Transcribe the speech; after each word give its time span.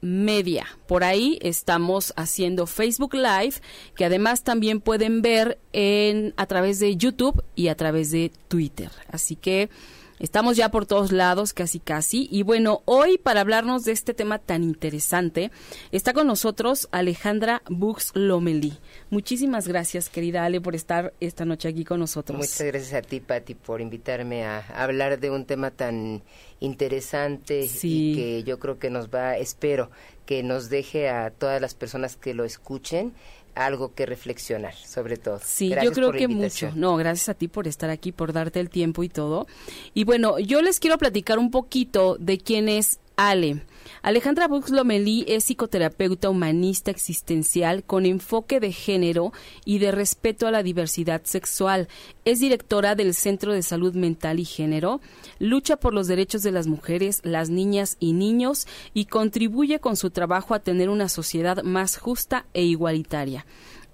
media. 0.00 0.66
Por 0.86 1.02
ahí 1.02 1.38
estamos 1.40 2.12
haciendo 2.16 2.66
Facebook 2.66 3.14
Live, 3.14 3.54
que 3.96 4.04
además 4.04 4.42
también 4.42 4.80
pueden 4.80 5.22
ver 5.22 5.58
en 5.72 6.34
a 6.36 6.46
través 6.46 6.78
de 6.78 6.96
YouTube 6.96 7.42
y 7.54 7.68
a 7.68 7.76
través 7.76 8.10
de 8.10 8.30
Twitter. 8.48 8.90
Así 9.08 9.34
que 9.36 9.70
Estamos 10.20 10.56
ya 10.56 10.70
por 10.70 10.86
todos 10.86 11.10
lados, 11.10 11.52
casi 11.52 11.80
casi. 11.80 12.28
Y 12.30 12.42
bueno, 12.42 12.82
hoy 12.84 13.18
para 13.18 13.40
hablarnos 13.40 13.84
de 13.84 13.92
este 13.92 14.14
tema 14.14 14.38
tan 14.38 14.62
interesante, 14.62 15.50
está 15.90 16.12
con 16.12 16.26
nosotros 16.26 16.88
Alejandra 16.92 17.62
Bux 17.68 18.12
Lomeli. 18.14 18.78
Muchísimas 19.10 19.66
gracias, 19.66 20.08
querida 20.08 20.44
Ale, 20.44 20.60
por 20.60 20.76
estar 20.76 21.12
esta 21.20 21.44
noche 21.44 21.68
aquí 21.68 21.84
con 21.84 21.98
nosotros. 21.98 22.38
Muchas 22.38 22.62
gracias 22.62 22.94
a 22.94 23.02
ti, 23.02 23.20
Patti, 23.20 23.54
por 23.54 23.80
invitarme 23.80 24.44
a 24.44 24.60
hablar 24.76 25.18
de 25.18 25.30
un 25.30 25.46
tema 25.46 25.72
tan 25.72 26.22
interesante 26.60 27.68
y 27.82 28.14
que 28.14 28.44
yo 28.44 28.58
creo 28.58 28.78
que 28.78 28.90
nos 28.90 29.08
va, 29.08 29.36
espero, 29.36 29.90
que 30.26 30.42
nos 30.42 30.70
deje 30.70 31.08
a 31.08 31.30
todas 31.30 31.60
las 31.60 31.74
personas 31.74 32.16
que 32.16 32.34
lo 32.34 32.44
escuchen 32.44 33.12
algo 33.54 33.94
que 33.94 34.06
reflexionar, 34.06 34.74
sobre 34.74 35.16
todo. 35.16 35.40
Sí, 35.44 35.74
yo 35.82 35.92
creo 35.92 36.12
que 36.12 36.28
mucho. 36.28 36.72
No, 36.74 36.96
gracias 36.96 37.28
a 37.28 37.34
ti 37.34 37.48
por 37.48 37.68
estar 37.68 37.90
aquí, 37.90 38.12
por 38.12 38.32
darte 38.32 38.60
el 38.60 38.70
tiempo 38.70 39.02
y 39.02 39.08
todo. 39.08 39.46
Y 39.94 40.04
bueno, 40.04 40.38
yo 40.38 40.62
les 40.62 40.80
quiero 40.80 40.98
platicar 40.98 41.38
un 41.38 41.50
poquito 41.50 42.16
de 42.18 42.38
quién 42.38 42.68
es 42.68 42.98
Ale. 43.16 43.62
Alejandra 44.02 44.48
Buxlomelí 44.48 45.24
es 45.28 45.44
psicoterapeuta 45.44 46.28
humanista 46.28 46.90
existencial 46.90 47.84
con 47.84 48.06
enfoque 48.06 48.60
de 48.60 48.72
género 48.72 49.32
y 49.64 49.78
de 49.78 49.92
respeto 49.92 50.46
a 50.46 50.50
la 50.50 50.62
diversidad 50.62 51.22
sexual. 51.24 51.88
Es 52.24 52.40
directora 52.40 52.94
del 52.94 53.14
Centro 53.14 53.52
de 53.52 53.62
Salud 53.62 53.94
Mental 53.94 54.40
y 54.40 54.44
Género, 54.44 55.00
lucha 55.38 55.76
por 55.76 55.94
los 55.94 56.06
derechos 56.06 56.42
de 56.42 56.52
las 56.52 56.66
mujeres, 56.66 57.20
las 57.24 57.50
niñas 57.50 57.96
y 58.00 58.12
niños 58.12 58.66
y 58.92 59.06
contribuye 59.06 59.78
con 59.78 59.96
su 59.96 60.10
trabajo 60.10 60.54
a 60.54 60.60
tener 60.60 60.88
una 60.88 61.08
sociedad 61.08 61.62
más 61.62 61.96
justa 61.96 62.46
e 62.52 62.62
igualitaria 62.64 63.46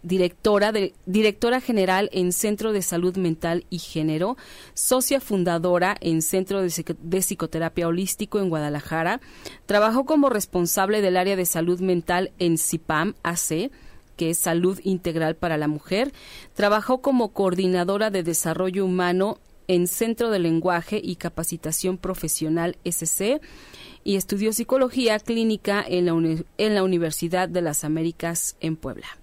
directora, 0.02 0.72
directora 1.06 1.60
general 1.60 2.08
en 2.12 2.32
Centro 2.32 2.72
de 2.72 2.82
Salud 2.82 3.16
Mental 3.16 3.66
y 3.70 3.78
Género, 3.78 4.36
socia 4.74 5.20
fundadora 5.20 5.96
en 6.00 6.22
Centro 6.22 6.62
de, 6.62 6.96
de, 7.00 7.18
Psicoterapia 7.22 7.88
Holístico 7.88 8.38
en 8.38 8.48
Guadalajara. 8.48 9.20
Trabajó 9.66 10.04
como 10.04 10.30
responsable 10.30 11.00
del 11.00 11.16
área 11.16 11.36
de 11.36 11.46
salud 11.46 11.80
mental 11.80 12.32
en 12.38 12.58
CIPAM 12.58 13.14
AC, 13.22 13.70
que 14.16 14.30
es 14.30 14.38
Salud 14.38 14.78
Integral 14.84 15.36
para 15.36 15.56
la 15.56 15.68
Mujer. 15.68 16.12
Trabajó 16.54 17.00
como 17.00 17.32
coordinadora 17.32 18.10
de 18.10 18.22
desarrollo 18.22 18.84
humano 18.84 19.38
en 19.70 19.86
Centro 19.86 20.30
de 20.30 20.40
Lenguaje 20.40 21.00
y 21.02 21.14
Capacitación 21.14 21.96
Profesional 21.96 22.76
SC 22.84 23.40
y 24.02 24.16
estudió 24.16 24.52
psicología 24.52 25.18
clínica 25.20 25.84
en 25.86 26.06
la, 26.06 26.42
en 26.58 26.74
la 26.74 26.82
Universidad 26.82 27.48
de 27.48 27.62
las 27.62 27.84
Américas 27.84 28.56
en 28.60 28.76
Puebla. 28.76 29.19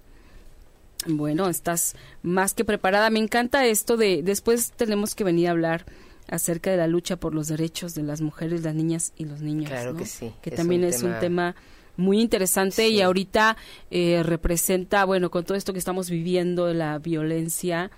Bueno, 1.06 1.48
estás 1.48 1.96
más 2.24 2.54
que 2.54 2.66
preparada. 2.66 3.10
Me 3.10 3.20
encanta 3.20 3.66
esto 3.66 3.98
de 3.98 4.24
después 4.24 4.72
tenemos 4.72 5.16
que 5.16 5.24
venir 5.24 5.48
a 5.48 5.52
hablar 5.52 5.86
acerca 6.28 6.72
de 6.72 6.78
la 6.78 6.88
lucha 6.88 7.18
por 7.18 7.34
los 7.34 7.48
derechos 7.48 7.94
de 7.94 8.04
las 8.04 8.22
mujeres, 8.22 8.64
las 8.64 8.76
niñas 8.76 9.14
y 9.16 9.26
los 9.26 9.42
niños. 9.42 9.70
Claro 9.70 9.96
que 9.96 10.06
sí. 10.06 10.34
Que 10.42 10.52
también 10.52 10.84
es 10.84 11.04
un 11.04 11.18
tema 11.20 11.56
muy 11.96 12.22
interesante 12.22 12.90
y 12.90 13.02
ahorita 13.02 13.58
eh, 13.92 14.22
representa, 14.24 15.06
bueno, 15.06 15.32
con 15.32 15.44
todo 15.44 15.58
esto 15.58 15.74
que 15.74 15.80
estamos 15.80 16.10
viviendo 16.10 16.74
la 16.74 17.00
violencia, 17.00 17.92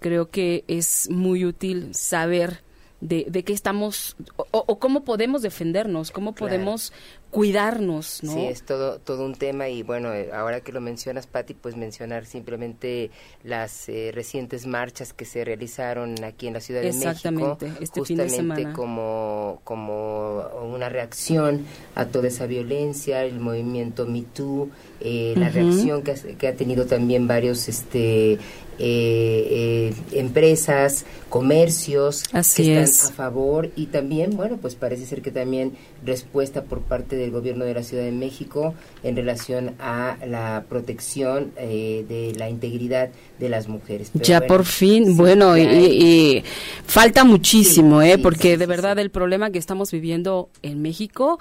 creo 0.00 0.30
que 0.30 0.64
es 0.68 1.08
muy 1.10 1.44
útil 1.44 1.94
saber 1.94 2.62
de, 3.00 3.26
de 3.28 3.42
qué 3.42 3.52
estamos 3.52 4.16
o, 4.36 4.78
cómo 4.78 5.04
podemos 5.04 5.42
defendernos, 5.42 6.12
cómo 6.12 6.34
podemos 6.34 6.92
cuidarnos, 7.32 8.22
¿no? 8.22 8.34
Sí, 8.34 8.40
es 8.44 8.62
todo, 8.62 8.98
todo 8.98 9.24
un 9.24 9.34
tema 9.34 9.66
y 9.70 9.82
bueno, 9.82 10.12
eh, 10.12 10.30
ahora 10.34 10.60
que 10.60 10.70
lo 10.70 10.82
mencionas, 10.82 11.26
Patti, 11.26 11.54
pues 11.54 11.76
mencionar 11.78 12.26
simplemente 12.26 13.10
las 13.42 13.88
eh, 13.88 14.10
recientes 14.14 14.66
marchas 14.66 15.14
que 15.14 15.24
se 15.24 15.42
realizaron 15.42 16.22
aquí 16.24 16.46
en 16.46 16.52
la 16.52 16.60
Ciudad 16.60 16.82
de 16.82 16.92
México, 16.92 17.56
este 17.80 18.00
justamente 18.00 18.70
como, 18.74 19.62
como 19.64 20.46
una 20.74 20.90
reacción 20.90 21.64
a 21.94 22.04
toda 22.04 22.28
esa 22.28 22.44
violencia, 22.44 23.24
el 23.24 23.40
movimiento 23.40 24.04
Me 24.04 24.22
Too, 24.22 24.68
eh, 25.00 25.32
la 25.34 25.48
reacción 25.48 26.02
que 26.02 26.10
ha, 26.10 26.14
que 26.14 26.48
ha, 26.48 26.54
tenido 26.54 26.84
también 26.84 27.26
varios 27.26 27.66
este 27.66 28.38
eh, 28.78 29.94
empresas, 30.12 31.04
comercios 31.28 32.24
que 32.24 32.82
están 32.82 33.12
a 33.12 33.14
favor 33.14 33.70
y 33.76 33.86
también, 33.86 34.36
bueno, 34.36 34.58
pues 34.60 34.74
parece 34.74 35.06
ser 35.06 35.22
que 35.22 35.30
también 35.30 35.72
respuesta 36.04 36.62
por 36.64 36.80
parte 36.80 37.16
del 37.22 37.30
gobierno 37.30 37.64
de 37.64 37.74
la 37.74 37.82
Ciudad 37.82 38.04
de 38.04 38.12
México 38.12 38.74
en 39.02 39.16
relación 39.16 39.74
a 39.78 40.16
la 40.26 40.64
protección 40.68 41.52
eh, 41.56 42.04
de 42.08 42.38
la 42.38 42.48
integridad 42.48 43.10
de 43.38 43.48
las 43.48 43.68
mujeres. 43.68 44.10
ya 44.14 44.40
por 44.42 44.64
fin, 44.64 45.16
bueno, 45.16 45.56
y, 45.56 46.42
falta 46.86 47.24
muchísimo, 47.24 48.02
¿eh? 48.02 48.18
porque 48.18 48.56
de 48.56 48.66
verdad 48.66 48.98
el 48.98 49.10
problema 49.10 49.50
que 49.50 49.58
estamos 49.58 49.90
viviendo 49.90 50.50
en 50.62 50.82
México 50.82 51.38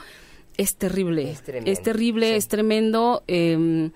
es 0.58 0.76
terrible, 0.76 1.32
es, 1.32 1.82
terrible, 1.82 2.36
es 2.36 2.48
tremendo. 2.48 3.24
Em, 3.28 3.92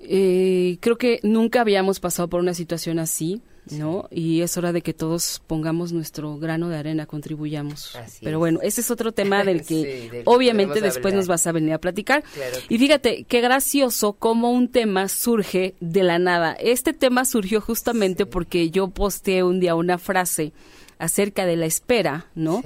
eh, 0.00 0.78
creo 0.80 0.96
que 0.98 1.20
nunca 1.22 1.60
habíamos 1.60 2.00
pasado 2.00 2.28
por 2.28 2.40
una 2.40 2.54
situación 2.54 2.98
así. 2.98 3.42
¿no? 3.70 4.08
Y 4.10 4.40
es 4.40 4.56
hora 4.56 4.72
de 4.72 4.82
que 4.82 4.94
todos 4.94 5.42
pongamos 5.46 5.92
nuestro 5.92 6.38
grano 6.38 6.68
de 6.68 6.76
arena, 6.76 7.06
contribuyamos. 7.06 7.96
Pero 8.20 8.38
bueno, 8.38 8.60
ese 8.62 8.80
es 8.80 8.90
otro 8.90 9.12
tema 9.12 9.44
del 9.44 9.62
que 9.66 10.22
obviamente 10.24 10.80
después 10.80 11.14
nos 11.14 11.26
vas 11.26 11.46
a 11.46 11.52
venir 11.52 11.74
a 11.74 11.78
platicar. 11.78 12.24
Y 12.68 12.78
fíjate, 12.78 13.24
qué 13.24 13.40
gracioso 13.40 14.14
cómo 14.14 14.50
un 14.50 14.68
tema 14.68 15.08
surge 15.08 15.74
de 15.80 16.02
la 16.02 16.18
nada. 16.18 16.52
Este 16.54 16.92
tema 16.92 17.24
surgió 17.24 17.60
justamente 17.60 18.26
porque 18.26 18.70
yo 18.70 18.88
posteé 18.88 19.42
un 19.42 19.60
día 19.60 19.74
una 19.74 19.98
frase 19.98 20.52
acerca 21.00 21.46
de 21.46 21.56
la 21.56 21.66
espera, 21.66 22.26
¿no? 22.34 22.62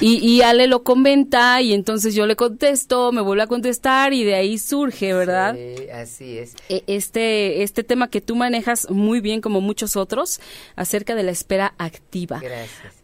Y, 0.00 0.18
y, 0.18 0.42
Ale 0.42 0.66
lo 0.66 0.84
comenta 0.84 1.60
y 1.60 1.72
entonces 1.72 2.14
yo 2.14 2.26
le 2.26 2.36
contesto, 2.36 3.10
me 3.12 3.20
vuelve 3.20 3.42
a 3.42 3.46
contestar 3.46 4.12
y 4.12 4.24
de 4.24 4.34
ahí 4.34 4.58
surge, 4.58 5.14
¿verdad? 5.14 5.56
Sí, 5.56 5.88
así 5.90 6.38
es. 6.38 6.54
E, 6.68 6.84
este, 6.86 7.62
este 7.62 7.82
tema 7.82 8.08
que 8.08 8.20
tú 8.20 8.36
manejas 8.36 8.90
muy 8.90 9.20
bien 9.20 9.40
como 9.40 9.60
muchos 9.60 9.96
otros 9.96 10.40
acerca 10.76 11.14
de 11.14 11.22
la 11.22 11.30
espera 11.30 11.74
activa. 11.78 12.38
Gracias. 12.40 12.94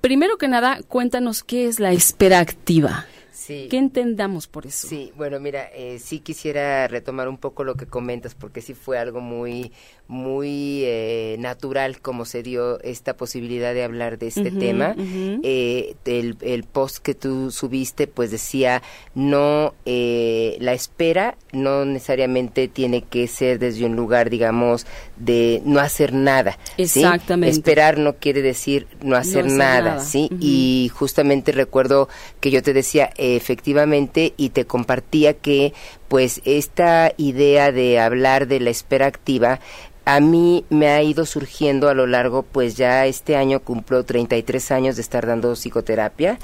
Primero 0.00 0.38
que 0.38 0.48
nada, 0.48 0.80
cuéntanos 0.88 1.42
qué 1.44 1.66
es 1.66 1.78
la 1.78 1.92
espera 1.92 2.40
activa. 2.40 3.06
Sí. 3.32 3.66
¿Qué 3.70 3.78
entendamos 3.78 4.46
por 4.46 4.66
eso? 4.66 4.86
Sí, 4.86 5.12
bueno, 5.16 5.40
mira, 5.40 5.70
eh, 5.74 5.98
sí 5.98 6.20
quisiera 6.20 6.86
retomar 6.86 7.28
un 7.28 7.38
poco 7.38 7.64
lo 7.64 7.76
que 7.76 7.86
comentas, 7.86 8.34
porque 8.34 8.60
sí 8.60 8.74
fue 8.74 8.98
algo 8.98 9.20
muy, 9.20 9.72
muy 10.06 10.82
eh, 10.84 11.36
natural 11.38 12.00
como 12.00 12.26
se 12.26 12.42
dio 12.42 12.78
esta 12.80 13.16
posibilidad 13.16 13.72
de 13.72 13.84
hablar 13.84 14.18
de 14.18 14.28
este 14.28 14.50
tema. 14.50 14.94
Eh, 14.98 15.94
el, 16.04 16.64
post 16.64 16.98
que 16.98 17.14
tú 17.14 17.50
subiste, 17.50 18.06
pues 18.06 18.30
decía, 18.30 18.82
no, 19.14 19.74
la 19.86 20.72
espera 20.72 21.36
no 21.52 21.84
necesariamente 21.84 22.68
tiene 22.68 23.02
que 23.02 23.26
ser 23.28 23.58
desde 23.58 23.86
un 23.86 23.96
lugar, 23.96 24.28
digamos, 24.28 24.86
de 25.16 25.62
no 25.64 25.80
hacer 25.80 26.12
nada. 26.12 26.58
Exactamente. 26.76 27.54
Esperar 27.54 27.98
no 27.98 28.16
quiere 28.16 28.42
decir 28.42 28.86
no 29.02 29.16
hacer, 29.16 29.46
nada, 29.46 30.00
¿sí? 30.00 30.28
Y 30.40 30.90
justamente 30.94 31.52
recuerdo 31.52 32.08
que 32.40 32.50
yo 32.50 32.62
te 32.62 32.72
decía, 32.72 33.10
efectivamente, 33.22 34.34
y 34.36 34.50
te 34.50 34.66
compartía 34.66 35.34
que 35.34 35.72
pues 36.08 36.40
esta 36.44 37.12
idea 37.16 37.72
de 37.72 37.98
hablar 38.00 38.46
de 38.46 38.60
la 38.60 38.70
espera 38.70 39.06
activa 39.06 39.60
a 40.04 40.18
mí 40.18 40.64
me 40.68 40.88
ha 40.88 41.02
ido 41.02 41.24
surgiendo 41.26 41.88
a 41.88 41.94
lo 41.94 42.06
largo, 42.06 42.42
pues 42.42 42.76
ya 42.76 43.06
este 43.06 43.36
año 43.36 43.60
cumplo 43.60 44.04
33 44.04 44.72
años 44.72 44.96
de 44.96 45.02
estar 45.02 45.26
dando 45.26 45.54
psicoterapia. 45.54 46.38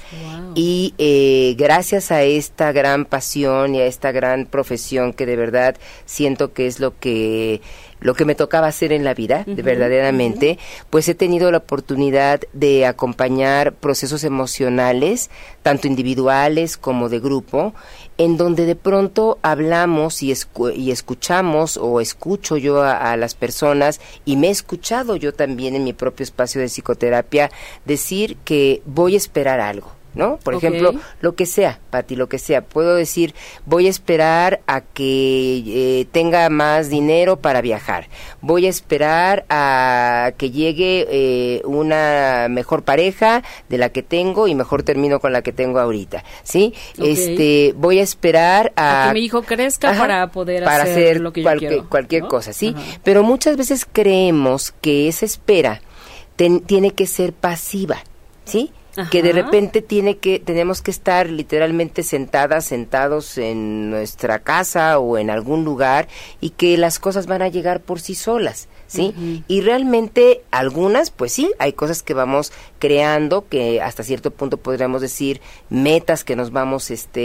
Y 0.55 0.95
eh, 0.99 1.57
gracias 1.59 2.13
a 2.13 2.23
esta 2.23 2.71
gran 2.71 3.05
pasión 3.05 3.75
y 3.75 3.81
a 3.81 3.87
esta 3.87 4.13
gran 4.13 4.47
profesión 4.47 5.13
que 5.13 5.27
de 5.27 5.37
verdad 5.37 5.77
siento 6.07 6.53
que 6.53 6.69
es 6.69 6.79
lo 6.79 6.99
que 6.99 7.61
lo 8.01 8.15
que 8.15 8.25
me 8.25 8.35
tocaba 8.35 8.67
hacer 8.67 8.93
en 8.93 9.05
la 9.05 9.15
vida, 9.15 9.45
de 9.47 9.63
verdaderamente, 9.63 10.59
pues 10.91 11.09
he 11.09 11.15
tenido 11.15 11.51
la 11.51 11.59
oportunidad 11.59 12.41
de 12.53 12.87
acompañar 12.87 13.73
procesos 13.73 14.25
emocionales, 14.25 15.31
tanto 15.63 15.87
individuales 15.87 16.77
como 16.77 17.09
de 17.09 17.21
grupo, 17.21 17.75
en 18.19 18.37
donde 18.37 18.67
de 18.67 18.77
pronto 18.77 19.39
hablamos 19.43 20.23
y, 20.23 20.35
y 20.75 20.91
escuchamos 20.91 21.77
o 21.77 22.01
escucho 22.01 22.57
yo 22.57 22.83
a, 22.83 23.17
las 23.17 23.35
personas 23.35 24.01
y 24.25 24.37
me 24.37 24.49
he 24.49 24.51
escuchado 24.51 25.17
yo 25.17 25.33
también 25.33 25.75
en 25.75 25.85
mi 25.85 25.93
propio 25.93 26.25
espacio 26.25 26.61
de 26.61 26.69
psicoterapia 26.69 27.51
decir 27.85 28.37
que 28.45 28.83
voy 28.85 29.15
a 29.15 29.19
esperar 29.19 29.61
algo. 29.61 29.98
¿No? 30.19 30.37
Por 30.39 30.55
ejemplo, 30.55 30.95
lo 31.21 31.37
que 31.37 31.47
sea, 31.47 31.79
Pati, 31.91 32.17
lo 32.17 32.29
que 32.29 32.41
sea. 32.41 32.63
Puedo 32.63 32.97
decir, 32.97 33.35
voy 33.67 33.87
a 33.87 33.91
esperar 33.91 34.61
a 34.67 34.81
que 34.81 35.63
eh, 35.65 36.07
tenga 36.11 36.51
más 36.51 36.91
dinero 36.91 37.37
para 37.37 37.61
viajar. 37.61 38.09
Voy 38.41 38.67
a 38.67 38.69
esperar 38.69 39.47
a 39.49 40.33
que 40.37 40.51
llegue 40.51 41.07
eh, 41.09 41.63
una 41.65 42.49
mejor 42.51 42.83
pareja 42.83 43.45
de 43.69 43.79
la 43.79 43.91
que 43.91 44.03
tengo 44.03 44.49
y 44.49 44.57
mejor 44.57 44.83
termino 44.83 45.21
con 45.21 45.33
la 45.33 45.43
que 45.43 45.53
tengo 45.53 45.79
ahorita, 45.79 46.25
¿sí? 46.43 46.75
Este, 47.01 47.73
voy 47.77 48.01
a 48.01 48.03
esperar 48.03 48.73
a, 48.75 49.07
que 49.09 49.15
mi 49.15 49.25
hijo 49.25 49.43
crezca 49.43 49.93
para 49.93 50.27
poder 50.33 50.65
hacer, 50.65 51.21
lo 51.21 51.33
que 51.33 51.45
yo 51.45 51.51
quiero, 51.57 51.89
cualquier 51.89 52.25
cosa, 52.25 52.53
¿sí? 52.53 52.75
Pero 53.05 53.23
muchas 53.23 53.57
veces 53.57 53.87
creemos 53.91 54.75
que 54.81 55.07
esa 55.07 55.25
espera 55.25 55.81
tiene 56.35 56.91
que 56.91 57.07
ser 57.07 57.33
pasiva, 57.33 57.99
¿sí? 58.45 58.73
Que 59.11 59.23
de 59.23 59.33
repente 59.33 59.83
tiene 59.83 60.19
que 60.19 60.39
tenemos 60.39 60.83
que 60.83 60.91
estar 60.91 61.29
literalmente 61.29 62.03
sentadas, 62.03 62.65
sentados 62.65 63.39
en 63.39 63.91
nuestra 63.91 64.41
casa 64.41 64.99
o 64.99 65.19
en 65.19 65.31
algún 65.31 65.65
lugar 65.65 66.09
y 66.41 66.51
que 66.51 66.77
las 66.77 66.99
cosas 66.99 67.27
van 67.27 67.43
a 67.43 67.49
llegar 67.49 67.81
por 67.81 68.01
sí 68.01 68.15
solas. 68.15 68.69
¿Sí? 68.87 69.45
Y 69.49 69.61
realmente 69.61 70.41
algunas, 70.51 71.11
pues 71.11 71.31
sí, 71.31 71.53
hay 71.59 71.75
cosas 71.75 72.03
que 72.03 72.15
vamos 72.15 72.55
creando, 72.79 73.47
que 73.47 73.83
hasta 73.83 74.03
cierto 74.03 74.31
punto 74.31 74.57
podríamos 74.57 75.03
decir 75.03 75.43
metas 75.69 76.25
que 76.25 76.37
nos 76.37 76.53
vamos 76.53 76.91
este, 76.91 77.21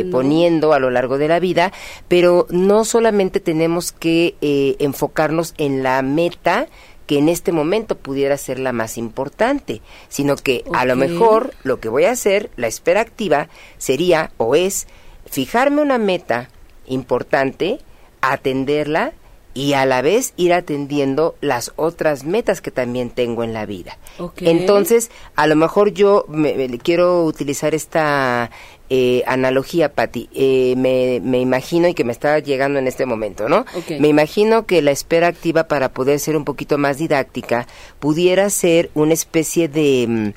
eh, 0.00 0.06
poniendo. 0.10 0.72
a 0.72 0.78
lo 0.78 0.90
largo 0.90 1.18
de 1.18 1.28
la 1.28 1.40
vida, 1.40 1.72
pero 2.08 2.46
no 2.50 2.84
solamente 2.84 3.40
tenemos 3.40 3.92
que 3.92 4.36
eh, 4.40 4.76
enfocarnos 4.78 5.54
en 5.58 5.82
la 5.82 6.00
meta, 6.02 6.68
que 7.06 7.18
en 7.18 7.28
este 7.28 7.52
momento 7.52 7.96
pudiera 7.98 8.36
ser 8.36 8.58
la 8.58 8.72
más 8.72 8.98
importante, 8.98 9.80
sino 10.08 10.36
que 10.36 10.64
a 10.72 10.84
lo 10.84 10.96
mejor 10.96 11.54
lo 11.62 11.80
que 11.80 11.88
voy 11.88 12.04
a 12.04 12.12
hacer, 12.12 12.50
la 12.56 12.66
espera 12.66 13.00
activa, 13.00 13.48
sería 13.78 14.32
o 14.36 14.54
es 14.54 14.86
fijarme 15.26 15.82
una 15.82 15.98
meta 15.98 16.48
importante, 16.86 17.80
atenderla 18.20 19.12
y 19.54 19.74
a 19.74 19.84
la 19.84 20.02
vez 20.02 20.32
ir 20.36 20.52
atendiendo 20.52 21.34
las 21.40 21.72
otras 21.76 22.24
metas 22.24 22.60
que 22.60 22.70
también 22.70 23.10
tengo 23.10 23.44
en 23.44 23.52
la 23.52 23.66
vida. 23.66 23.98
Entonces, 24.38 25.10
a 25.36 25.46
lo 25.46 25.56
mejor 25.56 25.92
yo 25.92 26.24
me, 26.28 26.78
quiero 26.78 27.24
utilizar 27.24 27.74
esta 27.74 28.50
eh, 28.88 29.22
analogía, 29.26 29.92
Patti. 29.92 30.28
Eh, 30.34 30.74
me, 30.76 31.20
me, 31.22 31.40
imagino 31.40 31.88
y 31.88 31.94
que 31.94 32.04
me 32.04 32.12
está 32.12 32.38
llegando 32.38 32.78
en 32.78 32.86
este 32.86 33.04
momento, 33.04 33.48
¿no? 33.48 33.66
Me 33.98 34.08
imagino 34.08 34.66
que 34.66 34.80
la 34.80 34.90
espera 34.90 35.28
activa 35.28 35.68
para 35.68 35.92
poder 35.92 36.18
ser 36.18 36.36
un 36.36 36.44
poquito 36.44 36.78
más 36.78 36.98
didáctica 36.98 37.66
pudiera 38.00 38.48
ser 38.48 38.90
una 38.94 39.12
especie 39.12 39.68
de 39.68 40.06
mm, 40.08 40.28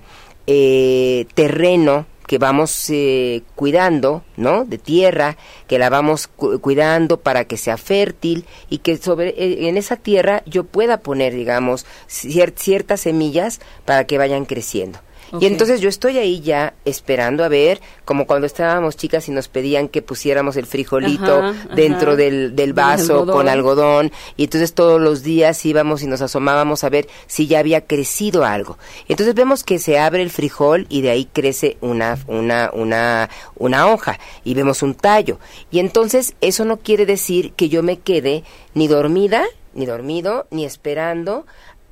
eh, 0.47 1.25
terreno 1.33 2.05
que 2.27 2.37
vamos 2.37 2.89
eh, 2.89 3.43
cuidando, 3.55 4.23
¿no? 4.37 4.65
De 4.65 4.77
tierra, 4.77 5.37
que 5.67 5.79
la 5.79 5.89
vamos 5.89 6.27
cuidando 6.27 7.19
para 7.19 7.45
que 7.45 7.57
sea 7.57 7.77
fértil 7.77 8.45
y 8.69 8.79
que 8.79 8.97
sobre 8.97 9.29
eh, 9.29 9.67
en 9.69 9.77
esa 9.77 9.95
tierra 9.95 10.43
yo 10.45 10.63
pueda 10.63 10.99
poner, 10.99 11.33
digamos, 11.33 11.85
ciertas 12.07 13.01
semillas 13.01 13.59
para 13.85 14.05
que 14.05 14.17
vayan 14.17 14.45
creciendo. 14.45 14.99
Y 15.39 15.45
entonces 15.45 15.81
yo 15.81 15.89
estoy 15.89 16.17
ahí 16.17 16.41
ya 16.41 16.73
esperando 16.85 17.43
a 17.43 17.47
ver, 17.47 17.81
como 18.05 18.27
cuando 18.27 18.47
estábamos 18.47 18.95
chicas 18.95 19.27
y 19.27 19.31
nos 19.31 19.47
pedían 19.47 19.87
que 19.87 20.01
pusiéramos 20.01 20.57
el 20.57 20.65
frijolito 20.65 21.53
dentro 21.75 22.15
Del, 22.15 22.55
del, 22.55 22.73
vaso 22.73 23.25
con 23.25 23.47
algodón, 23.47 24.11
y 24.37 24.45
entonces 24.45 24.73
todos 24.73 25.01
los 25.01 25.23
días 25.23 25.65
íbamos 25.65 26.03
y 26.03 26.07
nos 26.07 26.21
asomábamos 26.21 26.83
a 26.83 26.89
ver 26.89 27.07
si 27.27 27.47
ya 27.47 27.59
había 27.59 27.81
crecido 27.81 28.45
algo. 28.45 28.77
Entonces 29.07 29.35
vemos 29.35 29.63
que 29.63 29.79
se 29.79 29.99
abre 29.99 30.21
el 30.21 30.29
frijol 30.29 30.85
y 30.89 31.01
de 31.01 31.09
ahí 31.09 31.25
crece 31.31 31.77
una, 31.81 32.17
una, 32.27 32.69
una, 32.73 33.29
una 33.55 33.87
hoja. 33.87 34.19
Y 34.43 34.53
vemos 34.53 34.83
un 34.83 34.95
tallo. 34.95 35.39
Y 35.71 35.79
entonces 35.79 36.35
eso 36.41 36.65
no 36.65 36.77
quiere 36.77 37.05
decir 37.05 37.53
que 37.53 37.69
yo 37.69 37.83
me 37.83 37.99
quede 37.99 38.43
ni 38.73 38.87
dormida, 38.87 39.43
ni 39.73 39.85
dormido, 39.85 40.47
ni 40.51 40.65
esperando 40.65 41.45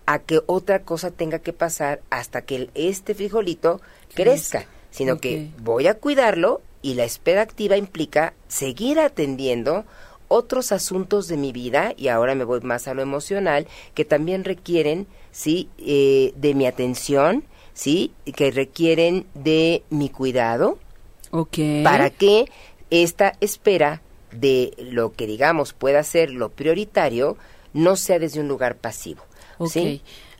a 0.05 0.19
que 0.19 0.41
otra 0.45 0.83
cosa 0.83 1.11
tenga 1.11 1.39
que 1.39 1.53
pasar 1.53 2.01
hasta 2.09 2.41
que 2.41 2.69
este 2.75 3.15
frijolito 3.15 3.81
crezca, 4.13 4.65
sino 4.91 5.17
que 5.19 5.49
voy 5.59 5.87
a 5.87 5.95
cuidarlo 5.95 6.61
y 6.81 6.95
la 6.95 7.05
espera 7.05 7.41
activa 7.41 7.77
implica 7.77 8.33
seguir 8.47 8.99
atendiendo 8.99 9.85
otros 10.27 10.71
asuntos 10.71 11.27
de 11.27 11.37
mi 11.37 11.51
vida, 11.51 11.93
y 11.95 12.07
ahora 12.07 12.33
me 12.33 12.43
voy 12.43 12.61
más 12.61 12.87
a 12.87 12.93
lo 12.93 13.01
emocional, 13.01 13.67
que 13.93 14.03
también 14.03 14.43
requieren, 14.43 15.05
sí, 15.31 15.69
eh, 15.77 16.33
de 16.35 16.55
mi 16.55 16.65
atención, 16.65 17.43
sí, 17.73 18.11
que 18.35 18.49
requieren 18.51 19.27
de 19.35 19.83
mi 19.89 20.09
cuidado, 20.09 20.79
para 21.83 22.09
que 22.09 22.45
esta 22.89 23.33
espera 23.41 24.01
de 24.31 24.73
lo 24.77 25.13
que 25.13 25.27
digamos 25.27 25.73
pueda 25.73 26.03
ser 26.03 26.31
lo 26.31 26.49
prioritario 26.49 27.37
no 27.73 27.95
sea 27.95 28.19
desde 28.19 28.39
un 28.39 28.47
lugar 28.47 28.75
pasivo. 28.75 29.23
Ok. 29.57 29.77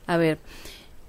A 0.07 0.17
ver. 0.17 0.39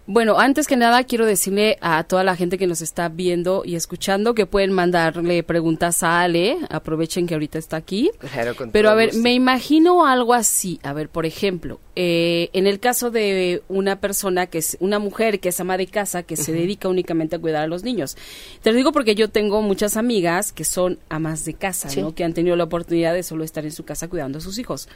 Bueno, 0.07 0.39
antes 0.39 0.67
que 0.67 0.77
nada 0.77 1.03
quiero 1.05 1.25
decirle 1.25 1.79
a 1.81 2.05
toda 2.05 2.25
la 2.25 2.37
gente 2.37 2.59
que 2.59 2.67
nos 2.67 2.83
está 2.83 3.09
viendo 3.09 3.63
y 3.65 3.75
escuchando 3.75 4.35
que 4.35 4.45
pueden 4.45 4.71
mandarle 4.71 5.43
preguntas 5.43 6.03
a 6.03 6.21
Ale, 6.21 6.59
aprovechen 6.69 7.27
que 7.27 7.33
ahorita 7.33 7.59
está 7.59 7.79
aquí. 7.79 8.11
Claro, 8.19 8.55
con 8.55 8.71
Pero 8.71 8.91
a 8.91 8.95
ver, 8.95 9.15
me 9.15 9.33
imagino 9.33 10.07
algo 10.07 10.35
así. 10.35 10.79
A 10.83 10.93
ver, 10.93 11.09
por 11.09 11.25
ejemplo, 11.25 11.81
eh, 11.97 12.51
en 12.53 12.67
el 12.67 12.81
caso 12.81 13.11
de 13.11 13.63
una 13.69 13.99
persona 13.99 14.47
que 14.47 14.59
es 14.59 14.77
una 14.79 14.99
mujer 14.99 15.41
que 15.41 15.49
es 15.49 15.61
ama 15.61 15.79
de 15.79 15.87
casa, 15.87 16.23
que 16.23 16.37
se 16.37 16.53
dedica 16.53 16.87
únicamente 16.87 17.37
a 17.37 17.39
cuidar 17.39 17.63
a 17.65 17.67
los 17.67 17.83
niños. 17.83 18.19
Te 18.61 18.73
lo 18.73 18.77
digo 18.77 18.93
porque 18.93 19.15
yo 19.15 19.31
tengo 19.31 19.63
muchas 19.63 19.97
amigas 19.97 20.53
que 20.53 20.65
son 20.65 20.99
amas 21.09 21.47
de 21.47 21.55
casa, 21.55 21.89
¿no? 21.99 22.15
Que 22.15 22.25
han 22.25 22.35
tenido 22.35 22.57
la 22.57 22.65
oportunidad 22.65 23.15
de 23.15 23.23
solo 23.23 23.43
estar 23.43 23.65
en 23.65 23.73
su 23.73 23.87
casa 23.87 24.09
cuidando 24.09 24.37
a 24.37 24.43
sus 24.43 24.59
hijos. 24.59 24.87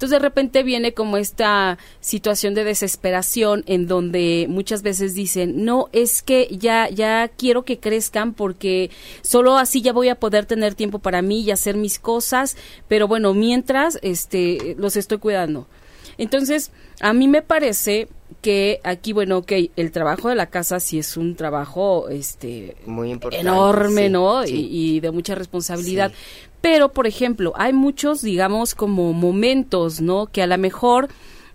Entonces 0.00 0.18
de 0.18 0.26
repente 0.26 0.62
viene 0.62 0.94
como 0.94 1.18
esta 1.18 1.76
situación 2.00 2.54
de 2.54 2.64
desesperación 2.64 3.64
en 3.66 3.86
donde 3.86 4.46
muchas 4.48 4.80
veces 4.80 5.12
dicen, 5.12 5.66
no, 5.66 5.90
es 5.92 6.22
que 6.22 6.48
ya, 6.50 6.88
ya 6.88 7.28
quiero 7.28 7.66
que 7.66 7.80
crezcan 7.80 8.32
porque 8.32 8.90
solo 9.20 9.58
así 9.58 9.82
ya 9.82 9.92
voy 9.92 10.08
a 10.08 10.14
poder 10.14 10.46
tener 10.46 10.74
tiempo 10.74 11.00
para 11.00 11.20
mí 11.20 11.42
y 11.42 11.50
hacer 11.50 11.76
mis 11.76 11.98
cosas, 11.98 12.56
pero 12.88 13.08
bueno, 13.08 13.34
mientras 13.34 13.98
este, 14.00 14.74
los 14.78 14.96
estoy 14.96 15.18
cuidando. 15.18 15.66
Entonces, 16.16 16.70
a 17.02 17.12
mí 17.12 17.28
me 17.28 17.42
parece 17.42 18.08
que 18.40 18.80
aquí, 18.84 19.12
bueno, 19.12 19.38
ok, 19.38 19.52
el 19.76 19.90
trabajo 19.90 20.28
de 20.28 20.34
la 20.34 20.46
casa 20.46 20.80
sí 20.80 20.98
es 20.98 21.16
un 21.16 21.34
trabajo 21.34 22.08
este, 22.08 22.76
Muy 22.86 23.10
importante, 23.10 23.46
enorme, 23.46 24.08
¿no? 24.08 24.44
Y, 24.46 25.00
de 25.00 25.10
mucha 25.10 25.34
responsabilidad. 25.34 26.12
Pero, 26.60 26.92
por 26.92 27.06
ejemplo, 27.06 27.52
hay 27.56 27.72
muchos, 27.72 28.22
digamos, 28.22 28.74
como 28.74 29.12
momentos, 29.12 30.00
¿no? 30.00 30.26
Que 30.26 30.42
a 30.42 30.46
lo 30.46 30.58
mejor 30.58 31.08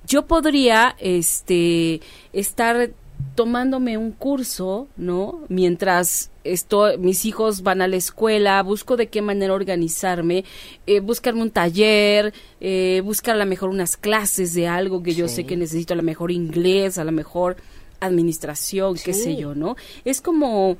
yo 0.08 0.26
podría, 0.26 0.96
este, 1.00 2.02
estar 2.34 2.92
tomándome 3.36 3.98
un 3.98 4.12
curso, 4.12 4.88
¿no? 4.98 5.42
Mientras 5.50 6.32
esto, 6.44 6.98
mis 7.00 7.26
hijos 7.26 7.64
van 7.64 7.82
a 7.82 7.88
la 7.88 7.98
escuela, 7.98 8.62
busco 8.64 8.98
de 8.98 9.08
qué 9.08 9.22
manera 9.22 9.54
organizarme, 9.54 10.46
eh, 10.86 11.00
buscarme 11.00 11.42
un 11.42 11.52
taller, 11.52 12.34
eh, 12.62 13.02
buscar 13.04 13.36
a 13.36 13.40
lo 13.40 13.46
mejor 13.46 13.70
unas 13.70 13.98
clases 13.98 14.54
de 14.54 14.68
algo 14.68 15.04
que 15.04 15.14
yo 15.14 15.28
sé 15.28 15.46
que 15.46 15.58
necesito, 15.58 15.94
a 15.94 15.98
lo 15.98 16.04
mejor 16.04 16.32
inglés, 16.32 16.98
a 16.98 17.04
lo 17.04 17.12
mejor 17.12 17.58
administración, 18.00 18.96
qué 19.04 19.14
sé 19.14 19.36
yo, 19.36 19.56
¿no? 19.56 19.76
Es 20.04 20.22
como 20.22 20.78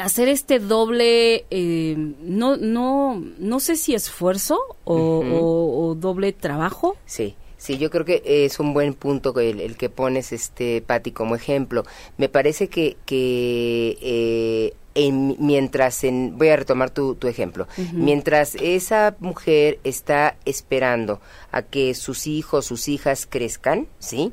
hacer 0.00 0.28
este 0.28 0.58
doble, 0.58 1.44
eh, 1.50 1.94
no, 2.22 2.56
no, 2.56 3.22
no 3.38 3.60
sé 3.60 3.76
si 3.76 3.94
esfuerzo 3.94 4.58
o, 4.84 5.94
doble 5.98 6.32
trabajo. 6.32 6.96
Sí. 7.06 7.36
Sí, 7.56 7.76
yo 7.76 7.90
creo 7.90 8.06
que 8.06 8.22
es 8.24 8.58
un 8.58 8.72
buen 8.72 8.94
punto 8.94 9.38
el, 9.38 9.60
el 9.60 9.76
que 9.76 9.90
pones, 9.90 10.32
este, 10.32 10.80
Patti, 10.80 11.12
como 11.12 11.36
ejemplo. 11.36 11.84
Me 12.16 12.30
parece 12.30 12.68
que, 12.68 12.96
que 13.04 13.98
eh, 14.00 14.72
en, 14.94 15.36
mientras, 15.38 16.02
en, 16.04 16.38
voy 16.38 16.48
a 16.48 16.56
retomar 16.56 16.90
tu, 16.90 17.14
tu 17.14 17.28
ejemplo, 17.28 17.68
mientras 17.92 18.54
esa 18.56 19.14
mujer 19.20 19.78
está 19.84 20.36
esperando 20.44 21.20
a 21.52 21.62
que 21.62 21.94
sus 21.94 22.26
hijos, 22.26 22.66
sus 22.66 22.88
hijas 22.88 23.26
crezcan, 23.26 23.88
¿sí? 23.98 24.32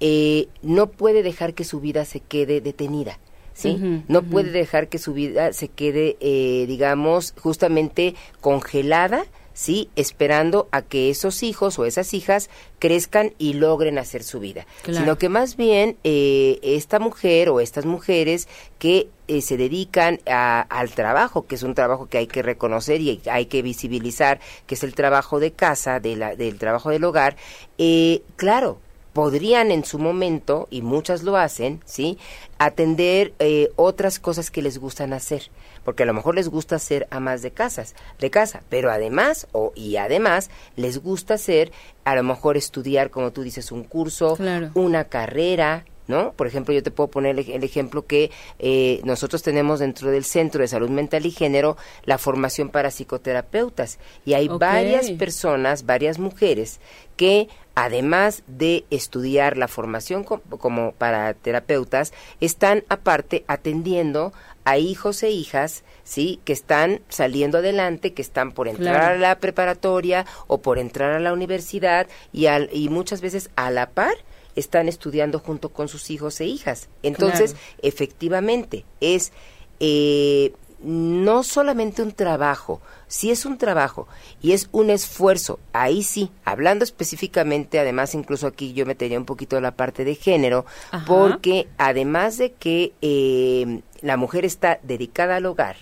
Eh, 0.00 0.48
no 0.62 0.88
puede 0.88 1.22
dejar 1.22 1.54
que 1.54 1.64
su 1.64 1.80
vida 1.80 2.04
se 2.04 2.20
quede 2.20 2.60
detenida. 2.60 3.18
¿Sí? 3.54 4.02
no 4.08 4.22
puede 4.22 4.50
dejar 4.50 4.88
que 4.88 4.98
su 4.98 5.12
vida 5.12 5.52
se 5.52 5.68
quede, 5.68 6.16
eh, 6.20 6.64
digamos, 6.66 7.34
justamente 7.38 8.14
congelada, 8.40 9.24
¿sí? 9.54 9.90
Esperando 9.96 10.68
a 10.70 10.82
que 10.82 11.10
esos 11.10 11.42
hijos 11.42 11.78
o 11.78 11.84
esas 11.84 12.14
hijas 12.14 12.50
crezcan 12.78 13.32
y 13.38 13.54
logren 13.54 13.98
hacer 13.98 14.22
su 14.22 14.40
vida. 14.40 14.66
Sino 14.84 15.18
que 15.18 15.28
más 15.28 15.56
bien 15.56 15.96
eh, 16.04 16.58
esta 16.62 16.98
mujer 16.98 17.48
o 17.48 17.60
estas 17.60 17.84
mujeres 17.84 18.48
que 18.78 19.08
eh, 19.28 19.40
se 19.40 19.56
dedican 19.56 20.20
al 20.26 20.90
trabajo, 20.90 21.46
que 21.46 21.54
es 21.54 21.62
un 21.62 21.74
trabajo 21.74 22.06
que 22.06 22.18
hay 22.18 22.26
que 22.26 22.42
reconocer 22.42 23.00
y 23.00 23.20
hay 23.30 23.46
que 23.46 23.62
visibilizar, 23.62 24.40
que 24.66 24.74
es 24.74 24.82
el 24.82 24.94
trabajo 24.94 25.40
de 25.40 25.52
casa, 25.52 26.00
de 26.00 26.16
la, 26.16 26.36
del 26.36 26.58
trabajo 26.58 26.90
del 26.90 27.04
hogar, 27.04 27.36
eh, 27.78 28.22
claro, 28.36 28.78
podrían 29.12 29.70
en 29.70 29.84
su 29.84 29.98
momento, 29.98 30.68
y 30.70 30.82
muchas 30.82 31.22
lo 31.22 31.36
hacen, 31.36 31.80
¿sí? 31.84 32.18
Atender 32.58 33.34
eh, 33.38 33.70
otras 33.76 34.18
cosas 34.18 34.50
que 34.50 34.62
les 34.62 34.78
gustan 34.78 35.12
hacer, 35.12 35.50
porque 35.84 36.04
a 36.04 36.06
lo 36.06 36.14
mejor 36.14 36.34
les 36.34 36.48
gusta 36.48 36.78
ser 36.78 37.06
amas 37.10 37.42
de 37.42 37.50
casas, 37.50 37.94
de 38.18 38.30
casa, 38.30 38.62
pero 38.68 38.90
además, 38.90 39.46
o 39.52 39.72
y 39.74 39.96
además, 39.96 40.50
les 40.76 40.98
gusta 40.98 41.34
hacer, 41.34 41.72
a 42.04 42.14
lo 42.14 42.22
mejor 42.22 42.56
estudiar, 42.56 43.10
como 43.10 43.32
tú 43.32 43.42
dices, 43.42 43.72
un 43.72 43.84
curso, 43.84 44.36
una 44.74 45.04
carrera, 45.04 45.84
¿no? 46.06 46.32
Por 46.32 46.46
ejemplo, 46.46 46.74
yo 46.74 46.82
te 46.82 46.90
puedo 46.90 47.08
poner 47.08 47.38
el 47.38 47.64
ejemplo 47.64 48.06
que 48.06 48.30
eh, 48.58 49.00
nosotros 49.04 49.42
tenemos 49.42 49.80
dentro 49.80 50.10
del 50.10 50.24
Centro 50.24 50.62
de 50.62 50.68
Salud 50.68 50.90
Mental 50.90 51.24
y 51.26 51.30
Género 51.30 51.76
la 52.04 52.18
formación 52.18 52.70
para 52.70 52.90
psicoterapeutas 52.90 53.98
y 54.24 54.34
hay 54.34 54.48
varias 54.48 55.10
personas, 55.12 55.86
varias 55.86 56.18
mujeres 56.18 56.80
que 57.16 57.48
además 57.74 58.42
de 58.46 58.84
estudiar 58.90 59.56
la 59.56 59.68
formación 59.68 60.24
como 60.24 60.92
para 60.92 61.32
terapeutas, 61.34 62.12
están 62.40 62.84
aparte 62.88 63.44
atendiendo 63.46 64.32
a 64.64 64.78
hijos 64.78 65.22
e 65.22 65.30
hijas, 65.30 65.82
¿sí? 66.04 66.40
Que 66.44 66.52
están 66.52 67.00
saliendo 67.08 67.58
adelante, 67.58 68.12
que 68.12 68.22
están 68.22 68.52
por 68.52 68.68
entrar 68.68 69.12
a 69.12 69.16
la 69.16 69.38
preparatoria 69.38 70.26
o 70.46 70.58
por 70.58 70.78
entrar 70.78 71.12
a 71.12 71.20
la 71.20 71.32
universidad 71.32 72.06
y, 72.32 72.46
al, 72.46 72.68
y 72.72 72.88
muchas 72.88 73.20
veces 73.20 73.50
a 73.56 73.70
la 73.70 73.90
par 73.90 74.14
están 74.56 74.88
estudiando 74.88 75.38
junto 75.38 75.70
con 75.70 75.88
sus 75.88 76.10
hijos 76.10 76.40
e 76.40 76.46
hijas. 76.46 76.88
Entonces, 77.02 77.56
efectivamente, 77.82 78.84
es 79.00 79.32
eh, 79.80 80.52
no 80.82 81.42
solamente 81.42 82.02
un 82.02 82.12
trabajo, 82.12 82.80
si 83.06 83.30
es 83.30 83.46
un 83.46 83.58
trabajo 83.58 84.08
y 84.40 84.52
es 84.52 84.68
un 84.72 84.90
esfuerzo, 84.90 85.60
ahí 85.72 86.02
sí, 86.02 86.30
hablando 86.44 86.84
específicamente, 86.84 87.78
además 87.78 88.14
incluso 88.14 88.46
aquí 88.46 88.72
yo 88.72 88.84
metería 88.84 89.18
un 89.18 89.24
poquito 89.24 89.60
la 89.60 89.76
parte 89.76 90.04
de 90.04 90.14
género, 90.14 90.66
porque 91.06 91.68
además 91.78 92.38
de 92.38 92.52
que 92.52 92.92
eh, 93.00 93.82
la 94.00 94.16
mujer 94.16 94.44
está 94.44 94.80
dedicada 94.82 95.36
al 95.36 95.46
hogar, 95.46 95.76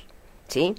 ¿sí? 0.48 0.74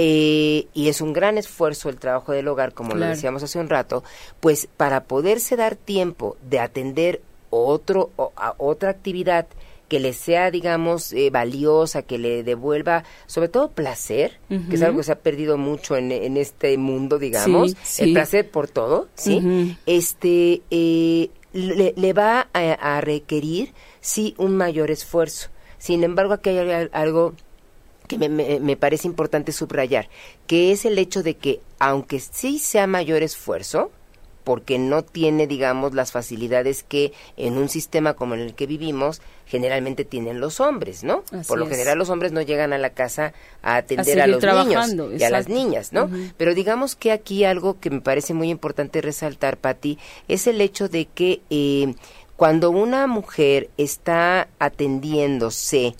Eh, 0.00 0.68
y 0.74 0.88
es 0.88 1.00
un 1.00 1.12
gran 1.12 1.38
esfuerzo 1.38 1.88
el 1.88 1.96
trabajo 1.96 2.30
del 2.30 2.46
hogar, 2.46 2.72
como 2.72 2.94
lo 2.94 3.04
decíamos 3.04 3.42
hace 3.42 3.58
un 3.58 3.68
rato, 3.68 4.04
pues 4.38 4.68
para 4.76 5.02
poderse 5.02 5.56
dar 5.56 5.74
tiempo 5.74 6.36
de 6.48 6.60
atender 6.60 7.20
otro, 7.50 8.12
a 8.36 8.54
otra 8.58 8.90
actividad 8.90 9.48
que 9.88 9.98
le 9.98 10.12
sea, 10.12 10.52
digamos, 10.52 11.12
eh, 11.14 11.30
valiosa, 11.30 12.02
que 12.02 12.16
le 12.16 12.44
devuelva, 12.44 13.02
sobre 13.26 13.48
todo 13.48 13.72
placer, 13.72 14.38
que 14.48 14.76
es 14.76 14.82
algo 14.82 14.98
que 14.98 15.02
se 15.02 15.10
ha 15.10 15.18
perdido 15.18 15.58
mucho 15.58 15.96
en, 15.96 16.12
en 16.12 16.36
este 16.36 16.78
mundo, 16.78 17.18
digamos, 17.18 17.74
el 17.98 18.12
placer 18.12 18.48
por 18.48 18.68
todo, 18.68 19.08
¿sí? 19.16 19.76
Este, 19.84 20.62
eh, 20.70 21.30
le, 21.52 22.12
va 22.12 22.48
a, 22.52 23.00
requerir, 23.00 23.72
sí, 24.00 24.36
un 24.38 24.56
mayor 24.56 24.92
esfuerzo. 24.92 25.48
Sin 25.78 26.04
embargo, 26.04 26.34
aquí 26.34 26.50
hay 26.50 26.88
algo 26.92 27.34
que 28.08 28.18
me, 28.18 28.58
me, 28.58 28.76
parece 28.76 29.06
importante 29.06 29.52
subrayar, 29.52 30.08
que 30.48 30.72
es 30.72 30.84
el 30.84 30.98
hecho 30.98 31.22
de 31.22 31.36
que, 31.36 31.60
aunque 31.78 32.18
sí 32.18 32.58
sea 32.58 32.88
mayor 32.88 33.22
esfuerzo, 33.22 33.92
porque 34.48 34.78
no 34.78 35.02
tiene, 35.02 35.46
digamos, 35.46 35.92
las 35.92 36.10
facilidades 36.10 36.82
que 36.82 37.12
en 37.36 37.58
un 37.58 37.68
sistema 37.68 38.14
como 38.14 38.32
en 38.34 38.40
el 38.40 38.54
que 38.54 38.66
vivimos 38.66 39.20
generalmente 39.44 40.06
tienen 40.06 40.40
los 40.40 40.58
hombres, 40.60 41.04
¿no? 41.04 41.22
Por 41.46 41.58
lo 41.58 41.66
general 41.66 41.98
los 41.98 42.08
hombres 42.08 42.32
no 42.32 42.40
llegan 42.40 42.72
a 42.72 42.78
la 42.78 42.88
casa 42.88 43.34
a 43.60 43.76
atender 43.76 44.22
a, 44.22 44.26
los 44.26 44.42
niños 44.42 44.94
y 45.18 45.22
a 45.22 45.28
las 45.28 45.50
niñas, 45.50 45.92
¿no? 45.92 46.10
Pero 46.38 46.54
digamos 46.54 46.96
que 46.96 47.12
aquí 47.12 47.44
algo 47.44 47.78
que 47.78 47.90
me 47.90 48.00
parece 48.00 48.32
muy 48.32 48.48
importante 48.48 49.02
resaltar, 49.02 49.58
Patti, 49.58 49.98
es 50.28 50.46
el 50.46 50.62
hecho 50.62 50.88
de 50.88 51.04
que 51.04 51.42
eh, 51.50 51.94
cuando 52.36 52.70
una 52.70 53.06
mujer 53.06 53.68
está 53.76 54.48
atendiéndose 54.58 55.94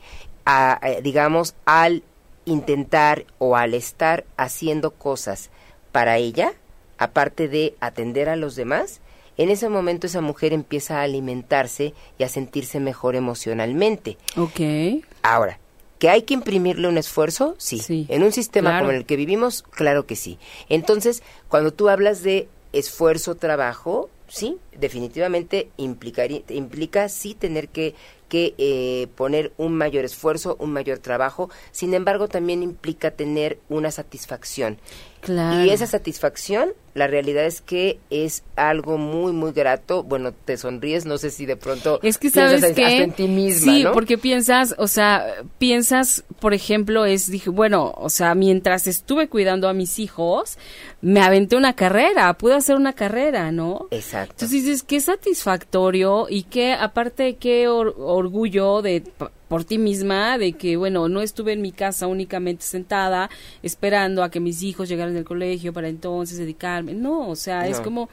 a, 0.50 0.80
digamos, 1.02 1.54
al 1.66 2.02
intentar 2.46 3.26
o 3.36 3.54
al 3.54 3.74
estar 3.74 4.24
haciendo 4.38 4.92
cosas 4.92 5.50
para 5.92 6.16
ella, 6.16 6.54
aparte 6.96 7.48
de 7.48 7.74
atender 7.80 8.30
a 8.30 8.36
los 8.36 8.56
demás, 8.56 9.02
en 9.36 9.50
ese 9.50 9.68
momento 9.68 10.06
esa 10.06 10.22
mujer 10.22 10.54
empieza 10.54 11.00
a 11.00 11.02
alimentarse 11.02 11.92
y 12.18 12.24
a 12.24 12.30
sentirse 12.30 12.80
mejor 12.80 13.14
emocionalmente. 13.14 14.16
Ok. 14.38 15.04
Ahora, 15.22 15.58
¿que 15.98 16.08
hay 16.08 16.22
que 16.22 16.32
imprimirle 16.32 16.88
un 16.88 16.96
esfuerzo? 16.96 17.54
Sí. 17.58 18.06
En 18.08 18.22
un 18.22 18.32
sistema 18.32 18.78
como 18.78 18.90
el 18.90 19.04
que 19.04 19.16
vivimos, 19.16 19.62
claro 19.62 20.06
que 20.06 20.16
sí. 20.16 20.38
Entonces, 20.70 21.22
cuando 21.48 21.74
tú 21.74 21.90
hablas 21.90 22.22
de 22.22 22.48
esfuerzo, 22.72 23.34
trabajo, 23.34 24.08
sí, 24.28 24.56
definitivamente 24.72 25.68
implicaría, 25.76 26.40
implica 26.48 27.10
sí 27.10 27.34
tener 27.34 27.68
que, 27.68 27.94
que 28.28 28.54
eh, 28.58 29.08
poner 29.16 29.52
un 29.56 29.74
mayor 29.74 30.04
esfuerzo, 30.04 30.56
un 30.60 30.72
mayor 30.72 30.98
trabajo. 30.98 31.50
Sin 31.72 31.94
embargo, 31.94 32.28
también 32.28 32.62
implica 32.62 33.10
tener 33.10 33.58
una 33.68 33.90
satisfacción. 33.90 34.78
Y 35.26 35.70
esa 35.70 35.86
satisfacción, 35.86 36.70
la 36.98 37.06
realidad 37.06 37.46
es 37.46 37.60
que 37.60 37.98
es 38.10 38.42
algo 38.56 38.98
muy, 38.98 39.32
muy 39.32 39.52
grato. 39.52 40.02
Bueno, 40.02 40.32
te 40.32 40.56
sonríes, 40.56 41.06
no 41.06 41.16
sé 41.16 41.30
si 41.30 41.46
de 41.46 41.56
pronto 41.56 42.00
es 42.02 42.18
que 42.18 42.30
sabes 42.30 42.64
que 42.74 43.02
en 43.02 43.12
ti 43.12 43.28
misma, 43.28 43.72
sí, 43.72 43.84
porque 43.92 44.18
piensas, 44.18 44.74
o 44.78 44.88
sea, 44.88 45.24
piensas, 45.58 46.24
por 46.40 46.54
ejemplo, 46.54 47.06
es 47.06 47.30
dije, 47.30 47.50
bueno, 47.50 47.94
o 47.96 48.10
sea, 48.10 48.34
mientras 48.34 48.86
estuve 48.86 49.28
cuidando 49.28 49.68
a 49.68 49.72
mis 49.72 49.98
hijos, 49.98 50.58
me 51.00 51.20
aventé 51.20 51.56
una 51.56 51.74
carrera, 51.74 52.34
pude 52.34 52.54
hacer 52.54 52.76
una 52.76 52.92
carrera, 52.92 53.52
¿no? 53.52 53.86
Exacto. 53.90 54.32
Entonces 54.32 54.64
dices, 54.64 54.82
qué 54.82 55.00
satisfactorio 55.00 56.26
y 56.28 56.42
qué, 56.42 56.72
aparte, 56.72 57.36
qué 57.36 57.68
orgullo 57.68 58.82
de 58.82 59.04
por 59.48 59.64
ti 59.64 59.78
misma, 59.78 60.36
de 60.38 60.52
que, 60.52 60.76
bueno, 60.76 61.08
no 61.08 61.22
estuve 61.22 61.54
en 61.54 61.62
mi 61.62 61.72
casa 61.72 62.06
únicamente 62.06 62.64
sentada 62.64 63.30
esperando 63.62 64.22
a 64.22 64.30
que 64.30 64.40
mis 64.40 64.62
hijos 64.62 64.88
llegaran 64.88 65.14
del 65.14 65.24
colegio 65.24 65.72
para 65.72 65.88
entonces 65.88 66.38
dedicarme. 66.38 66.87
No, 66.94 67.28
o 67.28 67.36
sea, 67.36 67.66
es 67.66 67.80
como, 67.80 68.08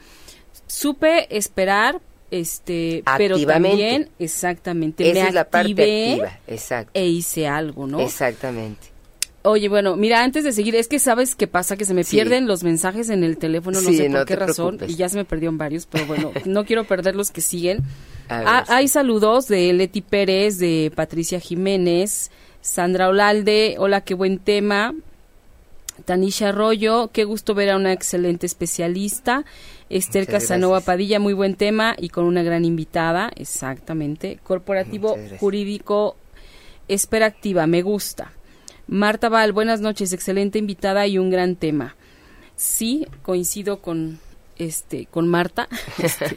supe 0.66 1.36
esperar, 1.36 2.00
este, 2.30 3.02
pero 3.16 3.38
también, 3.44 4.10
exactamente, 4.18 5.10
Esa 5.10 5.28
es 5.28 5.34
la 5.34 5.48
parte 5.48 6.12
activa, 6.12 6.38
exacto. 6.46 6.90
E 6.94 7.06
hice 7.06 7.46
algo, 7.46 7.86
¿no? 7.86 8.00
Exactamente. 8.00 8.96
Oye, 9.42 9.68
bueno, 9.68 9.94
mira, 9.94 10.24
antes 10.24 10.42
de 10.42 10.50
seguir, 10.50 10.74
es 10.74 10.88
que 10.88 10.98
sabes 10.98 11.36
qué 11.36 11.46
pasa, 11.46 11.76
que 11.76 11.84
se 11.84 11.94
me 11.94 12.02
pierden 12.04 12.48
los 12.48 12.64
mensajes 12.64 13.10
en 13.10 13.22
el 13.22 13.38
teléfono, 13.38 13.80
no 13.80 13.92
sé 13.92 14.10
por 14.10 14.24
qué 14.24 14.34
razón, 14.34 14.78
y 14.88 14.96
ya 14.96 15.08
se 15.08 15.16
me 15.16 15.24
perdieron 15.24 15.56
varios, 15.56 15.86
pero 15.86 16.04
bueno, 16.06 16.32
no 16.44 16.64
quiero 16.64 16.82
perder 16.82 17.14
los 17.14 17.30
que 17.30 17.40
siguen. 17.40 17.84
Ah, 18.28 18.64
hay 18.66 18.88
saludos 18.88 19.46
de 19.46 19.72
Leti 19.72 20.00
Pérez, 20.00 20.58
de 20.58 20.90
Patricia 20.94 21.38
Jiménez, 21.38 22.32
Sandra 22.60 23.08
Olalde, 23.08 23.76
hola, 23.78 24.00
qué 24.00 24.14
buen 24.14 24.40
tema. 24.40 24.92
Tanisha 26.04 26.50
Arroyo, 26.50 27.10
qué 27.12 27.24
gusto 27.24 27.54
ver 27.54 27.70
a 27.70 27.76
una 27.76 27.92
excelente 27.92 28.46
especialista. 28.46 29.44
Esther 29.88 30.26
Casanova 30.26 30.80
Padilla, 30.80 31.20
muy 31.20 31.32
buen 31.32 31.54
tema 31.54 31.94
y 31.96 32.08
con 32.08 32.24
una 32.24 32.42
gran 32.42 32.64
invitada, 32.64 33.30
exactamente. 33.36 34.38
Corporativo 34.42 35.16
Jurídico 35.38 36.16
Espera 36.88 37.26
Activa, 37.26 37.66
me 37.66 37.82
gusta. 37.82 38.32
Marta 38.88 39.28
Val, 39.28 39.52
buenas 39.52 39.80
noches, 39.80 40.12
excelente 40.12 40.58
invitada 40.58 41.06
y 41.06 41.18
un 41.18 41.30
gran 41.30 41.56
tema. 41.56 41.96
Sí, 42.54 43.06
coincido 43.22 43.80
con 43.80 44.18
este 44.56 45.06
con 45.06 45.28
Marta. 45.28 45.68
Este, 45.98 46.36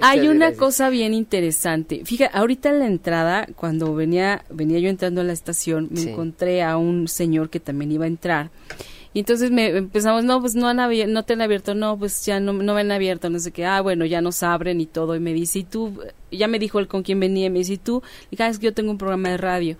hay 0.00 0.28
una 0.28 0.52
cosa 0.52 0.90
bien 0.90 1.14
interesante. 1.14 2.02
Fíjate, 2.04 2.36
ahorita 2.36 2.70
en 2.70 2.78
la 2.80 2.86
entrada, 2.86 3.46
cuando 3.56 3.94
venía 3.94 4.44
venía 4.50 4.78
yo 4.78 4.88
entrando 4.88 5.20
a 5.20 5.24
la 5.24 5.32
estación, 5.32 5.88
me 5.90 6.02
encontré 6.02 6.62
a 6.62 6.76
un 6.76 7.08
señor 7.08 7.50
que 7.50 7.60
también 7.60 7.92
iba 7.92 8.04
a 8.04 8.08
entrar. 8.08 8.50
Y 9.12 9.20
entonces 9.20 9.50
me 9.50 9.68
empezamos, 9.76 10.22
no, 10.22 10.40
pues 10.40 10.54
no 10.54 10.68
han 10.68 10.78
abierto, 10.78 11.12
no 11.12 11.24
te 11.24 11.32
han 11.32 11.42
abierto, 11.42 11.74
no, 11.74 11.98
pues 11.98 12.24
ya 12.24 12.38
no, 12.38 12.52
no 12.52 12.74
me 12.74 12.80
han 12.82 12.92
abierto, 12.92 13.28
no 13.28 13.40
sé 13.40 13.50
qué, 13.50 13.66
ah, 13.66 13.80
bueno, 13.80 14.04
ya 14.04 14.20
nos 14.20 14.42
abren 14.44 14.80
y 14.80 14.86
todo. 14.86 15.16
Y 15.16 15.20
me 15.20 15.32
dice, 15.32 15.60
y 15.60 15.64
tú, 15.64 15.98
ya 16.30 16.46
me 16.46 16.60
dijo 16.60 16.78
él 16.78 16.86
con 16.86 17.02
quién 17.02 17.18
venía, 17.18 17.50
me 17.50 17.58
dice, 17.58 17.72
y 17.72 17.78
tú, 17.78 18.02
y 18.30 18.40
es 18.40 18.58
que 18.58 18.66
yo 18.66 18.74
tengo 18.74 18.92
un 18.92 18.98
programa 18.98 19.30
de 19.30 19.36
radio 19.36 19.76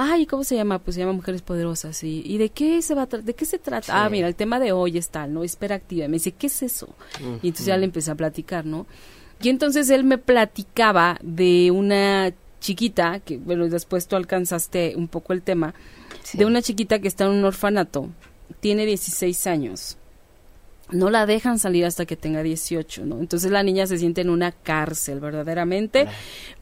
ay, 0.00 0.24
¿cómo 0.24 0.44
se 0.44 0.56
llama? 0.56 0.78
Pues 0.78 0.94
se 0.94 1.00
llama 1.02 1.12
Mujeres 1.12 1.42
Poderosas. 1.42 2.02
¿Y, 2.04 2.22
¿y 2.24 2.38
de 2.38 2.48
qué 2.48 2.80
se 2.80 2.94
va 2.94 3.04
de 3.04 3.34
qué 3.34 3.44
se 3.44 3.58
trata? 3.58 4.04
Ah, 4.04 4.08
mira, 4.08 4.28
el 4.28 4.34
tema 4.34 4.58
de 4.58 4.72
hoy 4.72 4.96
es 4.96 5.10
tal, 5.10 5.34
¿no? 5.34 5.44
Espera 5.44 5.74
activa. 5.74 6.08
Me 6.08 6.14
dice, 6.14 6.32
¿qué 6.32 6.46
es 6.46 6.62
eso? 6.62 6.94
Y 7.42 7.48
entonces 7.48 7.66
ya 7.66 7.76
le 7.76 7.84
empecé 7.84 8.10
a 8.10 8.14
platicar, 8.14 8.64
¿no? 8.64 8.86
Y 9.42 9.50
entonces 9.50 9.90
él 9.90 10.04
me 10.04 10.16
platicaba 10.16 11.18
de 11.22 11.70
una 11.70 12.32
chiquita, 12.60 13.20
que 13.20 13.36
bueno, 13.36 13.68
después 13.68 14.06
tú 14.06 14.16
alcanzaste 14.16 14.94
un 14.96 15.08
poco 15.08 15.34
el 15.34 15.42
tema, 15.42 15.74
de 16.32 16.44
una 16.46 16.62
chiquita 16.62 16.98
que 16.98 17.08
está 17.08 17.24
en 17.24 17.32
un 17.32 17.44
orfanato, 17.44 18.08
tiene 18.60 18.86
16 18.86 19.46
años 19.46 19.98
no 20.92 21.10
la 21.10 21.26
dejan 21.26 21.58
salir 21.58 21.84
hasta 21.84 22.06
que 22.06 22.16
tenga 22.16 22.42
18, 22.42 23.06
¿no? 23.06 23.18
Entonces 23.18 23.50
la 23.50 23.62
niña 23.62 23.86
se 23.86 23.98
siente 23.98 24.20
en 24.20 24.30
una 24.30 24.52
cárcel 24.52 25.20
verdaderamente 25.20 26.06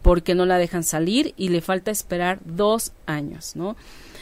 porque 0.03 0.35
no 0.35 0.47
la 0.47 0.59
dejan 0.59 0.85
salir 0.85 1.35
y 1.37 1.49
le 1.49 1.61
falta 1.61 1.91
esperar 1.91 2.41
dos 2.45 2.93
años, 3.07 3.57
¿no? 3.57 3.77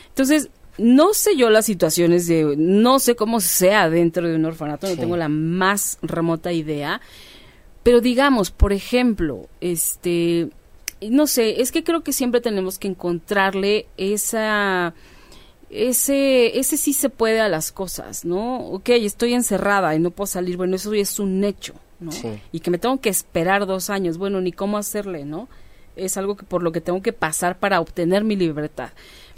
Entonces, 0.09 0.51
no 0.79 1.15
sé 1.15 1.37
yo 1.37 1.51
las 1.51 1.67
situaciones 1.67 2.27
de, 2.27 2.55
no 2.57 2.99
sé 2.99 3.17
cómo 3.17 3.41
sea 3.41 3.89
dentro 3.89 4.29
de 4.29 4.37
un 4.37 4.45
orfanato, 4.45 4.89
no 4.89 4.97
tengo 4.97 5.17
la 5.17 5.29
más 5.29 5.99
remota 6.03 6.53
idea, 6.53 7.01
pero 7.83 8.01
digamos, 8.01 8.51
por 8.51 8.73
ejemplo, 8.73 9.49
este, 9.61 10.49
no 11.01 11.27
sé, 11.27 11.61
es 11.61 11.73
que 11.73 11.85
creo 11.85 12.03
que 12.03 12.13
siempre 12.13 12.41
tenemos 12.41 12.79
que 12.79 12.89
encontrarle 12.89 13.87
esa 13.97 14.95
ese, 15.71 16.59
ese 16.59 16.77
sí 16.77 16.93
se 16.93 17.09
puede 17.09 17.41
a 17.41 17.49
las 17.49 17.73
cosas, 17.73 18.25
¿no? 18.25 18.59
Ok, 18.69 18.91
estoy 18.91 19.35
encerrada 19.35 19.95
y 19.95 19.99
no 19.99 20.11
puedo 20.11 20.27
salir, 20.27 20.57
bueno, 20.57 20.77
eso 20.77 20.93
es 20.95 21.19
un 21.19 21.43
hecho, 21.45 21.75
¿no? 22.01 22.11
Y 22.53 22.61
que 22.61 22.71
me 22.71 22.79
tengo 22.79 23.01
que 23.01 23.09
esperar 23.09 23.67
dos 23.67 23.91
años, 23.91 24.19
bueno, 24.19 24.41
ni 24.41 24.53
cómo 24.53 24.79
hacerle, 24.79 25.25
¿no? 25.25 25.49
Es 25.97 26.17
algo 26.17 26.37
que 26.37 26.45
por 26.45 26.63
lo 26.63 26.73
que 26.73 26.81
tengo 26.81 27.03
que 27.03 27.13
pasar 27.13 27.59
para 27.59 27.81
obtener 27.81 28.23
mi 28.23 28.37
libertad. 28.37 28.91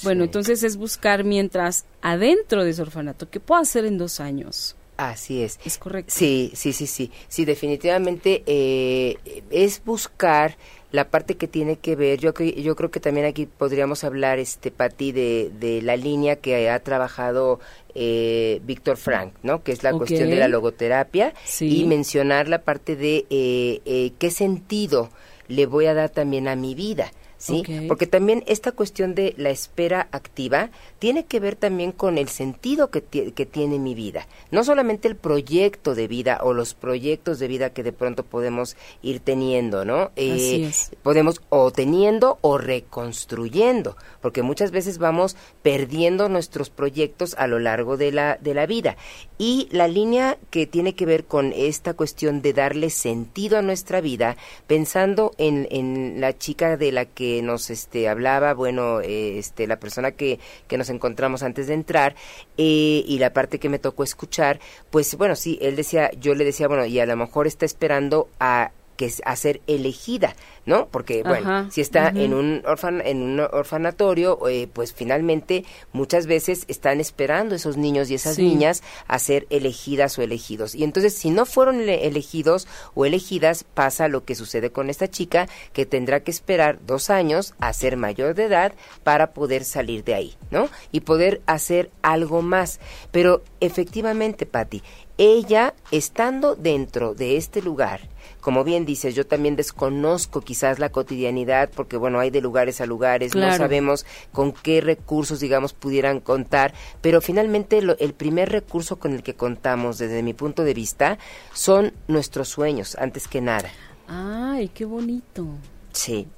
Bueno, 0.02 0.24
entonces 0.24 0.62
es 0.62 0.76
buscar 0.76 1.24
mientras 1.24 1.86
adentro 2.02 2.64
de 2.64 2.70
ese 2.70 2.82
orfanato, 2.82 3.30
¿qué 3.30 3.40
puedo 3.40 3.60
hacer 3.60 3.84
en 3.84 3.98
dos 3.98 4.20
años? 4.20 4.76
Así 4.98 5.42
es. 5.42 5.60
Es 5.64 5.78
correcto. 5.78 6.12
Sí, 6.14 6.50
sí, 6.54 6.72
sí, 6.72 6.88
sí. 6.88 7.12
Sí, 7.28 7.44
definitivamente 7.44 8.42
eh, 8.46 9.16
es 9.48 9.80
buscar 9.84 10.56
la 10.90 11.10
parte 11.10 11.36
que 11.36 11.46
tiene 11.46 11.76
que 11.76 11.96
ver, 11.96 12.18
yo, 12.18 12.32
yo 12.32 12.76
creo 12.76 12.90
que 12.90 13.00
también 13.00 13.26
aquí 13.26 13.46
podríamos 13.46 14.04
hablar, 14.04 14.38
este 14.38 14.70
Pati, 14.70 15.12
de, 15.12 15.50
de 15.60 15.82
la 15.82 15.96
línea 15.96 16.36
que 16.36 16.70
ha 16.70 16.78
trabajado 16.80 17.60
eh, 17.94 18.60
Víctor 18.64 18.96
Frank, 18.96 19.32
¿no? 19.42 19.62
Que 19.62 19.72
es 19.72 19.82
la 19.82 19.92
cuestión 19.92 20.30
de 20.30 20.36
la 20.36 20.48
logoterapia 20.48 21.34
y 21.60 21.84
mencionar 21.84 22.48
la 22.48 22.62
parte 22.62 22.96
de 22.96 23.26
eh, 23.28 23.80
eh, 23.84 24.12
qué 24.18 24.30
sentido 24.30 25.10
le 25.48 25.66
voy 25.66 25.86
a 25.86 25.94
dar 25.94 26.08
también 26.10 26.48
a 26.48 26.56
mi 26.56 26.74
vida. 26.74 27.10
¿Sí? 27.38 27.62
Porque 27.86 28.06
también 28.06 28.44
esta 28.46 28.72
cuestión 28.72 29.14
de 29.14 29.34
la 29.36 29.50
espera 29.50 30.08
activa 30.12 30.70
tiene 30.98 31.24
que 31.24 31.40
ver 31.40 31.56
también 31.56 31.92
con 31.92 32.18
el 32.18 32.28
sentido 32.28 32.90
que, 32.90 33.02
que 33.02 33.46
tiene 33.46 33.78
mi 33.78 33.94
vida. 33.94 34.26
No 34.50 34.64
solamente 34.64 35.08
el 35.08 35.16
proyecto 35.16 35.94
de 35.94 36.08
vida 36.08 36.40
o 36.42 36.52
los 36.52 36.74
proyectos 36.74 37.38
de 37.38 37.48
vida 37.48 37.70
que 37.70 37.82
de 37.82 37.92
pronto 37.92 38.24
podemos 38.24 38.76
ir 39.02 39.20
teniendo, 39.20 39.84
¿no? 39.84 40.10
Eh, 40.16 40.70
podemos 41.02 41.40
o 41.48 41.70
teniendo 41.70 42.38
o 42.40 42.58
reconstruyendo, 42.58 43.96
porque 44.20 44.42
muchas 44.42 44.70
veces 44.70 44.98
vamos 44.98 45.36
perdiendo 45.62 46.28
nuestros 46.28 46.70
proyectos 46.70 47.34
a 47.38 47.46
lo 47.46 47.58
largo 47.58 47.96
de 47.96 48.12
la, 48.12 48.36
de 48.40 48.54
la 48.54 48.66
vida. 48.66 48.96
Y 49.38 49.68
la 49.70 49.86
línea 49.86 50.38
que 50.50 50.66
tiene 50.66 50.94
que 50.94 51.06
ver 51.06 51.24
con 51.24 51.52
esta 51.54 51.94
cuestión 51.94 52.42
de 52.42 52.52
darle 52.52 52.90
sentido 52.90 53.58
a 53.58 53.62
nuestra 53.62 54.00
vida, 54.00 54.36
pensando 54.66 55.32
en, 55.38 55.68
en 55.70 56.20
la 56.20 56.36
chica 56.36 56.76
de 56.76 56.90
la 56.90 57.04
que 57.04 57.27
nos 57.42 57.70
este, 57.70 58.08
hablaba, 58.08 58.54
bueno, 58.54 59.00
eh, 59.00 59.38
este, 59.38 59.66
la 59.66 59.78
persona 59.78 60.12
que, 60.12 60.38
que 60.66 60.78
nos 60.78 60.90
encontramos 60.90 61.42
antes 61.42 61.66
de 61.66 61.74
entrar, 61.74 62.14
eh, 62.56 63.04
y 63.06 63.18
la 63.18 63.32
parte 63.32 63.58
que 63.58 63.68
me 63.68 63.78
tocó 63.78 64.04
escuchar, 64.04 64.60
pues 64.90 65.16
bueno, 65.16 65.36
sí, 65.36 65.58
él 65.60 65.76
decía, 65.76 66.10
yo 66.18 66.34
le 66.34 66.44
decía, 66.44 66.68
bueno, 66.68 66.84
y 66.86 66.98
a 67.00 67.06
lo 67.06 67.16
mejor 67.16 67.46
está 67.46 67.64
esperando 67.64 68.28
a 68.40 68.70
que 68.98 69.10
a 69.24 69.34
ser 69.36 69.62
elegida 69.66 70.34
¿no? 70.68 70.88
Porque, 70.88 71.22
bueno, 71.22 71.70
si 71.70 71.80
está 71.80 72.08
en, 72.08 72.34
un 72.34 72.62
orfan 72.66 73.00
en 73.00 73.22
un 73.22 73.40
orfanatorio, 73.40 74.38
eh, 74.50 74.68
pues 74.70 74.92
finalmente 74.92 75.64
muchas 75.94 76.26
veces 76.26 76.66
están 76.68 77.00
esperando 77.00 77.54
esos 77.54 77.78
niños 77.78 78.10
y 78.10 78.14
esas 78.14 78.38
niñas 78.38 78.82
a 79.06 79.18
ser 79.18 79.46
elegidas 79.48 80.18
o 80.18 80.22
elegidos. 80.22 80.74
Y 80.74 80.84
entonces, 80.84 81.14
si 81.14 81.30
no 81.30 81.46
fueron 81.46 81.80
elegidos 81.80 82.68
o 82.94 83.06
elegidas, 83.06 83.64
pasa 83.64 84.08
lo 84.08 84.26
que 84.26 84.34
sucede 84.34 84.70
con 84.70 84.90
esta 84.90 85.08
chica, 85.08 85.48
que 85.72 85.86
tendrá 85.86 86.20
que 86.20 86.30
esperar 86.30 86.80
dos 86.86 87.08
años 87.08 87.54
a 87.60 87.72
ser 87.72 87.96
mayor 87.96 88.34
de 88.34 88.44
edad 88.44 88.74
para 89.04 89.32
poder 89.32 89.64
salir 89.64 90.04
de 90.04 90.12
ahí, 90.12 90.34
¿no? 90.50 90.68
Y 90.92 91.00
poder 91.00 91.40
hacer 91.46 91.90
algo 92.02 92.42
más. 92.42 92.78
Pero 93.10 93.42
efectivamente, 93.60 94.44
Patti, 94.44 94.82
ella, 95.16 95.72
estando 95.90 96.56
dentro 96.56 97.14
de 97.14 97.38
este 97.38 97.62
lugar, 97.62 98.02
como 98.40 98.64
bien 98.64 98.86
dices, 98.86 99.14
yo 99.14 99.26
también 99.26 99.56
desconozco 99.56 100.40
quizás 100.40 100.78
la 100.78 100.90
cotidianidad, 100.90 101.70
porque 101.74 101.96
bueno, 101.96 102.20
hay 102.20 102.30
de 102.30 102.40
lugares 102.40 102.80
a 102.80 102.86
lugares, 102.86 103.34
no 103.34 103.52
sabemos 103.56 104.06
con 104.32 104.52
qué 104.52 104.80
recursos, 104.80 105.40
digamos, 105.40 105.72
pudieran 105.72 106.20
contar, 106.20 106.74
pero 107.00 107.20
finalmente 107.20 107.78
el 107.78 108.14
primer 108.14 108.50
recurso 108.50 108.96
con 108.96 109.12
el 109.12 109.22
que 109.22 109.34
contamos, 109.34 109.98
desde 109.98 110.22
mi 110.22 110.34
punto 110.34 110.64
de 110.64 110.74
vista, 110.74 111.18
son 111.52 111.92
nuestros 112.06 112.48
sueños, 112.48 112.96
antes 112.98 113.28
que 113.28 113.40
nada. 113.40 113.70
Ay, 114.06 114.68
qué 114.68 114.84
bonito. 114.84 115.46
Sí, 115.92 116.28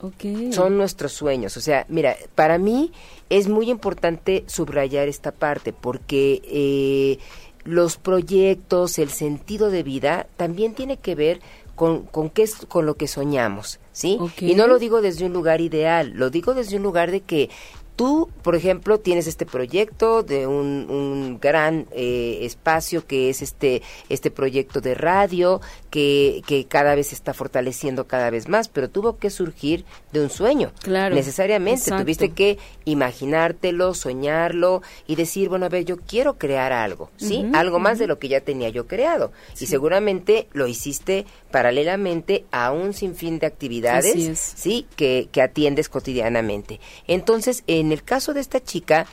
son 0.53 0.79
nuestros 0.79 1.13
sueños. 1.13 1.57
O 1.57 1.61
sea, 1.61 1.85
mira, 1.89 2.17
para 2.35 2.57
mí 2.57 2.93
es 3.29 3.49
muy 3.49 3.69
importante 3.69 4.45
subrayar 4.47 5.09
esta 5.09 5.33
parte 5.33 5.73
porque 5.73 6.41
eh, 6.45 7.19
los 7.65 7.97
proyectos, 7.99 8.99
el 8.99 9.11
sentido 9.11 9.71
de 9.71 9.83
vida 9.83 10.27
también 10.37 10.75
tiene 10.75 10.97
que 10.97 11.15
ver 11.15 11.41
con, 11.81 12.03
con, 12.03 12.29
qué 12.29 12.47
con 12.69 12.85
lo 12.85 12.97
que 12.97 13.09
soñamos, 13.09 13.81
¿sí? 13.91 14.19
Y 14.39 14.55
no 14.55 14.67
lo 14.67 14.79
digo 14.79 15.01
desde 15.01 15.25
un 15.25 15.33
lugar 15.33 15.63
ideal, 15.63 16.13
lo 16.15 16.29
digo 16.29 16.53
desde 16.53 16.77
un 16.77 16.83
lugar 16.83 17.11
de 17.11 17.23
que 17.23 17.49
Tú, 17.97 18.31
por 18.43 18.57
ejemplo, 18.57 18.99
tienes 18.99 19.27
este 19.27 19.45
proyecto 19.45 20.23
de 20.23 20.47
un, 20.47 21.39
gran 21.39 21.87
eh, 21.93 22.39
espacio 22.41 23.07
que 23.07 23.29
es 23.29 23.43
este, 23.43 23.83
este 24.09 24.31
proyecto 24.31 24.81
de 24.81 24.95
radio 24.95 25.61
que, 25.91 26.43
que 26.47 26.65
cada 26.67 26.95
vez 26.95 27.09
se 27.09 27.15
está 27.15 27.35
fortaleciendo 27.35 28.07
cada 28.07 28.31
vez 28.31 28.49
más, 28.49 28.69
pero 28.69 28.89
tuvo 28.89 29.19
que 29.19 29.31
surgir 29.31 29.85
de 30.13 30.23
un 30.23 30.31
sueño. 30.31 30.73
Claro. 30.83 31.15
Necesariamente. 31.15 31.91
Tuviste 31.91 32.31
que 32.31 32.59
imaginártelo, 32.85 33.95
soñarlo 33.95 34.83
y 35.07 35.17
decir, 35.17 35.49
bueno, 35.49 35.67
a 35.67 35.69
ver, 35.69 35.85
yo 35.85 35.99
quiero 35.99 36.39
crear 36.39 36.73
algo, 36.73 37.11
¿sí? 37.17 37.47
algo 37.53 37.79
más 37.79 37.99
de 37.99 38.07
lo 38.07 38.19
que 38.19 38.29
ya 38.29 38.41
tenía 38.41 38.69
yo 38.69 38.87
creado. 38.87 39.33
Y 39.59 39.67
seguramente 39.67 40.49
lo 40.53 40.67
hiciste 40.67 41.27
paralelamente 41.51 42.45
a 42.51 42.73
un 42.73 42.95
sinfín 42.95 43.39
de 43.39 43.47
actividades, 43.47 44.39
¿sí? 44.39 44.87
Que, 44.97 45.29
que 45.31 45.43
atiendes 45.43 45.89
cotidianamente. 45.89 46.81
Entonces, 47.07 47.65
en 47.67 47.91
en 47.91 47.93
el 47.93 48.05
caso 48.05 48.33
de 48.33 48.41
esta 48.41 48.63
chica 48.63 49.07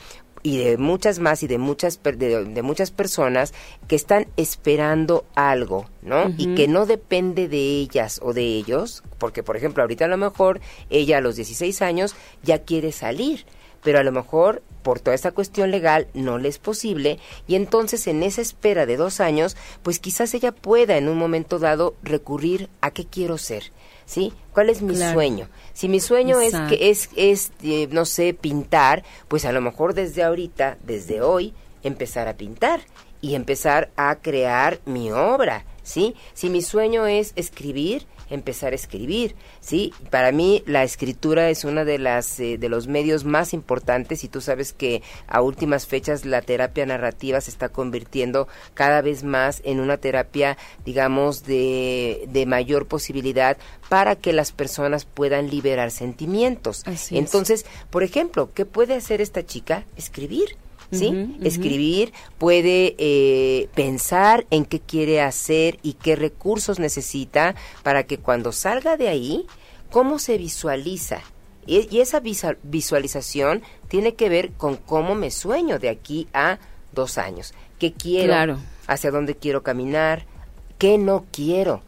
y 0.48 0.60
de 0.60 0.78
muchas 0.78 1.20
más 1.20 1.44
y 1.44 1.48
de 1.48 1.58
muchas 1.58 2.00
de, 2.02 2.62
muchas 2.64 2.92
personas 2.92 3.54
que 3.90 3.98
están 3.98 4.28
esperando 4.38 5.26
algo, 5.36 5.90
¿no? 6.02 6.34
Y 6.38 6.56
que 6.56 6.70
no 6.70 6.86
depende 6.86 7.50
de 7.50 7.58
ellas 7.58 8.22
o 8.24 8.32
de 8.32 8.44
ellos, 8.44 9.04
porque 9.18 9.44
por 9.44 9.58
ejemplo, 9.58 9.84
ahorita 9.84 10.06
a 10.06 10.08
lo 10.08 10.16
mejor 10.16 10.62
ella 10.90 11.18
a 11.18 11.22
los 11.22 11.36
16 11.36 11.82
años 11.82 12.16
ya 12.44 12.60
quiere 12.60 12.94
salir, 12.94 13.46
pero 13.84 14.00
a 14.00 14.04
lo 14.04 14.14
mejor 14.14 14.64
por 14.84 15.02
toda 15.02 15.16
esta 15.16 15.34
cuestión 15.34 15.70
legal 15.70 16.08
no 16.14 16.38
le 16.38 16.48
es 16.48 16.60
posible 16.60 17.20
y 17.46 17.56
entonces 17.56 18.08
en 18.08 18.24
esa 18.24 18.42
espera 18.42 18.86
de 18.86 18.96
dos 18.96 19.20
años, 19.20 19.58
pues 19.84 20.00
quizás 20.00 20.34
ella 20.34 20.54
pueda 20.54 20.96
en 20.96 21.10
un 21.10 21.18
momento 21.18 21.60
dado 21.60 21.94
recurrir 22.04 22.70
a 22.80 22.92
qué 22.92 23.06
quiero 23.06 23.38
ser, 23.38 23.74
¿sí? 24.08 24.34
¿Cuál 24.54 24.72
es 24.72 24.82
mi 24.82 24.96
sueño? 24.96 25.48
Si 25.74 25.88
mi 25.88 26.00
sueño 26.00 26.42
es 26.42 26.56
que 26.68 26.90
es, 26.90 27.12
es 27.16 27.52
eh, 27.62 27.88
no 27.92 28.06
sé, 28.06 28.34
pintar, 28.34 29.04
pues 29.28 29.46
a 29.46 29.52
lo 29.52 29.62
mejor 29.62 29.94
desde 29.94 30.24
ahorita, 30.24 30.80
desde 30.84 31.22
hoy, 31.22 31.54
empezar 31.84 32.28
a 32.28 32.36
pintar 32.36 32.80
y 33.22 33.36
empezar 33.36 33.92
a 33.96 34.16
crear 34.16 34.80
mi 34.86 35.12
obra, 35.12 35.66
¿sí? 35.84 36.16
Si 36.34 36.50
mi 36.50 36.64
sueño 36.64 37.06
es 37.06 37.34
escribir, 37.36 38.08
empezar 38.30 38.74
a 38.74 38.76
escribir, 38.76 39.36
¿sí? 39.60 39.94
Para 40.10 40.32
mí 40.32 40.64
la 40.66 40.84
escritura 40.84 41.50
es 41.50 41.64
una 41.64 41.86
de 41.86 42.00
las 42.00 42.40
eh, 42.40 42.58
de 42.58 42.70
los 42.70 42.88
medios 42.88 43.26
más 43.26 43.54
importantes 43.54 44.24
y 44.24 44.28
tú 44.28 44.42
sabes 44.42 44.74
que 44.74 45.02
a 45.28 45.42
últimas 45.42 45.88
fechas 45.88 46.26
la 46.26 46.42
terapia 46.42 46.86
narrativa 46.86 47.42
se 47.42 47.52
está 47.52 47.70
convirtiendo 47.70 48.48
cada 48.74 49.02
vez 49.02 49.24
más 49.24 49.62
en 49.64 49.80
una 49.80 49.98
terapia, 49.98 50.58
digamos, 50.86 51.44
de, 51.44 52.28
de 52.30 52.46
mayor 52.46 52.88
posibilidad 52.88 53.58
para 53.90 54.16
que 54.16 54.34
las 54.34 54.52
personas 54.52 55.06
puedan 55.06 55.50
liberar 55.50 55.92
sentimientos. 55.92 56.84
Entonces, 57.12 57.66
por 57.90 58.04
ejemplo, 58.04 58.52
¿qué 58.54 58.66
puede 58.66 58.96
hacer 58.96 59.22
esta 59.22 59.46
chica? 59.46 59.86
Escribir. 59.96 60.58
¿Sí? 60.92 61.38
Escribir, 61.42 62.14
puede 62.38 62.96
eh, 62.98 63.70
pensar 63.76 64.46
en 64.50 64.66
qué 64.66 64.80
quiere 64.80 65.22
hacer 65.22 65.80
y 65.84 65.94
qué 65.94 66.16
recursos 66.16 66.80
necesita 66.80 67.56
para 67.84 68.04
que 68.04 68.18
cuando 68.18 68.52
salga 68.52 68.98
de 68.98 69.08
ahí, 69.08 69.46
cómo 69.92 70.20
se 70.20 70.38
visualiza. 70.38 71.22
Y, 71.66 72.00
esa 72.00 72.22
visualización 72.64 73.62
tiene 73.90 74.16
que 74.16 74.30
ver 74.30 74.52
con 74.54 74.78
cómo 74.78 75.16
me 75.16 75.32
sueño 75.32 75.80
de 75.80 75.90
aquí 75.90 76.28
a 76.34 76.60
dos 76.94 77.18
años. 77.18 77.54
¿Qué 77.78 77.94
quiero? 77.94 78.58
¿Hacia 78.88 79.12
dónde 79.12 79.36
quiero 79.36 79.64
caminar? 79.64 80.26
¿Qué 80.78 80.98
no 80.98 81.26
quiero? 81.32 81.82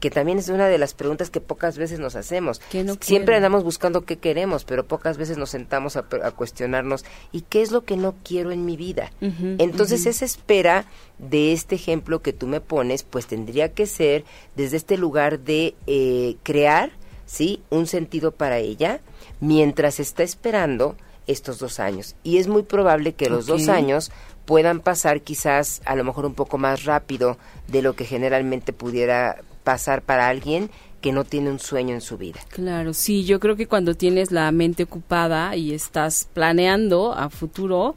Que 0.00 0.10
también 0.10 0.38
es 0.38 0.48
una 0.48 0.66
de 0.68 0.78
las 0.78 0.94
preguntas 0.94 1.30
que 1.30 1.40
pocas 1.40 1.76
veces 1.78 2.00
nos 2.00 2.16
hacemos. 2.16 2.60
Siempre 3.00 3.36
andamos 3.36 3.62
buscando 3.62 4.02
qué 4.02 4.18
queremos, 4.18 4.64
pero 4.64 4.86
pocas 4.86 5.18
veces 5.18 5.36
nos 5.36 5.50
sentamos 5.50 5.96
a, 5.96 6.02
cuestionarnos, 6.32 7.04
¿y 7.32 7.42
qué 7.42 7.60
es 7.62 7.70
lo 7.70 7.84
que 7.84 7.96
no 7.96 8.14
quiero 8.24 8.50
en 8.50 8.64
mi 8.64 8.76
vida? 8.76 9.12
Entonces 9.20 10.06
esa 10.06 10.24
espera 10.24 10.86
de 11.18 11.52
este 11.52 11.74
ejemplo 11.74 12.22
que 12.22 12.32
tú 12.32 12.46
me 12.46 12.60
pones, 12.60 13.02
pues 13.02 13.26
tendría 13.26 13.72
que 13.72 13.86
ser 13.86 14.24
desde 14.56 14.78
este 14.78 14.96
lugar 14.96 15.40
de 15.40 15.74
eh, 15.86 16.36
crear, 16.42 16.90
¿sí? 17.26 17.62
Un 17.68 17.86
sentido 17.86 18.32
para 18.32 18.58
ella, 18.58 19.00
mientras 19.40 20.00
está 20.00 20.22
esperando 20.22 20.96
estos 21.26 21.58
dos 21.58 21.78
años. 21.78 22.16
Y 22.22 22.38
es 22.38 22.48
muy 22.48 22.62
probable 22.62 23.12
que 23.12 23.28
los 23.28 23.46
dos 23.46 23.68
años 23.68 24.10
puedan 24.46 24.80
pasar 24.80 25.20
quizás 25.20 25.82
a 25.84 25.94
lo 25.94 26.04
mejor 26.04 26.26
un 26.26 26.34
poco 26.34 26.58
más 26.58 26.84
rápido 26.84 27.36
de 27.68 27.82
lo 27.82 27.94
que 27.94 28.04
generalmente 28.04 28.72
pudiera 28.72 29.42
pasar 29.70 30.02
para 30.02 30.26
alguien 30.26 30.68
que 31.00 31.12
no 31.12 31.22
tiene 31.22 31.48
un 31.48 31.60
sueño 31.60 31.94
en 31.94 32.00
su 32.00 32.18
vida. 32.18 32.40
Claro, 32.48 32.92
sí, 32.92 33.24
yo 33.24 33.38
creo 33.38 33.54
que 33.54 33.68
cuando 33.68 33.94
tienes 33.94 34.32
la 34.32 34.50
mente 34.50 34.82
ocupada 34.82 35.54
y 35.54 35.72
estás 35.72 36.28
planeando 36.34 37.12
a 37.12 37.30
futuro, 37.30 37.94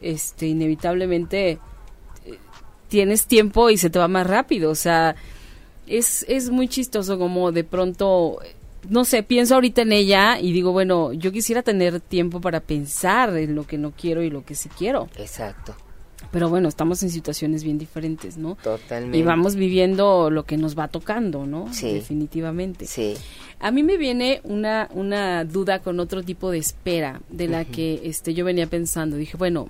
este 0.00 0.46
inevitablemente 0.46 1.50
eh, 1.50 1.58
tienes 2.88 3.26
tiempo 3.26 3.68
y 3.68 3.76
se 3.76 3.90
te 3.90 3.98
va 3.98 4.08
más 4.08 4.26
rápido, 4.26 4.70
o 4.70 4.74
sea, 4.74 5.14
es 5.86 6.24
es 6.26 6.48
muy 6.48 6.68
chistoso 6.68 7.18
como 7.18 7.52
de 7.52 7.64
pronto 7.64 8.38
no 8.88 9.04
sé, 9.04 9.22
pienso 9.22 9.56
ahorita 9.56 9.82
en 9.82 9.92
ella 9.92 10.40
y 10.40 10.52
digo, 10.52 10.72
bueno, 10.72 11.12
yo 11.12 11.32
quisiera 11.32 11.62
tener 11.62 12.00
tiempo 12.00 12.40
para 12.40 12.60
pensar 12.60 13.36
en 13.36 13.54
lo 13.54 13.66
que 13.66 13.76
no 13.76 13.90
quiero 13.90 14.22
y 14.22 14.30
lo 14.30 14.42
que 14.42 14.54
sí 14.54 14.70
quiero. 14.70 15.06
Exacto. 15.18 15.74
Pero 16.30 16.48
bueno, 16.48 16.68
estamos 16.68 17.02
en 17.02 17.10
situaciones 17.10 17.64
bien 17.64 17.78
diferentes, 17.78 18.36
¿no? 18.36 18.56
Totalmente. 18.62 19.18
Y 19.18 19.22
vamos 19.22 19.56
viviendo 19.56 20.30
lo 20.30 20.44
que 20.44 20.56
nos 20.56 20.78
va 20.78 20.88
tocando, 20.88 21.44
¿no? 21.44 21.72
Sí. 21.72 21.92
Definitivamente. 21.92 22.86
Sí. 22.86 23.14
A 23.58 23.72
mí 23.72 23.82
me 23.82 23.96
viene 23.96 24.40
una, 24.44 24.88
una 24.92 25.44
duda 25.44 25.80
con 25.80 25.98
otro 25.98 26.22
tipo 26.22 26.50
de 26.50 26.58
espera 26.58 27.20
de 27.30 27.48
la 27.48 27.64
que 27.64 28.02
este, 28.04 28.32
yo 28.32 28.44
venía 28.44 28.68
pensando. 28.68 29.16
Dije, 29.16 29.36
bueno, 29.36 29.68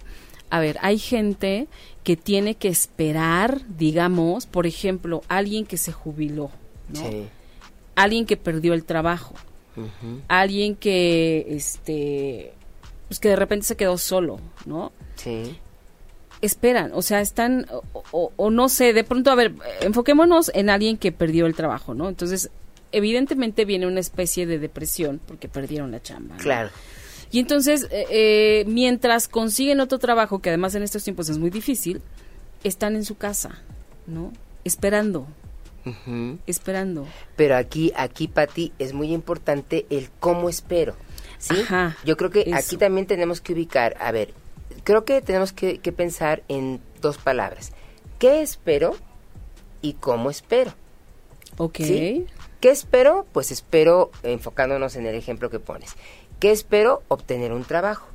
a 0.51 0.61
ver, 0.61 0.77
hay 0.83 0.99
gente 0.99 1.67
que 2.05 2.17
tiene 2.17 2.55
que 2.57 2.69
esperar, 2.69 3.63
digamos, 3.79 4.45
por 4.47 4.67
ejemplo, 4.67 5.23
alguien 5.29 5.65
que 5.65 5.79
se 5.79 5.93
jubiló, 5.93 6.51
¿no? 6.89 7.01
Sí. 7.01 7.27
Alguien 7.95 8.27
que 8.27 8.37
perdió 8.37 8.75
el 8.75 8.85
trabajo. 8.85 9.35
Alguien 10.29 10.77
que, 10.77 11.47
este, 11.49 12.53
pues 13.09 13.19
que 13.19 13.31
de 13.31 13.37
repente 13.37 13.65
se 13.65 13.77
quedó 13.77 13.97
solo, 13.97 14.39
¿no? 14.67 14.93
Sí 15.15 15.59
esperan, 16.43 16.93
o 16.95 17.03
sea, 17.03 17.21
están, 17.21 17.67
o, 18.13 18.51
no 18.51 18.69
sé, 18.69 18.93
de 18.93 19.05
pronto, 19.05 19.31
a 19.31 19.35
ver, 19.35 19.55
enfoquémonos 19.81 20.51
en 20.55 20.71
alguien 20.71 20.97
que 20.97 21.13
perdió 21.13 21.47
el 21.47 21.55
trabajo, 21.55 21.95
¿no? 21.95 22.09
Entonces, 22.09 22.51
evidentemente 22.93 23.65
viene 23.65 23.87
una 23.87 24.01
especie 24.01 24.47
de 24.47 24.59
depresión 24.59 25.21
porque 25.27 25.49
perdieron 25.49 25.91
la 25.91 26.03
chamba. 26.03 26.37
Claro. 26.37 26.71
Y 27.31 27.39
entonces, 27.39 27.87
eh, 27.91 28.07
eh, 28.11 28.65
mientras 28.67 29.29
consiguen 29.29 29.81
otro 29.81 29.99
trabajo, 29.99 30.41
que 30.41 30.49
además 30.49 30.75
en 30.75 30.83
estos 30.83 31.05
tiempos 31.05 31.29
es 31.29 31.39
muy 31.39 31.51
difícil, 31.51 32.03
están 32.65 32.97
en 32.97 33.05
su 33.05 33.17
casa, 33.17 33.63
¿no? 34.07 34.33
Esperando. 34.65 35.27
Esperando. 36.47 37.07
Pero 37.37 37.57
aquí, 37.57 37.93
aquí, 37.97 38.29
Pati, 38.29 38.73
es 38.79 38.93
muy 38.93 39.13
importante 39.13 39.87
el 39.91 40.11
cómo 40.21 40.49
espero. 40.49 40.95
¿sí? 41.39 41.55
Yo 42.05 42.17
creo 42.17 42.31
que 42.31 42.53
aquí 42.55 42.77
también 42.77 43.07
tenemos 43.07 43.41
que 43.41 43.53
ubicar, 43.53 43.97
a 43.99 44.13
ver, 44.13 44.35
creo 44.85 45.05
que 45.05 45.21
tenemos 45.23 45.53
que, 45.53 45.79
pensar 45.97 46.43
en 46.49 46.81
dos 47.01 47.19
palabras. 47.19 47.73
¿Qué 48.19 48.43
espero 48.43 48.97
y 49.83 49.95
cómo 49.95 50.31
espero? 50.31 50.73
Ok. 51.57 51.79
¿Qué 51.79 52.71
espero? 52.71 53.27
Pues 53.33 53.51
espero, 53.51 54.11
enfocándonos 54.23 54.97
en 54.97 55.07
el 55.07 55.15
ejemplo 55.15 55.51
que 55.51 55.61
pones. 55.61 55.97
¿Qué 56.39 56.51
espero? 56.51 57.03
Obtener 57.09 57.53
un 57.53 57.65
trabajo. 57.65 58.07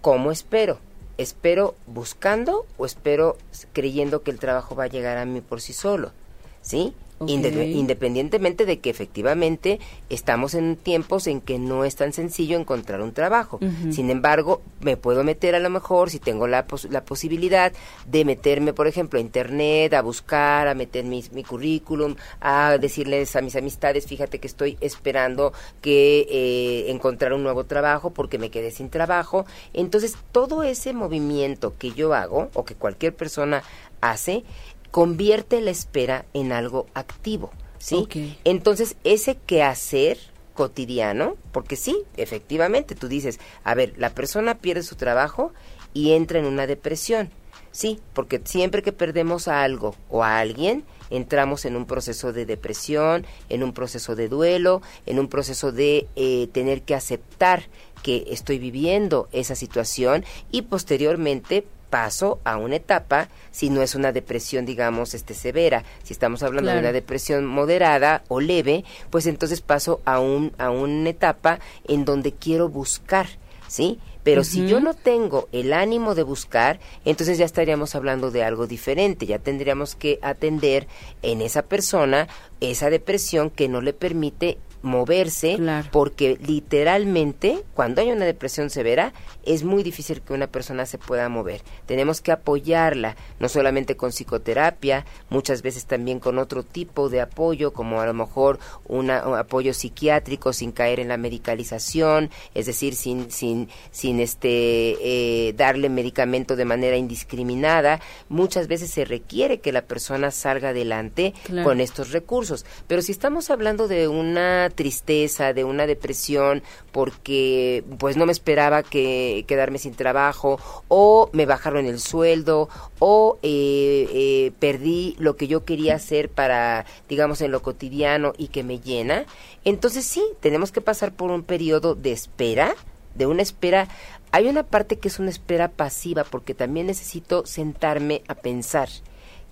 ¿Cómo 0.00 0.30
espero? 0.30 0.78
¿Espero 1.18 1.74
buscando 1.86 2.66
o 2.76 2.86
espero 2.86 3.36
creyendo 3.72 4.22
que 4.22 4.30
el 4.30 4.38
trabajo 4.38 4.74
va 4.74 4.84
a 4.84 4.88
llegar 4.88 5.18
a 5.18 5.24
mí 5.24 5.40
por 5.40 5.60
sí 5.60 5.72
solo? 5.72 6.12
¿Sí? 6.60 6.94
Independientemente 7.26 8.66
de 8.66 8.78
que 8.80 8.90
efectivamente 8.90 9.80
estamos 10.10 10.54
en 10.54 10.76
tiempos 10.76 11.26
en 11.26 11.40
que 11.40 11.58
no 11.58 11.84
es 11.84 11.96
tan 11.96 12.12
sencillo 12.12 12.58
encontrar 12.58 13.00
un 13.02 13.12
trabajo. 13.12 13.60
Sin 13.90 14.10
embargo, 14.10 14.62
me 14.80 14.96
puedo 14.96 15.24
meter 15.24 15.54
a 15.54 15.58
lo 15.58 15.70
mejor, 15.70 16.10
si 16.10 16.18
tengo 16.18 16.46
la, 16.46 16.66
la 16.90 17.04
posibilidad 17.04 17.72
de 18.06 18.24
meterme, 18.24 18.72
por 18.72 18.86
ejemplo, 18.86 19.18
a 19.18 19.22
internet, 19.22 19.94
a 19.94 20.02
buscar, 20.02 20.68
a 20.68 20.74
meter 20.74 21.04
mi, 21.04 21.24
mi 21.32 21.44
currículum, 21.44 22.16
a 22.40 22.78
decirles 22.78 23.34
a 23.36 23.40
mis 23.40 23.56
amistades, 23.56 24.06
fíjate 24.06 24.38
que 24.38 24.46
estoy 24.46 24.76
esperando 24.80 25.52
que 25.80 26.26
eh, 26.30 26.90
encontrar 26.90 27.32
un 27.32 27.42
nuevo 27.42 27.64
trabajo 27.64 28.10
porque 28.10 28.38
me 28.38 28.50
quedé 28.50 28.70
sin 28.70 28.90
trabajo. 28.90 29.46
Entonces, 29.72 30.16
todo 30.32 30.62
ese 30.62 30.92
movimiento 30.92 31.74
que 31.78 31.92
yo 31.92 32.14
hago 32.14 32.50
o 32.54 32.64
que 32.64 32.74
cualquier 32.74 33.14
persona 33.14 33.62
hace, 34.00 34.44
convierte 34.92 35.60
la 35.60 35.72
espera 35.72 36.26
en 36.34 36.52
algo 36.52 36.86
activo, 36.94 37.50
¿sí? 37.78 38.06
Entonces, 38.44 38.94
ese 39.02 39.34
quehacer 39.34 40.18
cotidiano, 40.54 41.36
porque 41.50 41.76
sí, 41.76 41.96
efectivamente, 42.16 42.94
tú 42.94 43.08
dices, 43.08 43.40
a 43.64 43.74
ver, 43.74 43.94
la 43.96 44.10
persona 44.10 44.58
pierde 44.58 44.82
su 44.82 44.94
trabajo 44.94 45.52
y 45.94 46.12
entra 46.12 46.38
en 46.38 46.44
una 46.44 46.66
depresión. 46.66 47.30
Sí, 47.70 48.00
porque 48.12 48.42
siempre 48.44 48.82
que 48.82 48.92
perdemos 48.92 49.48
a 49.48 49.62
algo 49.62 49.96
o 50.10 50.22
a 50.22 50.38
alguien, 50.38 50.84
entramos 51.08 51.64
en 51.64 51.74
un 51.74 51.86
proceso 51.86 52.34
de 52.34 52.44
depresión, 52.44 53.24
en 53.48 53.62
un 53.62 53.72
proceso 53.72 54.14
de 54.14 54.28
duelo, 54.28 54.82
en 55.06 55.18
un 55.18 55.28
proceso 55.28 55.72
de 55.72 56.06
eh, 56.14 56.48
tener 56.52 56.82
que 56.82 56.94
aceptar 56.94 57.64
que 58.02 58.26
estoy 58.28 58.58
viviendo 58.58 59.28
esa 59.32 59.54
situación 59.54 60.24
y 60.50 60.62
posteriormente 60.62 61.64
paso 61.92 62.40
a 62.44 62.56
una 62.56 62.76
etapa, 62.76 63.28
si 63.50 63.68
no 63.68 63.82
es 63.82 63.94
una 63.94 64.12
depresión, 64.12 64.64
digamos, 64.64 65.12
este 65.12 65.34
severa, 65.34 65.84
si 66.02 66.14
estamos 66.14 66.42
hablando 66.42 66.70
de 66.70 66.78
una 66.78 66.90
depresión 66.90 67.44
moderada 67.44 68.24
o 68.28 68.40
leve, 68.40 68.86
pues 69.10 69.26
entonces 69.26 69.60
paso 69.60 70.00
a 70.06 70.18
un 70.18 70.54
a 70.56 70.70
una 70.70 71.10
etapa 71.10 71.60
en 71.86 72.06
donde 72.06 72.32
quiero 72.32 72.70
buscar, 72.70 73.26
¿sí? 73.68 74.00
Pero 74.22 74.42
si 74.42 74.66
yo 74.66 74.80
no 74.80 74.94
tengo 74.94 75.50
el 75.52 75.74
ánimo 75.74 76.14
de 76.14 76.22
buscar, 76.22 76.80
entonces 77.04 77.36
ya 77.36 77.44
estaríamos 77.44 77.94
hablando 77.94 78.30
de 78.30 78.42
algo 78.42 78.66
diferente, 78.66 79.26
ya 79.26 79.38
tendríamos 79.38 79.94
que 79.94 80.18
atender 80.22 80.86
en 81.20 81.42
esa 81.42 81.60
persona 81.60 82.26
esa 82.60 82.88
depresión 82.88 83.50
que 83.50 83.68
no 83.68 83.82
le 83.82 83.92
permite 83.92 84.56
moverse, 84.82 85.58
porque 85.90 86.38
literalmente 86.44 87.62
cuando 87.74 88.00
hay 88.00 88.10
una 88.10 88.24
depresión 88.24 88.70
severa 88.70 89.12
es 89.44 89.64
muy 89.64 89.82
difícil 89.82 90.20
que 90.20 90.32
una 90.32 90.46
persona 90.46 90.86
se 90.86 90.98
pueda 90.98 91.28
mover. 91.28 91.62
Tenemos 91.86 92.20
que 92.20 92.32
apoyarla, 92.32 93.16
no 93.38 93.48
solamente 93.48 93.96
con 93.96 94.10
psicoterapia, 94.10 95.04
muchas 95.30 95.62
veces 95.62 95.86
también 95.86 96.20
con 96.20 96.38
otro 96.38 96.62
tipo 96.62 97.08
de 97.08 97.20
apoyo, 97.20 97.72
como 97.72 98.00
a 98.00 98.06
lo 98.06 98.14
mejor 98.14 98.58
un 98.86 99.10
apoyo 99.10 99.74
psiquiátrico 99.74 100.52
sin 100.52 100.72
caer 100.72 101.00
en 101.00 101.08
la 101.08 101.16
medicalización, 101.16 102.30
es 102.54 102.66
decir, 102.66 102.94
sin, 102.94 103.30
sin, 103.30 103.68
sin 103.90 104.20
este, 104.20 104.48
eh, 104.48 105.52
darle 105.54 105.88
medicamento 105.88 106.56
de 106.56 106.64
manera 106.64 106.96
indiscriminada. 106.96 108.00
Muchas 108.28 108.68
veces 108.68 108.90
se 108.90 109.04
requiere 109.04 109.60
que 109.60 109.72
la 109.72 109.82
persona 109.82 110.30
salga 110.30 110.70
adelante 110.70 111.34
con 111.62 111.80
estos 111.80 112.10
recursos. 112.10 112.66
Pero 112.86 113.02
si 113.02 113.12
estamos 113.12 113.50
hablando 113.50 113.88
de 113.88 114.08
una 114.08 114.70
tristeza, 114.72 115.52
de 115.52 115.64
una 115.64 115.86
depresión, 115.86 116.62
porque 116.90 117.84
pues 117.98 118.16
no 118.16 118.26
me 118.26 118.32
esperaba 118.32 118.82
que 118.82 119.44
quedarme 119.46 119.78
sin 119.78 119.94
trabajo, 119.94 120.58
o 120.88 121.30
me 121.32 121.46
bajaron 121.46 121.86
el 121.86 122.00
sueldo, 122.00 122.68
o 122.98 123.38
eh, 123.42 124.08
eh, 124.12 124.52
perdí 124.58 125.14
lo 125.18 125.36
que 125.36 125.46
yo 125.46 125.64
quería 125.64 125.94
hacer 125.94 126.28
para, 126.28 126.84
digamos, 127.08 127.40
en 127.40 127.52
lo 127.52 127.62
cotidiano 127.62 128.32
y 128.36 128.48
que 128.48 128.64
me 128.64 128.80
llena. 128.80 129.24
Entonces 129.64 130.04
sí, 130.04 130.24
tenemos 130.40 130.72
que 130.72 130.80
pasar 130.80 131.12
por 131.12 131.30
un 131.30 131.42
periodo 131.42 131.94
de 131.94 132.12
espera, 132.12 132.74
de 133.14 133.26
una 133.26 133.42
espera 133.42 133.88
hay 134.34 134.48
una 134.48 134.62
parte 134.62 134.98
que 134.98 135.08
es 135.08 135.18
una 135.18 135.28
espera 135.28 135.68
pasiva 135.68 136.24
porque 136.24 136.54
también 136.54 136.86
necesito 136.86 137.44
sentarme 137.44 138.22
a 138.28 138.34
pensar 138.34 138.88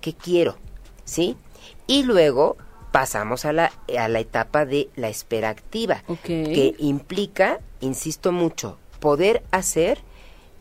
qué 0.01 0.13
quiero, 0.13 0.57
¿sí? 1.05 1.37
Y 1.85 2.01
luego 2.01 2.57
pasamos 2.91 3.45
a 3.45 3.53
la, 3.53 3.71
a 3.97 4.07
la 4.07 4.19
etapa 4.19 4.65
de 4.65 4.89
la 4.95 5.09
espera 5.09 5.49
activa, 5.49 6.03
que 6.23 6.75
implica, 6.79 7.59
insisto 7.79 8.31
mucho, 8.31 8.77
poder 8.99 9.43
hacer 9.51 9.99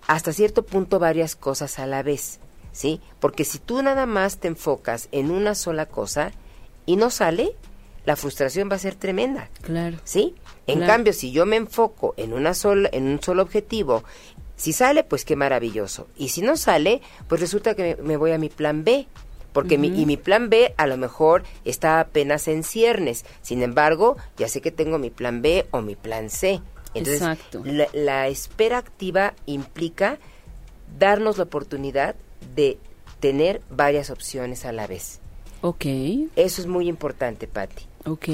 hasta 0.07 0.33
cierto 0.33 0.64
punto 0.64 0.99
varias 0.99 1.37
cosas 1.37 1.79
a 1.79 1.87
la 1.87 2.03
vez, 2.03 2.40
¿sí? 2.73 3.01
Porque 3.21 3.45
si 3.45 3.59
tú 3.59 3.83
nada 3.83 4.07
más 4.07 4.38
te 4.38 4.49
enfocas 4.49 5.09
en 5.12 5.31
una 5.31 5.55
sola 5.55 5.87
cosa 5.87 6.33
y 6.87 6.97
no 6.97 7.11
sale, 7.11 7.55
la 8.05 8.16
frustración 8.16 8.71
va 8.71 8.77
a 8.77 8.81
ser 8.81 8.95
tremenda. 8.95 9.51
Claro. 9.62 9.99
¿Sí? 10.05 10.35
En 10.66 10.81
cambio, 10.81 11.12
si 11.12 11.33
yo 11.33 11.47
me 11.47 11.57
enfoco 11.57 12.14
en 12.16 12.33
una 12.33 12.55
sola, 12.55 12.88
en 12.93 13.09
un 13.09 13.23
solo 13.23 13.43
objetivo, 13.43 14.05
si 14.57 14.73
sale, 14.73 15.05
pues 15.05 15.25
qué 15.25 15.37
maravilloso. 15.37 16.09
Y 16.16 16.29
si 16.29 16.43
no 16.43 16.57
sale, 16.57 17.01
pues 17.29 17.40
resulta 17.40 17.75
que 17.75 17.97
me, 18.03 18.16
voy 18.16 18.33
a 18.33 18.38
mi 18.38 18.49
plan 18.49 18.85
B. 18.85 19.07
Porque 19.53 19.79
mi, 19.79 19.89
y 19.89 20.07
mi 20.07 20.17
plan 20.17 20.49
B 20.49 20.75
a 20.77 20.87
lo 20.87 20.97
mejor 20.97 21.43
está 21.65 22.01
apenas 22.01 22.47
en 22.49 22.63
ciernes. 22.63 23.25
Sin 23.43 23.63
embargo, 23.63 24.17
ya 24.37 24.49
sé 24.49 24.61
que 24.61 24.71
tengo 24.71 24.99
mi 24.99 25.11
plan 25.11 25.43
B 25.43 25.67
o 25.71 25.81
mi 25.81 25.97
plan 25.97 26.31
C. 26.31 26.61
Entonces, 26.95 27.23
Exacto. 27.23 27.63
la 27.93 28.29
espera 28.29 28.79
activa 28.79 29.35
implica 29.47 30.19
darnos 30.99 31.39
la 31.39 31.45
oportunidad 31.45 32.17
de 32.55 32.79
tener 33.21 33.63
varias 33.71 34.11
opciones 34.11 34.65
a 34.65 34.73
la 34.73 34.87
vez. 34.87 35.21
Ok. 35.61 35.85
Eso 36.37 36.61
es 36.61 36.67
muy 36.67 36.89
importante, 36.89 37.47
Patti. 37.47 37.89
Ok, 38.07 38.29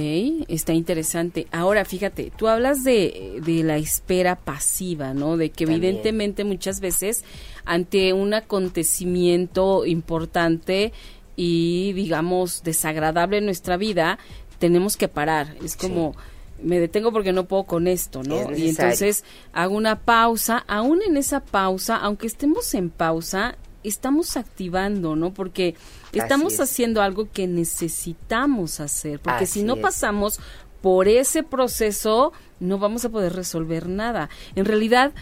está 0.48 0.72
interesante. 0.72 1.48
Ahora, 1.50 1.84
fíjate, 1.84 2.32
tú 2.36 2.46
hablas 2.46 2.84
de, 2.84 3.40
de 3.44 3.64
la 3.64 3.78
espera 3.78 4.36
pasiva, 4.36 5.12
¿no? 5.12 5.36
De 5.36 5.50
que 5.50 5.64
evidentemente 5.64 6.44
muchas 6.44 6.80
veces 6.80 7.24
ante 7.64 8.12
un 8.12 8.32
acontecimiento 8.32 9.84
importante 9.84 10.92
y, 11.34 11.92
digamos, 11.94 12.62
desagradable 12.62 13.38
en 13.38 13.44
nuestra 13.46 13.76
vida, 13.76 14.18
tenemos 14.58 14.96
que 14.96 15.08
parar. 15.08 15.56
Es 15.64 15.76
como... 15.76 16.14
me 16.62 16.78
detengo 16.80 17.12
porque 17.12 17.32
no 17.32 17.46
puedo 17.46 17.64
con 17.64 17.88
esto, 17.88 18.22
¿no? 18.22 18.56
Y 18.56 18.68
entonces 18.68 19.24
hago 19.52 19.76
una 19.76 20.00
pausa, 20.00 20.64
aún 20.68 21.02
en 21.02 21.16
esa 21.16 21.40
pausa, 21.40 21.96
aunque 21.96 22.26
estemos 22.28 22.72
en 22.74 22.88
pausa, 22.88 23.58
estamos 23.82 24.36
activando, 24.36 25.16
¿no? 25.16 25.34
Porque 25.34 25.74
estamos 26.18 26.60
haciendo 26.60 27.02
algo 27.02 27.30
que 27.30 27.46
necesitamos 27.46 28.80
hacer, 28.80 29.20
porque 29.20 29.46
si 29.46 29.62
no 29.62 29.76
pasamos 29.76 30.40
por 30.80 31.08
ese 31.08 31.42
proceso, 31.42 32.32
no 32.60 32.78
vamos 32.78 33.04
a 33.04 33.08
poder 33.08 33.32
resolver 33.32 33.88
nada. 33.88 34.28
En 34.54 34.64
realidad, 34.64 35.12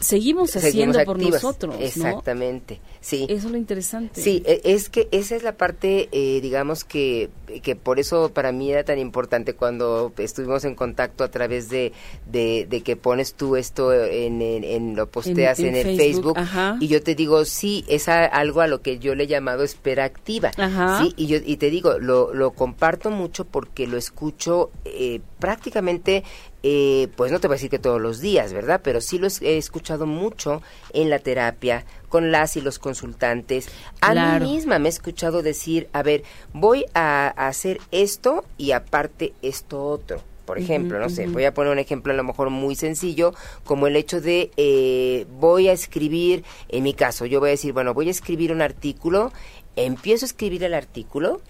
seguimos 0.00 0.54
haciendo 0.56 1.02
por 1.04 1.20
nosotros. 1.20 1.76
Exactamente, 1.80 2.80
sí. 3.00 3.26
Eso 3.28 3.46
es 3.46 3.52
lo 3.52 3.56
interesante. 3.56 4.20
Sí, 4.20 4.42
e, 4.44 4.60
es 4.64 4.88
que 4.88 5.08
esa 5.10 5.36
es 5.36 5.42
la 5.42 5.56
parte, 5.56 6.08
eh, 6.12 6.40
digamos 6.40 6.84
que, 6.84 7.30
que 7.62 7.76
por 7.76 7.98
eso 7.98 8.30
para 8.32 8.52
mí 8.52 8.70
era 8.70 8.84
tan 8.84 8.98
importante 8.98 9.54
cuando 9.54 10.12
estuvimos 10.18 10.64
en 10.64 10.74
contacto 10.74 11.24
a 11.24 11.30
través 11.30 11.68
de, 11.68 11.92
de, 12.26 12.82
que 12.84 12.96
pones 12.96 13.34
tú 13.34 13.56
esto 13.56 13.92
en, 13.92 14.42
en, 14.42 14.96
lo 14.96 15.08
posteas 15.08 15.58
en, 15.60 15.74
el 15.74 15.96
Facebook, 15.96 16.38
y 16.80 16.88
yo 16.88 17.02
te 17.02 17.14
digo, 17.14 17.44
sí, 17.44 17.84
es 17.88 18.08
algo 18.08 18.60
a 18.60 18.66
lo 18.66 18.82
que 18.82 18.98
yo 18.98 19.14
le 19.14 19.24
he 19.24 19.26
llamado 19.26 19.64
espera 19.64 20.04
activa, 20.04 20.52
sí, 21.00 21.14
y 21.16 21.26
yo 21.26 21.38
y 21.44 21.56
te 21.56 21.70
digo, 21.70 21.98
lo, 21.98 22.34
lo 22.34 22.52
comparto 22.52 23.10
mucho 23.10 23.44
porque 23.44 23.86
lo 23.86 23.96
escucho 23.96 24.70
eh, 24.84 25.20
prácticamente 25.38 26.24
eh, 26.62 27.08
pues 27.16 27.30
no 27.32 27.40
te 27.40 27.46
voy 27.46 27.54
a 27.54 27.58
decir 27.58 27.70
que 27.70 27.78
todos 27.78 28.00
los 28.00 28.20
días, 28.20 28.52
¿verdad? 28.52 28.80
Pero 28.82 29.00
sí 29.00 29.18
lo 29.18 29.28
he 29.40 29.58
escuchado 29.58 30.06
mucho 30.06 30.62
en 30.92 31.10
la 31.10 31.18
terapia, 31.18 31.84
con 32.08 32.32
las 32.32 32.56
y 32.56 32.60
los 32.60 32.78
consultantes. 32.78 33.68
A 34.00 34.14
mí 34.14 34.46
misma 34.46 34.78
me 34.78 34.88
he 34.88 34.90
escuchado 34.90 35.42
decir, 35.42 35.88
a 35.92 36.02
ver, 36.02 36.22
voy 36.52 36.84
a, 36.94 37.28
hacer 37.28 37.78
esto 37.90 38.44
y 38.58 38.72
aparte 38.72 39.32
esto 39.42 39.84
otro. 39.84 40.22
Por 40.44 40.58
ejemplo, 40.58 41.00
no 41.00 41.08
sé, 41.08 41.26
voy 41.26 41.44
a 41.44 41.52
poner 41.52 41.72
un 41.72 41.80
ejemplo 41.80 42.12
a 42.12 42.16
lo 42.16 42.22
mejor 42.22 42.50
muy 42.50 42.76
sencillo, 42.76 43.34
como 43.64 43.88
el 43.88 43.96
hecho 43.96 44.20
de 44.20 44.52
eh, 44.56 45.26
voy 45.40 45.68
a 45.68 45.72
escribir, 45.72 46.44
en 46.68 46.84
mi 46.84 46.94
caso, 46.94 47.26
yo 47.26 47.40
voy 47.40 47.48
a 47.48 47.50
decir, 47.50 47.72
bueno, 47.72 47.94
voy 47.94 48.06
a 48.06 48.12
escribir 48.12 48.52
un 48.52 48.62
artículo, 48.62 49.32
empiezo 49.74 50.24
a 50.24 50.28
escribir 50.28 50.62
el 50.62 50.74
artículo 50.74 51.40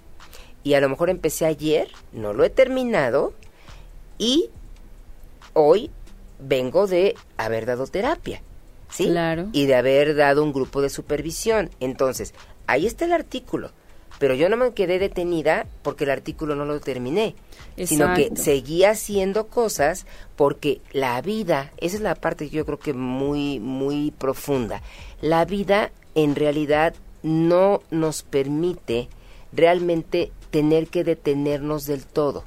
y 0.64 0.74
a 0.74 0.80
lo 0.80 0.88
mejor 0.88 1.10
empecé 1.10 1.44
ayer, 1.44 1.88
no 2.12 2.32
lo 2.32 2.42
he 2.42 2.50
terminado 2.50 3.34
y 4.18 4.48
hoy 5.56 5.90
vengo 6.38 6.86
de 6.86 7.16
haber 7.38 7.64
dado 7.64 7.86
terapia, 7.86 8.42
¿sí? 8.90 9.06
Claro. 9.06 9.48
Y 9.52 9.66
de 9.66 9.74
haber 9.74 10.14
dado 10.14 10.44
un 10.44 10.52
grupo 10.52 10.82
de 10.82 10.90
supervisión. 10.90 11.70
Entonces, 11.80 12.34
ahí 12.66 12.86
está 12.86 13.06
el 13.06 13.12
artículo. 13.12 13.72
Pero 14.18 14.34
yo 14.34 14.48
no 14.48 14.56
me 14.56 14.72
quedé 14.72 14.98
detenida 14.98 15.66
porque 15.82 16.04
el 16.04 16.10
artículo 16.10 16.54
no 16.54 16.64
lo 16.64 16.80
terminé, 16.80 17.34
sino 17.84 18.14
que 18.14 18.32
seguí 18.34 18.84
haciendo 18.84 19.48
cosas 19.48 20.06
porque 20.36 20.80
la 20.92 21.20
vida, 21.20 21.72
esa 21.76 21.96
es 21.96 22.02
la 22.02 22.14
parte 22.14 22.48
que 22.48 22.56
yo 22.56 22.64
creo 22.64 22.78
que 22.78 22.94
muy, 22.94 23.60
muy 23.60 24.12
profunda, 24.12 24.80
la 25.20 25.44
vida 25.44 25.90
en 26.14 26.34
realidad 26.34 26.94
no 27.22 27.82
nos 27.90 28.22
permite 28.22 29.10
realmente 29.52 30.32
tener 30.50 30.86
que 30.86 31.04
detenernos 31.04 31.84
del 31.84 32.06
todo 32.06 32.44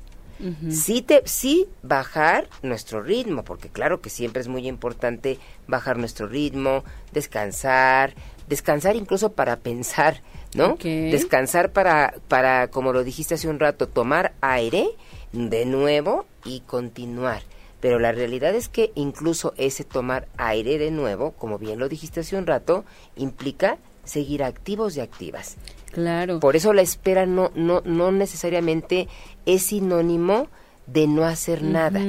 sí, 0.70 1.02
te, 1.02 1.22
sí 1.26 1.68
bajar 1.84 2.48
nuestro 2.62 3.02
ritmo, 3.02 3.44
porque 3.44 3.70
claro 3.70 4.02
que 4.02 4.10
siempre 4.10 4.42
es 4.42 4.48
muy 4.48 4.68
importante 4.68 5.40
bajar 5.68 5.98
nuestro 5.98 6.28
ritmo, 6.28 6.84
descansar, 7.12 8.14
descansar 8.48 8.96
incluso 8.96 9.34
para 9.34 9.58
pensar, 9.58 10.22
¿no? 10.56 10.78
Descansar 10.82 11.72
para, 11.72 12.16
para, 12.28 12.70
como 12.70 12.94
lo 12.94 13.04
dijiste 13.04 13.36
hace 13.36 13.48
un 13.48 13.60
rato, 13.60 13.88
tomar 13.88 14.34
aire 14.42 14.90
de 15.32 15.66
nuevo 15.66 16.26
y 16.46 16.62
continuar. 16.62 17.44
Pero 17.80 18.00
la 18.00 18.12
realidad 18.12 18.56
es 18.56 18.68
que 18.68 18.92
incluso 18.96 19.54
ese 19.58 19.84
tomar 19.84 20.28
aire 20.38 20.78
de 20.78 20.92
nuevo, 20.92 21.32
como 21.32 21.58
bien 21.58 21.80
lo 21.80 21.88
dijiste 21.88 22.22
hace 22.22 22.36
un 22.36 22.46
rato, 22.46 22.84
implica 23.16 23.78
seguir 24.04 24.44
activos 24.44 24.98
y 24.98 25.02
activas. 25.02 25.56
Claro. 25.92 26.40
Por 26.40 26.56
eso 26.56 26.74
la 26.74 26.82
espera 26.82 27.26
no, 27.26 27.52
no, 27.56 27.82
no 27.86 28.12
necesariamente 28.12 29.08
es 29.54 29.64
sinónimo 29.64 30.48
de 30.88 31.08
no 31.08 31.24
hacer 31.24 31.64
nada. 31.64 32.02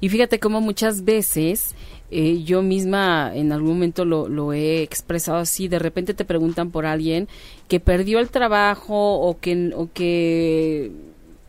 Y 0.00 0.08
fíjate 0.08 0.40
cómo 0.40 0.60
muchas 0.60 1.04
veces 1.04 1.74
eh, 2.10 2.42
yo 2.42 2.62
misma 2.62 3.32
en 3.34 3.52
algún 3.52 3.74
momento 3.74 4.04
lo, 4.04 4.28
lo, 4.28 4.52
he 4.52 4.82
expresado 4.82 5.38
así, 5.38 5.68
de 5.68 5.78
repente 5.78 6.14
te 6.14 6.24
preguntan 6.24 6.70
por 6.70 6.86
alguien 6.86 7.28
que 7.68 7.80
perdió 7.80 8.18
el 8.18 8.30
trabajo 8.30 9.14
o 9.14 9.38
que, 9.38 9.72
o 9.74 9.88
que 9.92 10.92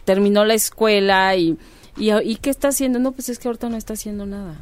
terminó 0.05 0.45
la 0.45 0.53
escuela 0.53 1.35
y, 1.35 1.57
y, 1.97 2.11
y 2.13 2.35
qué 2.37 2.49
está 2.49 2.69
haciendo, 2.69 2.99
no, 2.99 3.11
pues 3.11 3.29
es 3.29 3.39
que 3.39 3.47
ahorita 3.47 3.69
no 3.69 3.77
está 3.77 3.93
haciendo 3.93 4.25
nada. 4.25 4.59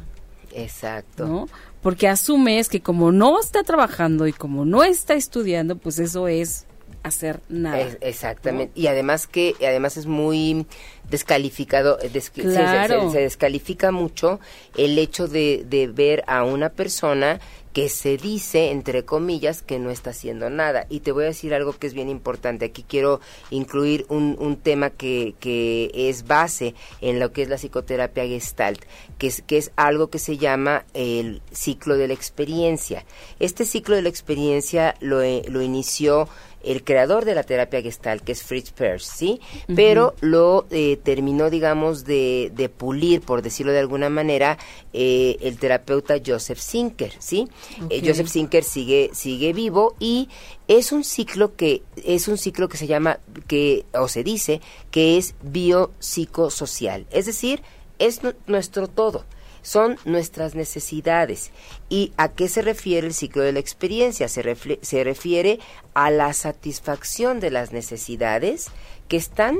Exacto. 0.52 1.26
¿No? 1.26 1.48
Porque 1.82 2.08
asumes 2.08 2.68
que 2.68 2.80
como 2.80 3.12
no 3.12 3.38
está 3.38 3.62
trabajando 3.62 4.26
y 4.26 4.32
como 4.32 4.64
no 4.64 4.84
está 4.84 5.14
estudiando, 5.14 5.76
pues 5.76 5.98
eso 5.98 6.28
es 6.28 6.66
hacer 7.04 7.40
nada. 7.48 7.78
exactamente. 8.00 8.72
Y 8.74 8.88
además 8.88 9.28
que 9.28 9.54
además 9.60 9.96
es 9.96 10.06
muy 10.06 10.66
descalificado, 11.08 11.98
eh, 12.00 12.10
se, 12.20 13.18
descalifica 13.20 13.92
mucho 13.92 14.40
el 14.76 14.98
hecho 14.98 15.28
de, 15.28 15.64
de 15.68 15.86
ver 15.86 16.24
a 16.26 16.42
una 16.42 16.70
persona 16.70 17.40
que 17.74 17.88
se 17.88 18.16
dice, 18.16 18.70
entre 18.70 19.04
comillas, 19.04 19.60
que 19.60 19.80
no 19.80 19.90
está 19.90 20.10
haciendo 20.10 20.48
nada. 20.48 20.86
Y 20.88 21.00
te 21.00 21.10
voy 21.10 21.24
a 21.24 21.26
decir 21.26 21.52
algo 21.52 21.72
que 21.72 21.88
es 21.88 21.92
bien 21.92 22.08
importante. 22.08 22.66
Aquí 22.66 22.84
quiero 22.88 23.20
incluir 23.50 24.06
un, 24.08 24.36
un 24.38 24.56
tema 24.56 24.90
que, 24.90 25.34
que 25.40 25.90
es 25.92 26.26
base 26.26 26.76
en 27.00 27.18
lo 27.18 27.32
que 27.32 27.42
es 27.42 27.48
la 27.48 27.56
psicoterapia 27.56 28.26
gestalt, 28.26 28.80
que 29.18 29.26
es, 29.26 29.42
que 29.42 29.58
es 29.58 29.72
algo 29.74 30.08
que 30.08 30.20
se 30.20 30.38
llama 30.38 30.84
el 30.94 31.42
ciclo 31.50 31.96
de 31.96 32.06
la 32.06 32.14
experiencia. 32.14 33.04
Este 33.40 33.64
ciclo 33.64 33.96
de 33.96 34.02
la 34.02 34.08
experiencia 34.08 34.94
lo, 35.00 35.18
lo 35.18 35.60
inició 35.60 36.28
el 36.64 36.84
creador 36.84 37.24
de 37.24 37.34
la 37.34 37.42
terapia 37.42 37.82
gestal, 37.82 38.22
que 38.22 38.32
es 38.32 38.42
Fritz 38.42 38.70
Perls, 38.72 39.04
¿sí? 39.04 39.40
Pero 39.74 40.14
lo 40.20 40.66
eh, 40.70 40.98
terminó, 41.02 41.50
digamos, 41.50 42.04
de, 42.04 42.50
de, 42.54 42.68
pulir, 42.68 43.20
por 43.20 43.42
decirlo 43.42 43.72
de 43.72 43.78
alguna 43.78 44.08
manera, 44.08 44.58
eh, 44.92 45.36
el 45.40 45.58
terapeuta 45.58 46.16
Joseph 46.24 46.58
Sinker, 46.58 47.12
¿sí? 47.18 47.48
Eh, 47.90 48.02
Joseph 48.04 48.28
Sinker 48.28 48.64
sigue, 48.64 49.10
sigue 49.12 49.52
vivo 49.52 49.94
y 49.98 50.28
es 50.68 50.92
un 50.92 51.04
ciclo 51.04 51.56
que 51.56 51.82
es 52.04 52.28
un 52.28 52.38
ciclo 52.38 52.68
que 52.68 52.76
se 52.76 52.86
llama 52.86 53.20
que 53.46 53.84
o 53.92 54.08
se 54.08 54.22
dice 54.22 54.60
que 54.90 55.18
es 55.18 55.34
biopsicosocial, 55.42 57.06
es 57.10 57.26
decir, 57.26 57.62
es 57.98 58.20
nuestro 58.46 58.88
todo 58.88 59.24
son 59.64 59.96
nuestras 60.04 60.54
necesidades. 60.54 61.50
¿Y 61.88 62.12
a 62.16 62.28
qué 62.28 62.48
se 62.48 62.62
refiere 62.62 63.06
el 63.06 63.14
ciclo 63.14 63.42
de 63.42 63.52
la 63.52 63.58
experiencia? 63.58 64.28
Se, 64.28 64.56
se 64.82 65.04
refiere 65.04 65.58
a 65.94 66.10
la 66.10 66.32
satisfacción 66.34 67.40
de 67.40 67.50
las 67.50 67.72
necesidades 67.72 68.68
que 69.08 69.16
están 69.16 69.58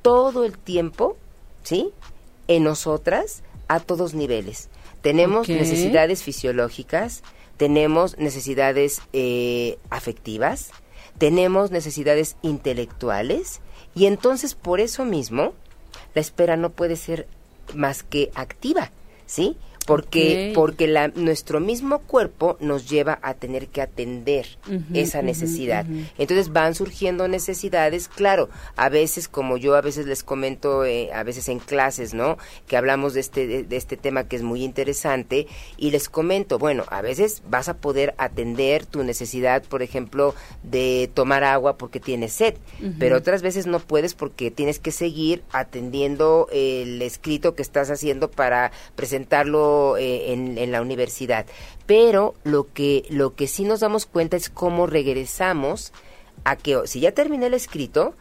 todo 0.00 0.44
el 0.44 0.58
tiempo, 0.58 1.16
¿sí? 1.62 1.90
En 2.48 2.64
nosotras 2.64 3.42
a 3.68 3.78
todos 3.78 4.14
niveles. 4.14 4.68
Tenemos 5.02 5.48
necesidades 5.48 6.22
fisiológicas, 6.22 7.22
tenemos 7.56 8.18
necesidades 8.18 9.02
eh, 9.12 9.78
afectivas, 9.90 10.70
tenemos 11.18 11.70
necesidades 11.70 12.36
intelectuales 12.42 13.60
y 13.94 14.06
entonces 14.06 14.54
por 14.54 14.80
eso 14.80 15.04
mismo 15.04 15.52
la 16.14 16.20
espera 16.20 16.56
no 16.56 16.70
puede 16.70 16.96
ser 16.96 17.26
más 17.74 18.02
que 18.02 18.30
activa. 18.34 18.90
¿Sí? 19.32 19.56
Porque 19.84 20.52
porque 20.54 20.86
la, 20.86 21.08
nuestro 21.08 21.60
mismo 21.60 22.00
cuerpo 22.00 22.56
nos 22.60 22.88
lleva 22.88 23.18
a 23.22 23.34
tener 23.34 23.68
que 23.68 23.82
atender 23.82 24.46
esa 24.94 25.22
necesidad. 25.22 25.86
Entonces 26.18 26.52
van 26.52 26.74
surgiendo 26.74 27.28
necesidades, 27.28 28.08
claro, 28.08 28.48
a 28.76 28.88
veces 28.88 29.28
como 29.28 29.56
yo 29.56 29.74
a 29.74 29.80
veces 29.80 30.06
les 30.06 30.22
comento 30.22 30.84
eh, 30.84 31.10
a 31.12 31.22
veces 31.22 31.48
en 31.48 31.58
clases, 31.58 32.14
¿no? 32.14 32.38
Que 32.66 32.76
hablamos 32.76 33.14
de 33.14 33.20
este 33.20 33.64
de, 33.64 33.76
este 33.76 33.96
tema 33.96 34.24
que 34.24 34.36
es 34.36 34.42
muy 34.42 34.62
interesante 34.64 35.46
y 35.76 35.90
les 35.90 36.08
comento, 36.08 36.58
bueno, 36.58 36.84
a 36.88 37.02
veces 37.02 37.42
vas 37.48 37.68
a 37.68 37.76
poder 37.76 38.14
atender 38.18 38.86
tu 38.86 39.02
necesidad, 39.02 39.62
por 39.62 39.82
ejemplo, 39.82 40.34
de 40.62 41.10
tomar 41.14 41.44
agua 41.44 41.76
porque 41.76 42.00
tienes 42.00 42.32
sed, 42.32 42.54
pero 42.98 43.16
otras 43.16 43.42
veces 43.42 43.66
no 43.66 43.80
puedes 43.80 44.14
porque 44.14 44.50
tienes 44.50 44.78
que 44.78 44.92
seguir 44.92 45.42
atendiendo 45.52 46.48
el 46.52 47.02
escrito 47.02 47.54
que 47.54 47.62
estás 47.62 47.90
haciendo 47.90 48.30
para 48.30 48.72
presentarlo 48.96 49.71
eh, 49.98 50.32
en, 50.32 50.72
la 50.72 50.82
universidad. 50.82 51.46
Pero 51.86 52.34
lo 52.44 52.72
que, 52.72 53.04
lo 53.10 53.34
que 53.34 53.46
sí 53.46 53.64
nos 53.64 53.80
damos 53.80 54.06
cuenta 54.06 54.36
es 54.36 54.48
cómo 54.48 54.86
regresamos 54.86 55.92
a 56.44 56.56
que 56.56 56.80
si 56.86 57.00
ya 57.00 57.12
terminé 57.12 57.46
el 57.46 57.54
escrito, 57.54 58.14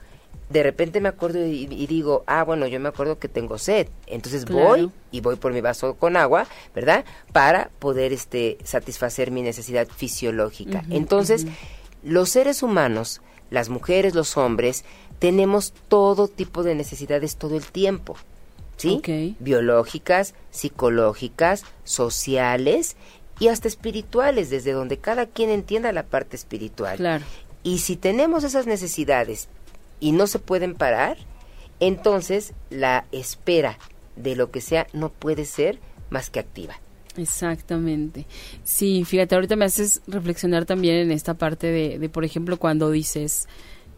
de 0.49 0.63
repente 0.63 0.99
me 0.99 1.09
acuerdo 1.09 1.45
y, 1.45 1.65
digo, 1.87 2.23
ah, 2.27 2.43
bueno, 2.43 2.67
yo 2.67 2.79
me 2.79 2.89
acuerdo 2.89 3.19
que 3.19 3.29
tengo 3.29 3.57
sed. 3.57 3.87
Entonces 4.07 4.45
voy 4.45 4.91
y 5.11 5.21
voy 5.21 5.37
por 5.37 5.53
mi 5.53 5.61
vaso 5.61 5.95
con 5.95 6.17
agua, 6.17 6.45
¿verdad? 6.75 7.05
Para 7.31 7.69
poder 7.79 8.11
este, 8.11 8.57
satisfacer 8.63 9.31
mi 9.31 9.41
necesidad 9.41 9.87
fisiológica. 9.87 10.83
Entonces, 10.89 11.45
los 12.03 12.29
seres 12.29 12.63
humanos, 12.63 13.21
las 13.49 13.69
mujeres, 13.69 14.13
los 14.13 14.35
hombres, 14.37 14.83
tenemos 15.19 15.73
todo 15.87 16.27
tipo 16.27 16.63
de 16.63 16.75
necesidades 16.75 17.37
todo 17.37 17.55
el 17.55 17.65
tiempo. 17.65 18.17
¿Sí? 18.81 19.35
Biológicas, 19.39 20.33
psicológicas, 20.49 21.63
sociales 21.83 22.95
y 23.39 23.47
hasta 23.47 23.67
espirituales, 23.67 24.49
desde 24.49 24.71
donde 24.71 24.97
cada 24.97 25.25
quien 25.25 25.49
entienda 25.49 25.91
la 25.91 26.03
parte 26.03 26.35
espiritual. 26.35 26.97
Claro. 26.97 27.25
Y 27.63 27.79
si 27.79 27.95
tenemos 27.95 28.43
esas 28.43 28.67
necesidades 28.67 29.49
y 29.99 30.11
no 30.11 30.27
se 30.27 30.39
pueden 30.39 30.75
parar, 30.75 31.17
entonces 31.79 32.53
la 32.69 33.05
espera 33.11 33.77
de 34.15 34.35
lo 34.35 34.51
que 34.51 34.61
sea 34.61 34.87
no 34.93 35.09
puede 35.09 35.45
ser 35.45 35.79
más 36.09 36.29
que 36.29 36.39
activa. 36.39 36.79
Exactamente. 37.17 38.25
Sí, 38.63 39.03
fíjate, 39.05 39.35
ahorita 39.35 39.55
me 39.55 39.65
haces 39.65 40.01
reflexionar 40.07 40.65
también 40.65 40.95
en 40.95 41.11
esta 41.11 41.33
parte 41.33 41.67
de, 41.67 41.99
de 41.99 42.09
por 42.09 42.23
ejemplo, 42.23 42.57
cuando 42.57 42.89
dices, 42.89 43.47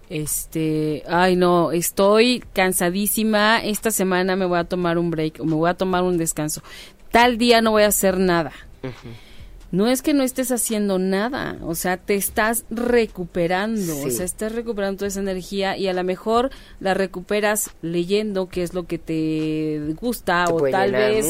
este, 0.09 1.03
ay 1.07 1.35
no, 1.35 1.71
estoy 1.71 2.43
cansadísima, 2.53 3.63
esta 3.63 3.91
semana 3.91 4.35
me 4.35 4.45
voy 4.45 4.59
a 4.59 4.63
tomar 4.63 4.97
un 4.97 5.09
break 5.09 5.39
o 5.39 5.45
me 5.45 5.55
voy 5.55 5.69
a 5.69 5.73
tomar 5.73 6.03
un 6.03 6.17
descanso. 6.17 6.61
Tal 7.11 7.37
día 7.37 7.61
no 7.61 7.71
voy 7.71 7.83
a 7.83 7.87
hacer 7.87 8.17
nada. 8.17 8.51
No 9.71 9.87
es 9.87 10.03
que 10.03 10.13
no 10.13 10.21
estés 10.21 10.51
haciendo 10.51 10.99
nada, 10.99 11.57
o 11.63 11.73
sea, 11.73 11.97
te 11.97 12.13
estás 12.13 12.63
recuperando, 12.69 13.99
o 14.01 14.09
sea, 14.11 14.23
estás 14.23 14.51
recuperando 14.51 14.99
toda 14.99 15.07
esa 15.07 15.19
energía 15.19 15.77
y 15.77 15.87
a 15.87 15.93
lo 15.93 16.03
mejor 16.03 16.51
la 16.79 16.93
recuperas 16.93 17.71
leyendo 17.81 18.49
qué 18.49 18.61
es 18.61 18.75
lo 18.75 18.85
que 18.85 18.99
te 18.99 19.95
gusta 19.99 20.45
o 20.51 20.61
tal 20.69 20.91
vez 20.91 21.25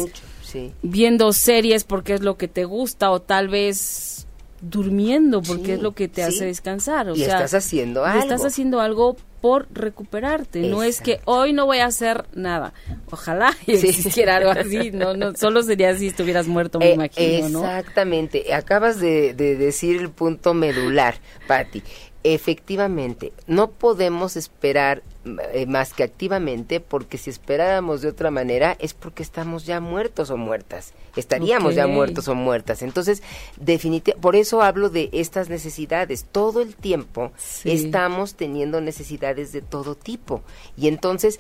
viendo 0.82 1.32
series 1.32 1.86
porque 1.86 2.16
es 2.16 2.22
lo 2.22 2.36
que 2.36 2.50
te 2.50 2.66
gusta 2.66 3.12
o 3.12 3.22
tal 3.22 3.48
vez 3.48 4.23
durmiendo 4.64 5.42
porque 5.42 5.74
es 5.74 5.82
lo 5.82 5.94
que 5.94 6.08
te 6.08 6.24
hace 6.24 6.46
descansar. 6.46 7.10
O 7.10 7.16
y 7.16 7.20
sea, 7.20 7.36
estás 7.36 7.54
haciendo 7.54 8.06
algo. 8.06 8.22
Estás 8.22 8.46
haciendo 8.46 8.80
algo 8.80 9.18
por 9.42 9.68
recuperarte. 9.74 10.62
No 10.62 10.84
es 10.84 11.02
que 11.02 11.20
hoy 11.26 11.52
no 11.52 11.66
voy 11.66 11.80
a 11.80 11.88
hacer 11.88 12.26
nada. 12.34 12.74
Ojalá 13.12 13.54
existiera 13.68 14.38
algo 14.38 14.52
así. 14.52 14.92
No, 14.92 15.16
no, 15.16 15.36
solo 15.36 15.62
sería 15.64 15.96
si 15.98 16.08
estuvieras 16.08 16.48
muerto, 16.48 16.80
me 16.80 16.92
eh, 16.92 16.94
imagino. 16.94 17.60
Exactamente. 17.60 18.54
Acabas 18.54 19.00
de, 19.00 19.34
de 19.34 19.58
decir 19.58 20.00
el 20.00 20.10
punto 20.10 20.54
medular, 20.54 21.16
Patti. 21.48 21.84
Efectivamente, 22.24 23.34
no 23.48 23.72
podemos 23.72 24.38
esperar 24.38 25.04
eh, 25.26 25.66
más 25.68 25.94
que 25.94 26.04
activamente 26.04 26.82
porque 26.82 27.18
si 27.18 27.30
esperáramos 27.30 28.02
de 28.02 28.10
otra 28.10 28.30
manera 28.30 28.76
es 28.80 28.94
porque 28.94 29.24
estamos 29.24 29.66
ya 29.66 29.80
muertos 29.80 30.30
o 30.30 30.38
muertas. 30.38 30.94
Estaríamos 31.16 31.76
ya 31.76 31.88
muertos 31.88 32.28
o 32.28 32.36
muertas. 32.36 32.82
Entonces, 32.82 33.24
definitivamente, 33.56 34.22
por 34.22 34.36
eso 34.36 34.62
hablo 34.62 34.90
de 34.90 35.10
estas 35.14 35.48
necesidades. 35.48 36.26
Todo 36.30 36.62
el 36.62 36.76
tiempo 36.76 37.32
estamos 37.64 38.36
teniendo 38.36 38.82
necesidades 38.82 39.54
de 39.54 39.62
todo 39.62 39.96
tipo. 39.96 40.42
Y 40.76 40.90
entonces, 40.90 41.40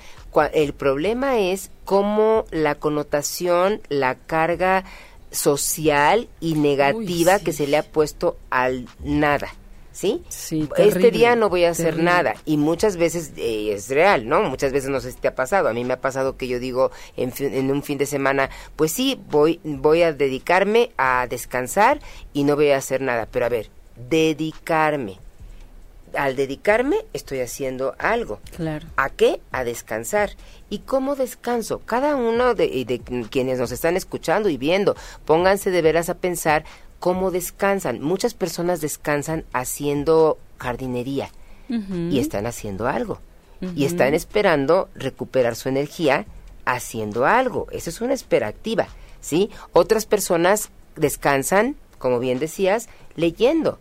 el 0.53 0.73
problema 0.73 1.39
es 1.39 1.69
cómo 1.83 2.45
la 2.51 2.75
connotación, 2.75 3.81
la 3.89 4.15
carga 4.15 4.85
social 5.31 6.29
y 6.39 6.53
negativa 6.53 7.39
que 7.39 7.51
se 7.51 7.67
le 7.67 7.75
ha 7.75 7.83
puesto 7.83 8.37
al 8.49 8.87
nada 9.03 9.49
¿sí? 9.93 10.23
este 10.77 11.11
día 11.11 11.35
no 11.35 11.49
voy 11.49 11.63
a 11.63 11.69
hacer 11.69 11.97
nada 11.97 12.33
y 12.45 12.57
muchas 12.57 12.97
veces 12.97 13.31
eh, 13.37 13.73
es 13.73 13.89
real, 13.89 14.27
¿no? 14.27 14.43
Muchas 14.43 14.73
veces 14.73 14.89
no 14.89 14.99
sé 14.99 15.11
si 15.11 15.19
te 15.19 15.29
ha 15.29 15.35
pasado, 15.35 15.69
a 15.69 15.73
mí 15.73 15.85
me 15.85 15.93
ha 15.93 16.01
pasado 16.01 16.35
que 16.35 16.47
yo 16.47 16.59
digo 16.59 16.91
en, 17.15 17.31
en, 17.39 17.71
un 17.71 17.83
fin 17.83 17.97
de 17.97 18.05
semana, 18.05 18.49
pues 18.75 18.91
sí, 18.91 19.21
voy, 19.29 19.61
voy 19.63 20.01
a 20.01 20.11
dedicarme 20.11 20.91
a 20.97 21.27
descansar 21.29 21.99
y 22.33 22.43
no 22.43 22.55
voy 22.55 22.71
a 22.71 22.77
hacer 22.77 23.01
nada, 23.01 23.27
pero 23.31 23.45
a 23.45 23.49
ver, 23.49 23.69
dedicarme. 24.09 25.19
Al 26.15 26.35
dedicarme 26.35 26.97
estoy 27.13 27.39
haciendo 27.39 27.95
algo. 27.97 28.39
Claro. 28.55 28.85
¿A 28.97 29.09
qué? 29.09 29.41
A 29.51 29.63
descansar. 29.63 30.31
¿Y 30.69 30.79
cómo 30.79 31.15
descanso? 31.15 31.79
Cada 31.79 32.15
uno 32.15 32.53
de, 32.53 32.85
de 32.85 33.01
quienes 33.31 33.57
nos 33.57 33.71
están 33.71 33.97
escuchando 33.97 34.47
y 34.49 34.57
viendo, 34.57 34.95
pónganse 35.25 35.71
de 35.71 35.81
veras 35.81 36.09
a 36.09 36.13
pensar 36.13 36.65
cómo 37.03 37.31
descansan. 37.31 37.99
Muchas 38.01 38.33
personas 38.33 38.79
descansan 38.79 39.43
haciendo 39.51 40.37
jardinería 40.57 41.31
y 41.67 42.17
están 42.17 42.45
haciendo 42.45 42.87
algo. 42.87 43.19
Y 43.75 43.83
están 43.83 44.13
esperando 44.13 44.87
recuperar 44.95 45.57
su 45.57 45.67
energía 45.67 46.25
haciendo 46.63 47.25
algo. 47.25 47.67
Esa 47.71 47.89
es 47.89 47.99
una 47.99 48.13
espera 48.13 48.47
activa, 48.47 48.87
¿sí? 49.19 49.49
Otras 49.73 50.05
personas 50.05 50.69
descansan, 50.95 51.75
como 51.97 52.19
bien 52.19 52.39
decías, 52.39 52.87
leyendo 53.17 53.79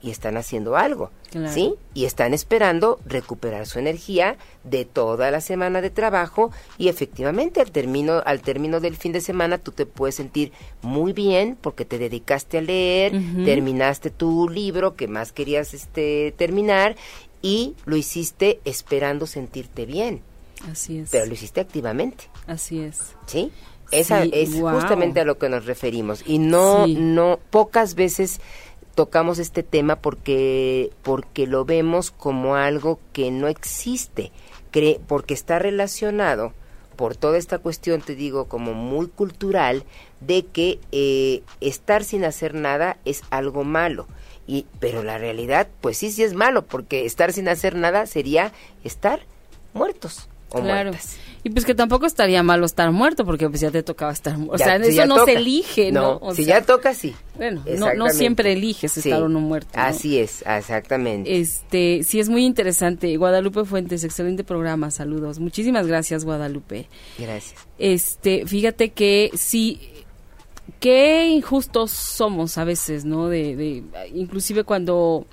y 0.00 0.10
están 0.10 0.36
haciendo 0.36 0.76
algo, 0.76 1.10
¿sí? 1.52 1.74
Y 1.92 2.04
están 2.04 2.32
esperando 2.32 3.00
recuperar 3.04 3.66
su 3.66 3.78
energía 3.78 4.36
de 4.62 4.84
toda 4.84 5.30
la 5.30 5.40
semana 5.40 5.80
de 5.80 5.90
trabajo 5.90 6.52
y 6.76 6.88
efectivamente 6.88 7.60
al 7.60 7.72
término 7.72 8.22
al 8.24 8.40
término 8.40 8.80
del 8.80 8.96
fin 8.96 9.12
de 9.12 9.20
semana 9.20 9.58
tú 9.58 9.72
te 9.72 9.86
puedes 9.86 10.14
sentir 10.14 10.52
muy 10.82 11.12
bien 11.12 11.58
porque 11.60 11.84
te 11.84 11.98
dedicaste 11.98 12.58
a 12.58 12.62
leer, 12.62 13.12
terminaste 13.44 14.10
tu 14.10 14.48
libro 14.48 14.94
que 14.94 15.08
más 15.08 15.32
querías 15.32 15.74
este 15.74 16.32
terminar 16.36 16.96
y 17.42 17.74
lo 17.84 17.96
hiciste 17.96 18.60
esperando 18.64 19.26
sentirte 19.26 19.86
bien. 19.86 20.22
Así 20.70 20.98
es. 20.98 21.10
Pero 21.10 21.26
lo 21.26 21.34
hiciste 21.34 21.60
activamente. 21.60 22.24
Así 22.46 22.80
es. 22.80 23.14
¿Sí? 23.26 23.52
Esa 23.90 24.24
es 24.24 24.50
justamente 24.60 25.20
a 25.20 25.24
lo 25.24 25.38
que 25.38 25.48
nos 25.48 25.64
referimos 25.64 26.22
y 26.26 26.38
no 26.38 26.86
no 26.86 27.38
pocas 27.50 27.94
veces 27.94 28.40
tocamos 28.98 29.38
este 29.38 29.62
tema 29.62 29.94
porque, 29.94 30.90
porque 31.02 31.46
lo 31.46 31.64
vemos 31.64 32.10
como 32.10 32.56
algo 32.56 32.98
que 33.12 33.30
no 33.30 33.46
existe, 33.46 34.32
porque 35.06 35.34
está 35.34 35.60
relacionado 35.60 36.52
por 36.96 37.14
toda 37.14 37.38
esta 37.38 37.58
cuestión, 37.58 38.00
te 38.00 38.16
digo, 38.16 38.46
como 38.46 38.74
muy 38.74 39.06
cultural, 39.06 39.84
de 40.18 40.46
que 40.46 40.80
eh, 40.90 41.44
estar 41.60 42.02
sin 42.02 42.24
hacer 42.24 42.54
nada 42.54 42.96
es 43.04 43.22
algo 43.30 43.62
malo. 43.62 44.08
Y, 44.48 44.66
pero 44.80 45.04
la 45.04 45.16
realidad, 45.16 45.68
pues 45.80 45.96
sí, 45.96 46.10
sí 46.10 46.24
es 46.24 46.34
malo, 46.34 46.66
porque 46.66 47.06
estar 47.06 47.32
sin 47.32 47.48
hacer 47.48 47.76
nada 47.76 48.04
sería 48.06 48.52
estar 48.82 49.20
muertos 49.74 50.28
o 50.48 50.60
claro. 50.60 50.90
Y 51.44 51.50
pues 51.50 51.64
que 51.64 51.74
tampoco 51.74 52.06
estaría 52.06 52.42
malo 52.42 52.66
estar 52.66 52.90
muerto, 52.90 53.24
porque 53.24 53.48
pues 53.48 53.60
ya 53.60 53.70
te 53.70 53.82
tocaba 53.82 54.12
estar 54.12 54.36
muerto. 54.36 54.54
O 54.54 54.58
sea, 54.58 54.76
eso 54.76 55.06
no 55.06 55.24
se 55.24 55.34
elige, 55.34 55.92
¿no? 55.92 56.20
si 56.34 56.44
ya 56.44 56.62
toca, 56.62 56.94
sí. 56.94 57.14
Bueno, 57.36 57.62
no, 57.96 58.10
siempre 58.10 58.52
eliges 58.52 58.96
estar 58.96 59.22
o 59.22 59.28
no 59.28 59.40
muerto. 59.40 59.70
Así 59.74 60.18
es, 60.18 60.42
exactamente. 60.42 61.40
Este, 61.40 62.02
sí 62.02 62.20
es 62.20 62.28
muy 62.28 62.44
interesante. 62.44 63.16
Guadalupe 63.16 63.64
Fuentes, 63.64 64.04
excelente 64.04 64.44
programa, 64.44 64.90
saludos. 64.90 65.38
Muchísimas 65.38 65.86
gracias, 65.86 66.24
Guadalupe. 66.24 66.88
Gracias. 67.18 67.60
Este, 67.78 68.44
fíjate 68.46 68.90
que 68.90 69.30
sí, 69.34 69.80
qué 70.80 71.26
injustos 71.28 71.90
somos 71.90 72.58
a 72.58 72.64
veces, 72.64 73.04
¿no? 73.04 73.28
De, 73.28 73.54
de 73.56 73.84
inclusive 74.14 74.64
cuando 74.64 75.26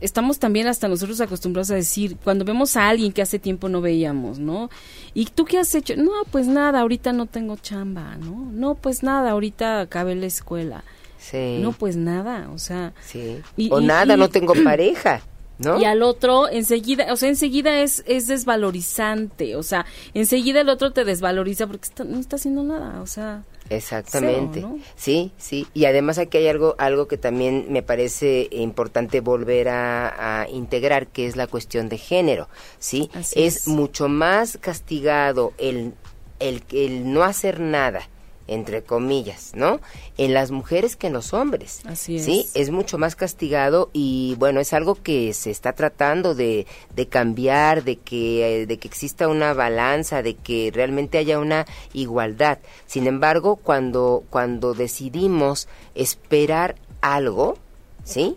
estamos 0.00 0.38
también 0.38 0.66
hasta 0.66 0.88
nosotros 0.88 1.20
acostumbrados 1.20 1.70
a 1.70 1.74
decir, 1.74 2.16
cuando 2.22 2.44
vemos 2.44 2.76
a 2.76 2.88
alguien 2.88 3.12
que 3.12 3.22
hace 3.22 3.38
tiempo 3.38 3.68
no 3.68 3.80
veíamos, 3.80 4.38
¿no? 4.38 4.70
¿Y 5.14 5.26
tú 5.26 5.44
qué 5.44 5.58
has 5.58 5.74
hecho? 5.74 5.96
No, 5.96 6.12
pues 6.30 6.46
nada, 6.46 6.80
ahorita 6.80 7.12
no 7.12 7.26
tengo 7.26 7.56
chamba, 7.56 8.16
¿no? 8.16 8.50
No, 8.52 8.74
pues 8.74 9.02
nada, 9.02 9.30
ahorita 9.30 9.80
acabé 9.80 10.14
la 10.14 10.26
escuela. 10.26 10.84
Sí. 11.18 11.58
No, 11.60 11.72
pues 11.72 11.96
nada, 11.96 12.50
o 12.52 12.58
sea. 12.58 12.92
Sí. 13.02 13.40
o 13.70 13.80
nada, 13.80 14.16
no 14.16 14.28
tengo 14.28 14.54
pareja. 14.62 15.22
¿No? 15.58 15.80
Y 15.80 15.84
al 15.84 16.02
otro 16.02 16.48
enseguida, 16.48 17.12
o 17.12 17.16
sea, 17.16 17.28
enseguida 17.28 17.80
es, 17.80 18.02
es 18.06 18.26
desvalorizante, 18.26 19.54
o 19.54 19.62
sea, 19.62 19.86
enseguida 20.12 20.60
el 20.60 20.68
otro 20.68 20.92
te 20.92 21.04
desvaloriza 21.04 21.66
porque 21.66 21.88
no 22.04 22.18
está 22.18 22.36
haciendo 22.36 22.64
nada, 22.64 23.00
o 23.00 23.06
sea. 23.06 23.44
Exactamente. 23.70 24.64
Sí, 24.96 25.32
sí. 25.38 25.66
Y 25.72 25.86
además 25.86 26.18
aquí 26.18 26.38
hay 26.38 26.48
algo, 26.48 26.74
algo 26.78 27.08
que 27.08 27.16
también 27.16 27.66
me 27.70 27.82
parece 27.82 28.48
importante 28.50 29.20
volver 29.20 29.68
a, 29.70 30.46
integrar, 30.52 31.06
que 31.06 31.26
es 31.26 31.36
la 31.36 31.46
cuestión 31.46 31.88
de 31.88 31.98
género. 31.98 32.48
Sí. 32.78 33.10
es, 33.34 33.66
mucho 33.68 34.08
más 34.08 34.58
castigado 34.60 35.52
el, 35.56 35.94
el, 36.40 36.62
el 36.72 37.12
no 37.12 37.22
hacer 37.22 37.60
nada 37.60 38.08
entre 38.46 38.82
comillas, 38.82 39.52
¿no? 39.54 39.80
En 40.18 40.34
las 40.34 40.50
mujeres 40.50 40.96
que 40.96 41.06
en 41.06 41.12
los 41.12 41.32
hombres. 41.32 41.80
Así 41.86 42.16
es. 42.16 42.24
Sí, 42.24 42.46
es 42.54 42.70
mucho 42.70 42.98
más 42.98 43.16
castigado 43.16 43.90
y 43.92 44.36
bueno, 44.38 44.60
es 44.60 44.72
algo 44.72 44.96
que 44.96 45.32
se 45.32 45.50
está 45.50 45.72
tratando 45.72 46.34
de, 46.34 46.66
de 46.94 47.06
cambiar, 47.06 47.84
de 47.84 47.96
que, 47.96 48.62
eh, 48.62 48.66
de 48.66 48.78
que 48.78 48.88
exista 48.88 49.28
una 49.28 49.54
balanza, 49.54 50.22
de 50.22 50.34
que 50.34 50.70
realmente 50.74 51.18
haya 51.18 51.38
una 51.38 51.66
igualdad. 51.92 52.58
Sin 52.86 53.06
embargo, 53.06 53.56
cuando, 53.56 54.24
cuando 54.30 54.74
decidimos 54.74 55.68
esperar 55.94 56.76
algo, 57.00 57.58
¿sí? 58.04 58.36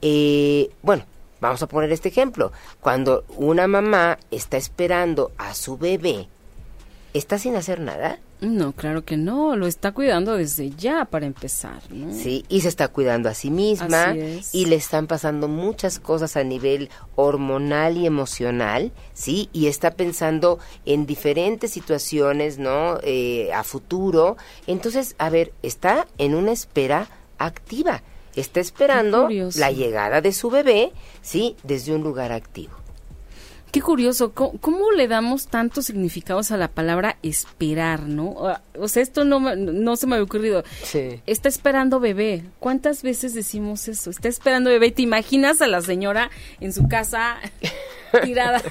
Eh, 0.00 0.70
bueno, 0.82 1.04
vamos 1.40 1.62
a 1.62 1.66
poner 1.66 1.92
este 1.92 2.08
ejemplo. 2.08 2.52
Cuando 2.80 3.24
una 3.36 3.66
mamá 3.66 4.18
está 4.30 4.56
esperando 4.56 5.32
a 5.38 5.54
su 5.54 5.76
bebé, 5.78 6.28
¿está 7.12 7.38
sin 7.38 7.56
hacer 7.56 7.80
nada? 7.80 8.18
No, 8.40 8.72
claro 8.72 9.04
que 9.04 9.16
no, 9.16 9.54
lo 9.54 9.68
está 9.68 9.92
cuidando 9.92 10.36
desde 10.36 10.70
ya 10.70 11.04
para 11.04 11.26
empezar. 11.26 11.80
¿no? 11.90 12.12
Sí, 12.12 12.44
y 12.48 12.62
se 12.62 12.68
está 12.68 12.88
cuidando 12.88 13.28
a 13.28 13.34
sí 13.34 13.50
misma 13.50 14.16
y 14.52 14.64
le 14.66 14.76
están 14.76 15.06
pasando 15.06 15.46
muchas 15.46 16.00
cosas 16.00 16.36
a 16.36 16.42
nivel 16.42 16.90
hormonal 17.14 17.96
y 17.96 18.06
emocional, 18.06 18.90
sí, 19.12 19.48
y 19.52 19.68
está 19.68 19.92
pensando 19.92 20.58
en 20.84 21.06
diferentes 21.06 21.70
situaciones, 21.70 22.58
¿no? 22.58 22.98
Eh, 23.04 23.52
a 23.52 23.62
futuro. 23.62 24.36
Entonces, 24.66 25.14
a 25.18 25.30
ver, 25.30 25.52
está 25.62 26.08
en 26.18 26.34
una 26.34 26.50
espera 26.50 27.08
activa, 27.38 28.02
está 28.34 28.58
esperando 28.58 29.28
la 29.54 29.70
llegada 29.70 30.20
de 30.20 30.32
su 30.32 30.50
bebé, 30.50 30.92
sí, 31.20 31.56
desde 31.62 31.94
un 31.94 32.02
lugar 32.02 32.32
activo. 32.32 32.81
Qué 33.72 33.80
curioso, 33.80 34.32
¿Cómo, 34.34 34.92
le 34.92 35.08
damos 35.08 35.46
tantos 35.46 35.86
significados 35.86 36.52
a 36.52 36.58
la 36.58 36.68
palabra 36.68 37.16
esperar, 37.22 38.02
no? 38.02 38.36
O 38.78 38.86
sea, 38.86 39.02
esto 39.02 39.24
no, 39.24 39.40
no 39.56 39.96
se 39.96 40.06
me 40.06 40.16
había 40.16 40.24
ocurrido. 40.24 40.62
Sí. 40.84 41.22
Está 41.24 41.48
esperando 41.48 41.98
bebé. 41.98 42.44
¿Cuántas 42.58 43.02
veces 43.02 43.32
decimos 43.32 43.88
eso? 43.88 44.10
Está 44.10 44.28
esperando 44.28 44.68
bebé. 44.68 44.90
¿Te 44.90 45.00
imaginas 45.00 45.62
a 45.62 45.68
la 45.68 45.80
señora 45.80 46.30
en 46.60 46.74
su 46.74 46.86
casa 46.86 47.38
tirada 48.22 48.62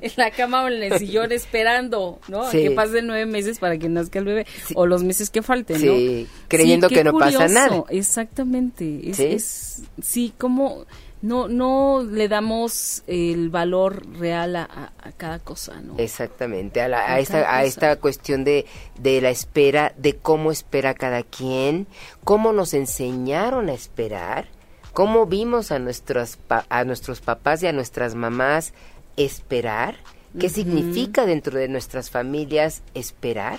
en 0.00 0.12
la 0.16 0.32
cama 0.32 0.64
o 0.64 0.68
en 0.68 0.82
el 0.82 0.98
sillón 0.98 1.30
esperando, 1.30 2.18
¿no? 2.26 2.50
Que 2.50 2.72
pasen 2.72 3.06
nueve 3.06 3.26
meses 3.26 3.60
para 3.60 3.78
que 3.78 3.88
nazca 3.88 4.18
el 4.18 4.24
bebé. 4.24 4.46
O 4.74 4.86
los 4.86 5.04
meses 5.04 5.30
que 5.30 5.40
falten, 5.40 5.86
¿no? 5.86 5.94
Sí, 5.94 6.26
creyendo 6.48 6.88
que 6.88 7.04
no 7.04 7.16
pasa 7.16 7.46
nada. 7.46 7.84
Exactamente. 7.90 9.08
Es, 9.08 9.20
es 9.20 9.82
sí, 10.02 10.32
como 10.36 10.84
no 11.20 11.48
no 11.48 12.02
le 12.08 12.28
damos 12.28 13.02
el 13.06 13.50
valor 13.50 14.06
real 14.18 14.56
a, 14.56 14.92
cada 15.16 15.38
cosa, 15.38 15.80
¿no? 15.80 15.94
Exactamente, 15.98 16.80
a, 16.80 16.86
a, 16.86 17.18
esta, 17.18 17.54
a 17.54 17.64
esta 17.64 17.96
cuestión 17.96 18.44
de, 18.44 18.66
de 18.98 19.20
la 19.20 19.30
espera, 19.30 19.92
de 19.96 20.16
cómo 20.16 20.52
espera 20.52 20.94
cada 20.94 21.22
quien, 21.22 21.86
cómo 22.24 22.52
nos 22.52 22.74
enseñaron 22.74 23.68
a 23.68 23.72
esperar, 23.72 24.48
cómo 24.92 25.26
vimos 25.26 25.72
a 25.72 25.78
nuestros, 25.78 26.38
a 26.48 26.84
nuestros 26.84 27.20
papás 27.20 27.62
y 27.62 27.66
a 27.66 27.72
nuestras 27.72 28.14
mamás 28.14 28.72
esperar, 29.16 29.96
qué 30.38 30.48
significa 30.48 31.26
dentro 31.26 31.58
de 31.58 31.68
nuestras 31.68 32.10
familias 32.10 32.82
esperar. 32.94 33.58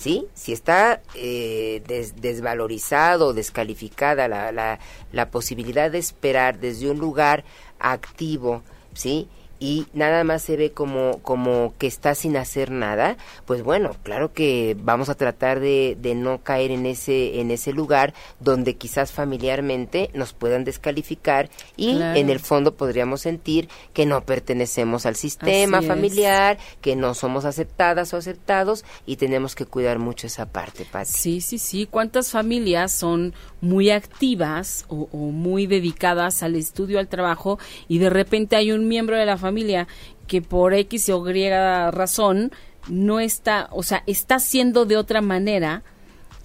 ¿Sí? 0.00 0.26
Si 0.32 0.54
está 0.54 1.02
eh, 1.14 1.82
desvalorizado, 2.16 3.34
descalificada 3.34 4.28
la, 4.28 4.50
la, 4.50 4.78
la 5.12 5.30
posibilidad 5.30 5.90
de 5.90 5.98
esperar 5.98 6.58
desde 6.58 6.90
un 6.90 6.98
lugar 6.98 7.44
activo, 7.78 8.62
¿sí? 8.94 9.28
Y 9.60 9.86
nada 9.92 10.24
más 10.24 10.42
se 10.42 10.56
ve 10.56 10.72
como, 10.72 11.18
como 11.18 11.74
que 11.78 11.86
está 11.86 12.14
sin 12.14 12.38
hacer 12.38 12.70
nada, 12.70 13.18
pues 13.44 13.62
bueno, 13.62 13.94
claro 14.02 14.32
que 14.32 14.74
vamos 14.80 15.10
a 15.10 15.14
tratar 15.14 15.60
de, 15.60 15.98
de 16.00 16.14
no 16.14 16.42
caer 16.42 16.70
en 16.70 16.86
ese, 16.86 17.40
en 17.40 17.50
ese 17.50 17.74
lugar 17.74 18.14
donde 18.40 18.76
quizás 18.76 19.12
familiarmente 19.12 20.10
nos 20.14 20.32
puedan 20.32 20.64
descalificar 20.64 21.50
y 21.76 22.00
en 22.00 22.30
el 22.30 22.40
fondo 22.40 22.74
podríamos 22.74 23.20
sentir 23.20 23.68
que 23.92 24.06
no 24.06 24.22
pertenecemos 24.22 25.04
al 25.04 25.14
sistema 25.14 25.82
familiar, 25.82 26.58
que 26.80 26.96
no 26.96 27.12
somos 27.12 27.44
aceptadas 27.44 28.14
o 28.14 28.16
aceptados 28.16 28.84
y 29.04 29.16
tenemos 29.16 29.54
que 29.54 29.66
cuidar 29.66 29.98
mucho 29.98 30.26
esa 30.26 30.46
parte, 30.46 30.86
Pati. 30.90 31.12
Sí, 31.12 31.40
sí, 31.42 31.58
sí. 31.58 31.86
¿Cuántas 31.86 32.30
familias 32.30 32.92
son 32.92 33.34
muy 33.60 33.90
activas 33.90 34.86
o, 34.88 35.06
o 35.12 35.18
muy 35.18 35.66
dedicadas 35.66 36.42
al 36.42 36.56
estudio, 36.56 36.98
al 36.98 37.08
trabajo 37.08 37.58
y 37.88 37.98
de 37.98 38.08
repente 38.08 38.56
hay 38.56 38.72
un 38.72 38.88
miembro 38.88 39.18
de 39.18 39.26
la 39.26 39.36
familia 39.36 39.49
familia 39.50 39.88
que 40.26 40.42
por 40.42 40.74
X 40.74 41.08
o 41.10 41.28
Y 41.28 41.50
razón 41.50 42.52
no 42.88 43.20
está, 43.20 43.68
o 43.72 43.82
sea, 43.82 44.02
está 44.06 44.36
haciendo 44.36 44.86
de 44.86 44.96
otra 44.96 45.20
manera. 45.20 45.82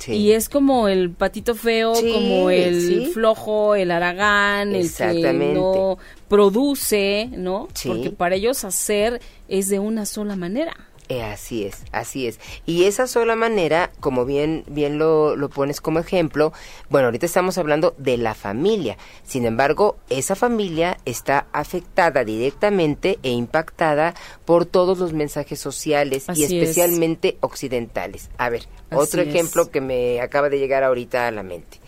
Y 0.08 0.32
es 0.32 0.49
como 0.49 0.89
el 0.89 1.12
patito 1.12 1.56
feo, 1.56 1.93
como 1.93 2.49
el 2.49 3.12
flojo, 3.14 3.76
el 3.76 3.91
aragán, 3.91 4.76
el 4.76 4.91
que 4.93 5.34
no 5.34 5.97
produce, 6.28 7.30
¿no? 7.32 7.70
Porque 7.86 8.12
para 8.12 8.36
ellos 8.36 8.66
hacer 8.66 9.22
es 9.47 9.70
de 9.70 9.80
una 9.80 10.06
sola 10.06 10.36
manera. 10.36 10.76
Eh, 11.08 11.22
así 11.22 11.66
es, 11.66 11.84
así 11.91 12.28
es. 12.28 12.39
Y 12.66 12.86
esa 12.86 13.06
sola 13.06 13.36
manera, 13.36 13.91
como 13.99 14.26
bien, 14.26 14.64
bien 14.68 14.97
lo, 14.97 15.36
lo 15.36 15.49
pones 15.49 15.80
como 15.80 15.99
ejemplo, 15.99 16.51
bueno, 16.89 17.08
ahorita 17.08 17.26
estamos 17.26 17.58
hablando 17.58 17.93
de 17.97 18.18
la 18.18 18.34
familia. 18.34 18.97
Sin 19.24 19.45
embargo, 19.45 19.97
esa 20.10 20.36
familia 20.36 20.97
está 21.06 21.45
afectada 21.51 22.24
directamente 22.24 23.20
e 23.22 23.30
impactada 23.30 24.16
por 24.45 24.66
todos 24.66 24.97
los 24.97 25.14
mensajes 25.14 25.60
sociales 25.60 26.26
y 26.34 26.43
especialmente 26.43 27.38
occidentales. 27.41 28.30
A 28.38 28.49
ver, 28.49 28.68
otro 28.91 29.22
ejemplo 29.22 29.70
que 29.70 29.82
me 29.82 30.22
acaba 30.22 30.49
de 30.49 30.58
llegar 30.58 30.84
ahorita 30.84 31.28
a 31.28 31.32
la 31.32 31.43
mente 31.43 31.84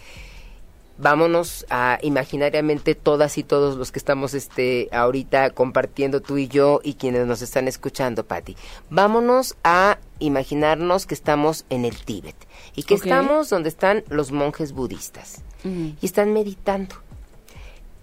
vámonos 0.97 1.65
a 1.69 1.99
imaginariamente 2.01 2.95
todas 2.95 3.37
y 3.37 3.43
todos 3.43 3.77
los 3.77 3.91
que 3.91 3.99
estamos 3.99 4.33
este 4.33 4.89
ahorita 4.91 5.51
compartiendo 5.51 6.21
tú 6.21 6.37
y 6.37 6.47
yo 6.47 6.79
y 6.83 6.95
quienes 6.95 7.25
nos 7.27 7.41
están 7.41 7.67
escuchando, 7.67 8.25
Patti. 8.25 8.55
Vámonos 8.89 9.55
a 9.63 9.99
imaginarnos 10.19 11.05
que 11.05 11.13
estamos 11.13 11.65
en 11.69 11.85
el 11.85 11.97
Tíbet 11.97 12.35
y 12.75 12.83
que 12.83 12.95
estamos 12.95 13.49
donde 13.49 13.69
están 13.69 14.03
los 14.09 14.31
monjes 14.31 14.73
budistas 14.73 15.43
y 15.63 16.05
están 16.05 16.33
meditando. 16.33 16.95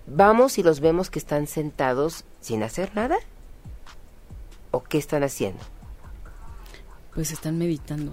Vamos 0.06 0.58
y 0.58 0.62
los 0.62 0.80
vemos 0.80 1.10
que 1.10 1.18
están 1.18 1.46
sentados 1.46 2.24
sin 2.40 2.62
hacer 2.62 2.94
nada. 2.94 3.16
¿O 4.70 4.82
qué 4.82 4.98
están 4.98 5.22
haciendo? 5.22 5.60
Pues 7.14 7.30
están 7.30 7.58
meditando. 7.58 8.12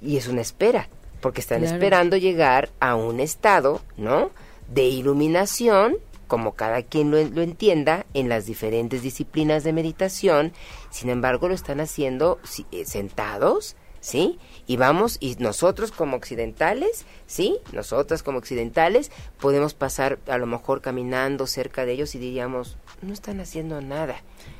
Y 0.00 0.16
es 0.16 0.26
una 0.26 0.40
espera 0.40 0.88
porque 1.22 1.40
están 1.40 1.64
esperando 1.64 2.18
llegar 2.18 2.68
a 2.80 2.96
un 2.96 3.20
estado, 3.20 3.80
¿no? 3.96 4.30
De 4.68 4.84
iluminación 4.84 5.96
como 6.26 6.52
cada 6.52 6.82
quien 6.82 7.10
lo, 7.10 7.22
lo, 7.24 7.42
entienda 7.42 8.06
en 8.14 8.30
las 8.30 8.46
diferentes 8.46 9.02
disciplinas 9.02 9.64
de 9.64 9.74
meditación, 9.74 10.52
sin 10.90 11.10
embargo 11.10 11.46
lo 11.46 11.54
están 11.54 11.78
haciendo 11.78 12.40
eh, 12.70 12.86
sentados, 12.86 13.76
¿sí? 14.00 14.38
Y 14.66 14.76
vamos, 14.76 15.16
y 15.20 15.36
nosotros 15.38 15.92
como 15.92 16.16
occidentales, 16.16 17.06
¿sí? 17.26 17.58
Nosotras 17.72 18.22
como 18.22 18.38
occidentales 18.38 19.10
podemos 19.40 19.74
pasar 19.74 20.18
a 20.26 20.38
lo 20.38 20.46
mejor 20.46 20.80
caminando 20.80 21.46
cerca 21.46 21.84
de 21.84 21.92
ellos 21.92 22.14
y 22.14 22.18
diríamos, 22.18 22.76
no 23.02 23.12
están 23.12 23.40
haciendo 23.40 23.80
nada. 23.80 24.16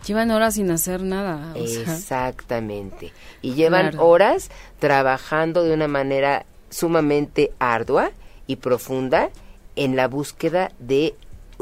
Llevan 0.06 0.30
horas 0.30 0.54
sin 0.54 0.70
hacer 0.70 1.02
nada. 1.02 1.54
Exactamente. 1.56 3.12
Y 3.40 3.54
llevan 3.54 3.98
horas 3.98 4.50
trabajando 4.78 5.62
de 5.64 5.74
una 5.74 5.88
manera 5.88 6.44
sumamente 6.72 7.52
ardua 7.60 8.10
y 8.48 8.56
profunda 8.56 9.30
en 9.76 9.94
la 9.94 10.08
búsqueda 10.08 10.72
de 10.80 11.14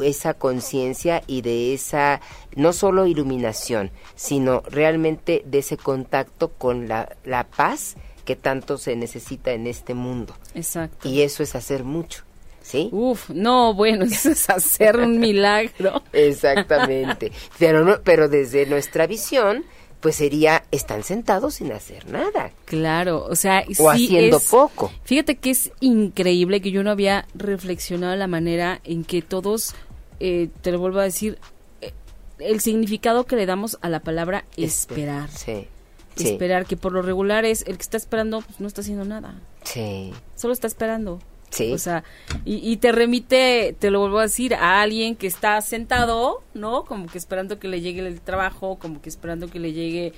esa 0.02 0.34
conciencia 0.34 1.22
y 1.26 1.42
de 1.42 1.74
esa 1.74 2.20
no 2.54 2.72
solo 2.72 3.06
iluminación, 3.06 3.90
sino 4.14 4.62
realmente 4.66 5.42
de 5.44 5.58
ese 5.58 5.76
contacto 5.76 6.48
con 6.48 6.88
la, 6.88 7.16
la 7.24 7.44
paz 7.44 7.96
que 8.24 8.36
tanto 8.36 8.78
se 8.78 8.96
necesita 8.96 9.52
en 9.52 9.66
este 9.66 9.94
mundo. 9.94 10.34
Exacto. 10.54 11.08
Y 11.08 11.22
eso 11.22 11.42
es 11.42 11.54
hacer 11.54 11.84
mucho. 11.84 12.24
¿Sí? 12.62 12.88
Uf, 12.92 13.30
no, 13.30 13.74
bueno, 13.74 14.04
eso 14.10 14.30
es 14.30 14.48
hacer 14.48 14.96
un 14.96 15.18
milagro. 15.18 16.02
Exactamente. 16.12 17.32
Pero, 17.58 17.84
no, 17.84 18.00
pero 18.04 18.28
desde 18.28 18.66
nuestra 18.66 19.06
visión, 19.06 19.64
pues 20.00 20.16
sería, 20.16 20.64
están 20.70 21.02
sentados 21.02 21.54
sin 21.54 21.72
hacer 21.72 22.08
nada. 22.08 22.52
Claro, 22.64 23.24
o 23.28 23.36
sea, 23.36 23.64
o 23.78 23.90
haciendo 23.90 24.40
poco. 24.40 24.90
Fíjate 25.04 25.36
que 25.36 25.50
es 25.50 25.70
increíble 25.80 26.60
que 26.60 26.70
yo 26.70 26.82
no 26.82 26.90
había 26.90 27.26
reflexionado 27.34 28.16
la 28.16 28.26
manera 28.26 28.80
en 28.84 29.04
que 29.04 29.22
todos, 29.22 29.74
eh, 30.18 30.48
te 30.62 30.72
lo 30.72 30.78
vuelvo 30.78 31.00
a 31.00 31.04
decir, 31.04 31.38
eh, 31.82 31.92
el 32.38 32.60
significado 32.60 33.24
que 33.24 33.36
le 33.36 33.46
damos 33.46 33.78
a 33.82 33.88
la 33.88 34.00
palabra 34.00 34.44
esperar. 34.56 35.28
Sí. 35.30 35.68
Esperar, 36.16 36.66
que 36.66 36.76
por 36.76 36.92
lo 36.92 37.02
regular 37.02 37.44
es 37.44 37.62
el 37.66 37.76
que 37.76 37.82
está 37.82 37.96
esperando, 37.96 38.40
pues 38.42 38.60
no 38.60 38.66
está 38.66 38.80
haciendo 38.80 39.04
nada. 39.04 39.40
Sí. 39.64 40.12
Solo 40.34 40.52
está 40.52 40.66
esperando. 40.66 41.20
Sí. 41.50 41.72
O 41.72 41.78
sea, 41.78 42.04
y, 42.44 42.76
te 42.76 42.92
remite, 42.92 43.74
te 43.78 43.90
lo 43.90 44.00
vuelvo 44.00 44.20
a 44.20 44.22
decir, 44.22 44.54
a 44.54 44.80
alguien 44.80 45.16
que 45.16 45.26
está 45.26 45.60
sentado, 45.60 46.42
¿no? 46.54 46.84
Como 46.84 47.06
que 47.06 47.18
esperando 47.18 47.58
que 47.58 47.68
le 47.68 47.80
llegue 47.80 48.06
el 48.06 48.20
trabajo, 48.20 48.78
como 48.78 49.02
que 49.02 49.08
esperando 49.08 49.50
que 49.50 49.58
le 49.58 49.72
llegue 49.72 50.12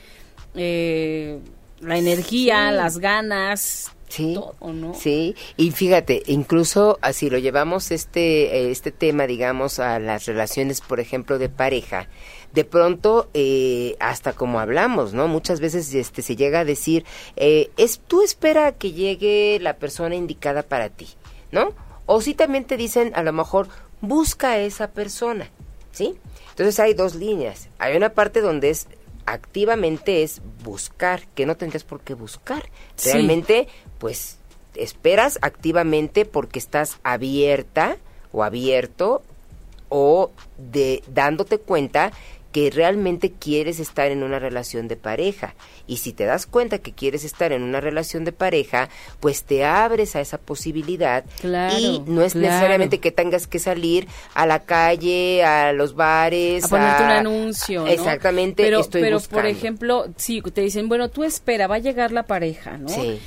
eh, 0.55 1.39
la 1.81 1.97
energía, 1.97 2.71
las 2.71 2.99
ganas, 2.99 3.93
Sí, 4.09 4.35
todo, 4.35 4.75
¿no? 4.75 4.93
sí, 4.93 5.35
y 5.57 5.71
fíjate, 5.71 6.23
incluso 6.27 6.99
así 7.01 7.31
lo 7.31 7.39
llevamos 7.39 7.91
este, 7.91 8.71
este 8.71 8.93
tema, 8.93 9.27
digamos, 9.27 9.79
a 9.79 9.99
las 9.99 10.27
relaciones, 10.27 10.83
por 10.83 11.01
ejemplo, 11.01 11.39
de 11.39 11.49
pareja, 11.49 12.09
de 12.53 12.65
pronto, 12.67 13.31
eh, 13.33 13.97
hasta 14.01 14.35
como 14.35 14.61
hablamos, 14.61 15.15
¿no? 15.15 15.29
Muchas 15.29 15.61
veces 15.61 15.95
este, 15.95 16.21
se 16.21 16.37
llega 16.37 16.61
a 16.61 16.65
decir, 16.67 17.07
eh, 17.37 17.71
es, 17.79 18.01
tú 18.07 18.23
espera 18.23 18.73
que 18.73 18.93
llegue 18.93 19.59
la 19.63 19.77
persona 19.77 20.15
indicada 20.15 20.63
para 20.63 20.91
ti, 20.91 21.09
¿no? 21.53 21.73
O 22.07 22.21
si 22.21 22.35
también 22.35 22.65
te 22.65 22.77
dicen, 22.77 23.13
a 23.15 23.23
lo 23.23 23.33
mejor, 23.33 23.69
busca 24.01 24.51
a 24.51 24.59
esa 24.59 24.91
persona, 24.91 25.49
¿sí? 25.93 26.19
Entonces 26.51 26.81
hay 26.81 26.95
dos 26.95 27.15
líneas. 27.15 27.69
Hay 27.79 27.97
una 27.97 28.11
parte 28.11 28.41
donde 28.41 28.71
es 28.71 28.89
activamente 29.25 30.23
es 30.23 30.43
buscar, 30.65 31.23
que 31.35 31.47
no 31.47 31.57
tendrías 31.57 31.85
por 31.85 32.01
qué 32.01 32.15
buscar. 32.15 32.69
Realmente, 33.05 33.69
pues, 33.99 34.39
esperas 34.75 35.39
activamente 35.43 36.25
porque 36.25 36.59
estás 36.59 36.99
abierta 37.05 37.97
o 38.33 38.43
abierto 38.43 39.23
o 39.89 40.31
de 40.59 41.03
dándote 41.07 41.59
cuenta 41.59 42.13
que 42.53 42.71
realmente 42.71 43.33
quieres 43.33 43.81
estar 43.81 44.11
en 44.11 44.23
una 44.23 44.39
relación 44.39 44.87
de 44.87 44.97
pareja. 44.97 45.55
Y 45.87 45.97
si 45.97 46.13
te 46.13 46.25
das 46.25 46.47
cuenta 46.47 46.79
que 46.79 46.93
quieres 46.93 47.25
estar 47.25 47.51
en 47.53 47.63
una 47.63 47.81
relación 47.81 48.25
de 48.25 48.33
pareja, 48.33 48.89
pues 49.21 49.45
te 49.45 49.65
abres 49.65 50.15
a 50.15 50.21
esa 50.21 50.39
posibilidad. 50.39 51.25
y 51.43 52.03
no 52.07 52.23
es 52.23 52.35
necesariamente 52.35 53.01
que 53.01 53.11
tengas 53.11 53.47
que 53.47 53.59
salir 53.59 54.07
a 54.35 54.47
la 54.47 54.61
calle, 54.61 55.43
a 55.43 55.73
los 55.73 55.95
bares. 55.95 56.65
A 56.65 56.69
ponerte 56.69 57.03
un 57.03 57.11
anuncio. 57.11 57.87
Exactamente, 57.87 58.63
pero, 58.63 58.81
estoy 58.81 59.01
pero 59.01 59.17
buscando. 59.17 59.43
por 59.43 59.47
ejemplo, 59.51 60.07
sí, 60.17 60.43
te 60.43 60.61
dicen, 60.61 60.89
bueno, 60.89 61.09
tú 61.09 61.25
espera, 61.25 61.67
va 61.67 61.77
a 61.77 61.81
llegar 61.81 62.13
la 62.13 62.25
pareja, 62.25 62.77
¿no? 62.77 62.89
Sí. 62.89 63.19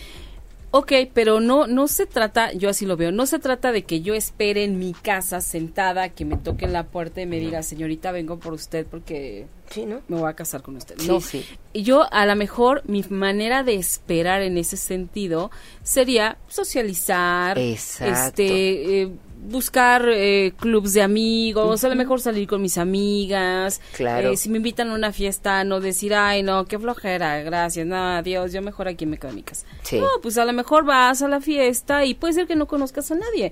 Ok, 0.77 0.91
pero 1.13 1.39
no, 1.39 1.67
no 1.67 1.87
se 1.87 2.05
trata, 2.05 2.51
yo 2.51 2.69
así 2.69 2.85
lo 2.85 2.97
veo, 2.97 3.09
no 3.13 3.25
se 3.25 3.39
trata 3.39 3.71
de 3.71 3.83
que 3.85 4.01
yo 4.01 4.13
espere 4.13 4.65
en 4.65 4.77
mi 4.77 4.91
casa 4.91 5.39
sentada, 5.39 6.09
que 6.09 6.25
me 6.25 6.35
toque 6.35 6.67
la 6.67 6.83
puerta 6.83 7.21
y 7.21 7.25
me 7.25 7.39
diga, 7.39 7.63
señorita, 7.63 8.11
vengo 8.11 8.39
por 8.39 8.51
usted 8.51 8.85
porque 8.85 9.47
Sí, 9.69 9.85
¿no? 9.85 10.01
me 10.09 10.17
voy 10.19 10.29
a 10.29 10.33
casar 10.33 10.61
con 10.61 10.75
usted. 10.75 10.95
Sí, 10.99 11.07
no, 11.07 11.21
sí. 11.21 11.45
Yo 11.73 12.05
a 12.13 12.25
lo 12.25 12.35
mejor 12.35 12.81
mi 12.87 13.03
manera 13.09 13.63
de 13.63 13.75
esperar 13.75 14.41
en 14.41 14.57
ese 14.57 14.75
sentido 14.75 15.49
sería 15.81 16.37
socializar, 16.49 17.57
Exacto. 17.57 18.41
este, 18.43 19.01
eh, 19.03 19.11
buscar 19.45 20.07
eh, 20.09 20.53
clubs 20.59 20.93
de 20.93 21.01
amigos, 21.01 21.83
a 21.83 21.89
lo 21.89 21.95
mejor 21.95 22.21
salir 22.21 22.47
con 22.47 22.61
mis 22.61 22.77
amigas. 22.77 23.81
Claro. 23.95 24.31
Eh, 24.31 24.37
si 24.37 24.49
me 24.49 24.57
invitan 24.57 24.89
a 24.89 24.93
una 24.93 25.11
fiesta, 25.11 25.63
no 25.63 25.79
decir, 25.79 26.13
ay, 26.13 26.43
no, 26.43 26.65
qué 26.65 26.79
flojera, 26.79 27.41
gracias, 27.41 27.85
no, 27.85 27.95
adiós, 27.95 28.51
yo 28.51 28.61
mejor 28.61 28.87
aquí 28.87 29.05
me 29.05 29.17
quedo 29.17 29.29
en 29.29 29.35
mi 29.35 29.43
casa. 29.43 29.65
Sí. 29.83 29.99
No, 29.99 30.07
pues 30.21 30.37
a 30.37 30.45
lo 30.45 30.53
mejor 30.53 30.85
vas 30.85 31.21
a 31.21 31.27
la 31.27 31.41
fiesta 31.41 32.05
y 32.05 32.13
puede 32.13 32.33
ser 32.33 32.47
que 32.47 32.55
no 32.55 32.67
conozcas 32.67 33.11
a 33.11 33.15
nadie, 33.15 33.51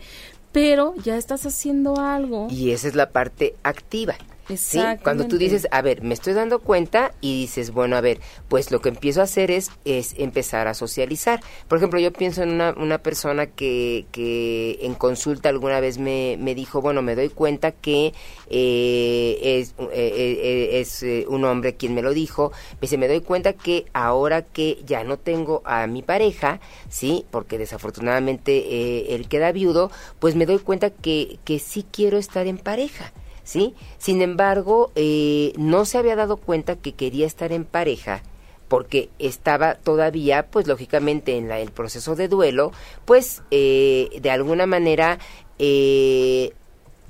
pero 0.52 0.94
ya 1.04 1.18
estás 1.18 1.46
haciendo 1.46 2.00
algo. 2.00 2.48
Y 2.50 2.72
esa 2.72 2.88
es 2.88 2.96
la 2.96 3.12
parte 3.12 3.56
activa. 3.64 4.16
¿Sí? 4.56 4.80
Cuando 5.04 5.28
tú 5.28 5.38
dices, 5.38 5.68
a 5.72 5.82
ver, 5.82 6.02
me 6.02 6.14
estoy 6.14 6.34
dando 6.34 6.60
cuenta 6.60 7.14
y 7.22 7.42
dices, 7.42 7.72
bueno, 7.72 7.96
a 7.96 8.02
ver, 8.02 8.20
pues 8.48 8.72
lo 8.72 8.82
que 8.82 8.90
empiezo 8.90 9.22
a 9.22 9.24
hacer 9.24 9.52
es, 9.52 9.72
es 9.86 10.16
empezar 10.18 10.68
a 10.68 10.74
socializar. 10.74 11.42
Por 11.68 11.78
ejemplo, 11.78 12.00
yo 12.00 12.12
pienso 12.12 12.44
en 12.44 12.52
una, 12.52 12.74
una 12.78 12.98
persona 12.98 13.48
que, 13.48 14.06
que 14.12 14.80
en 14.82 14.96
consulta 14.96 15.50
alguna 15.50 15.80
vez 15.80 15.98
me, 15.98 16.38
me 16.40 16.56
dijo, 16.56 16.82
bueno, 16.82 17.02
me 17.02 17.16
doy 17.16 17.30
cuenta 17.30 17.72
que 17.72 18.14
eh, 18.50 19.40
es, 19.42 19.76
eh, 19.80 19.86
eh, 19.94 20.80
es 20.80 21.04
eh, 21.04 21.26
un 21.28 21.46
hombre 21.46 21.76
quien 21.76 21.94
me 21.94 22.02
lo 22.02 22.14
dijo, 22.14 22.52
me 22.74 22.82
dice, 22.82 22.98
me 22.98 23.08
doy 23.08 23.22
cuenta 23.22 23.54
que 23.54 23.86
ahora 23.94 24.42
que 24.42 24.80
ya 24.86 25.04
no 25.04 25.18
tengo 25.18 25.62
a 25.66 25.88
mi 25.88 26.02
pareja, 26.02 26.60
¿sí? 26.90 27.26
Porque 27.32 27.58
desafortunadamente 27.58 28.58
eh, 28.58 29.16
él 29.16 29.28
queda 29.28 29.52
viudo, 29.52 29.92
pues 30.20 30.36
me 30.36 30.46
doy 30.46 30.60
cuenta 30.60 30.90
que, 30.90 31.40
que 31.44 31.60
sí 31.60 31.86
quiero 31.92 32.18
estar 32.18 32.48
en 32.48 32.58
pareja. 32.58 33.12
¿Sí? 33.44 33.74
Sin 33.98 34.22
embargo, 34.22 34.92
eh, 34.96 35.54
no 35.58 35.86
se 35.86 35.98
había 35.98 36.16
dado 36.16 36.38
cuenta 36.38 36.76
que 36.76 36.94
quería 36.94 37.26
estar 37.28 37.52
en 37.52 37.66
pareja 37.66 38.22
porque 38.70 39.10
estaba 39.20 39.76
todavía, 39.76 40.48
pues 40.48 40.66
lógicamente 40.68 41.38
en 41.38 41.48
la- 41.48 41.60
el 41.60 41.70
proceso 41.72 42.16
de 42.16 42.28
duelo, 42.28 42.72
pues 43.06 43.44
eh, 43.52 44.10
de 44.22 44.32
alguna 44.32 44.66
manera 44.66 45.20
eh, 45.60 46.54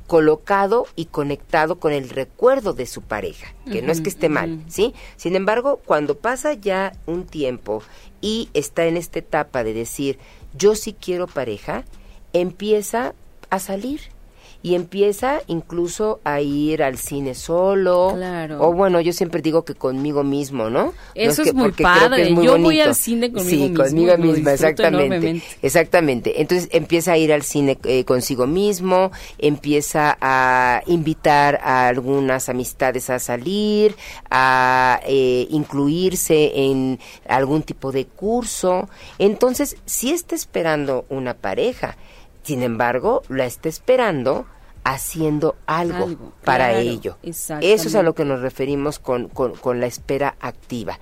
colocado 0.08 0.86
y 0.98 1.06
conectado 1.06 1.80
con 1.80 1.94
el 1.94 2.10
recuerdo 2.10 2.74
de 2.74 2.86
su 2.86 3.02
pareja, 3.02 3.54
que 3.72 3.82
no 3.82 3.92
es 3.94 4.02
que 4.02 4.10
esté 4.10 4.28
mal. 4.28 4.62
¿sí? 4.70 4.94
Sin 5.16 5.36
embargo, 5.38 5.80
cuando 5.86 6.18
pasa 6.18 6.54
ya 6.54 6.92
un 7.06 7.26
tiempo 7.26 7.82
y 8.20 8.50
está 8.54 8.86
en 8.86 8.98
esta 8.98 9.20
etapa 9.20 9.64
de 9.64 9.74
decir, 9.74 10.20
yo 10.58 10.76
sí 10.76 10.94
quiero 10.94 11.28
pareja, 11.28 11.86
empieza 12.34 13.14
a 13.50 13.60
salir 13.60 14.02
y 14.66 14.76
empieza 14.76 15.42
incluso 15.48 16.22
a 16.24 16.40
ir 16.40 16.82
al 16.84 16.98
cine 16.98 17.36
solo. 17.36 18.14
Claro. 18.16 18.62
o 18.62 18.72
bueno 18.74 19.02
yo 19.02 19.12
siempre 19.12 19.42
digo 19.42 19.66
que 19.66 19.76
conmigo 19.76 20.24
mismo 20.24 20.70
no 20.70 20.86
No 20.86 20.94
Eso 21.14 21.42
es 21.42 21.50
que- 21.50 21.54
muy 21.54 21.72
padre. 21.74 22.24
es 22.24 22.32
muy 22.32 22.46
Yo 22.46 22.58
voy 22.58 22.80
al 22.80 22.96
cine 22.96 23.30
conmigo 23.32 23.50
sí, 23.50 23.70
mismo, 23.70 23.84
conmigo 23.84 24.18
misma 24.18 24.54
exactamente 24.54 25.42
exactamente. 25.62 26.42
Entonces 26.42 26.70
empieza 26.72 27.12
a 27.12 27.18
ir 27.18 27.34
al 27.34 27.44
cine 27.44 27.78
eh, 27.84 28.06
consigo 28.06 28.48
mismo 28.48 29.12
empieza 29.38 30.18
a 30.22 30.82
invitar 30.88 31.60
a 31.62 31.88
algunas 31.90 32.48
amistades 32.48 33.10
a 33.10 33.20
salir 33.20 33.96
a 34.32 35.02
eh, 35.06 35.46
incluirse 35.50 36.52
en 36.56 37.00
algún 37.28 37.64
tipo 37.64 37.92
de 37.92 38.06
curso. 38.06 38.88
Entonces 39.20 39.76
si 39.86 40.12
está 40.12 40.36
esperando 40.36 41.06
una 41.10 41.34
pareja 41.34 41.98
sin 42.44 42.62
embargo, 42.62 43.24
la 43.30 43.46
está 43.46 43.70
esperando 43.70 44.46
haciendo 44.84 45.56
algo, 45.66 46.06
Algo, 46.06 46.34
para 46.44 46.70
claro, 46.70 46.80
ello. 46.80 47.18
Eso 47.24 47.58
es 47.60 47.96
a 47.96 48.04
lo 48.04 48.14
que 48.16 48.26
nos 48.26 48.42
referimos 48.42 49.00
con, 49.00 49.30
con, 49.30 49.56
con 49.56 49.80
la 49.80 49.86
espera 49.88 50.36
activa. 50.40 51.00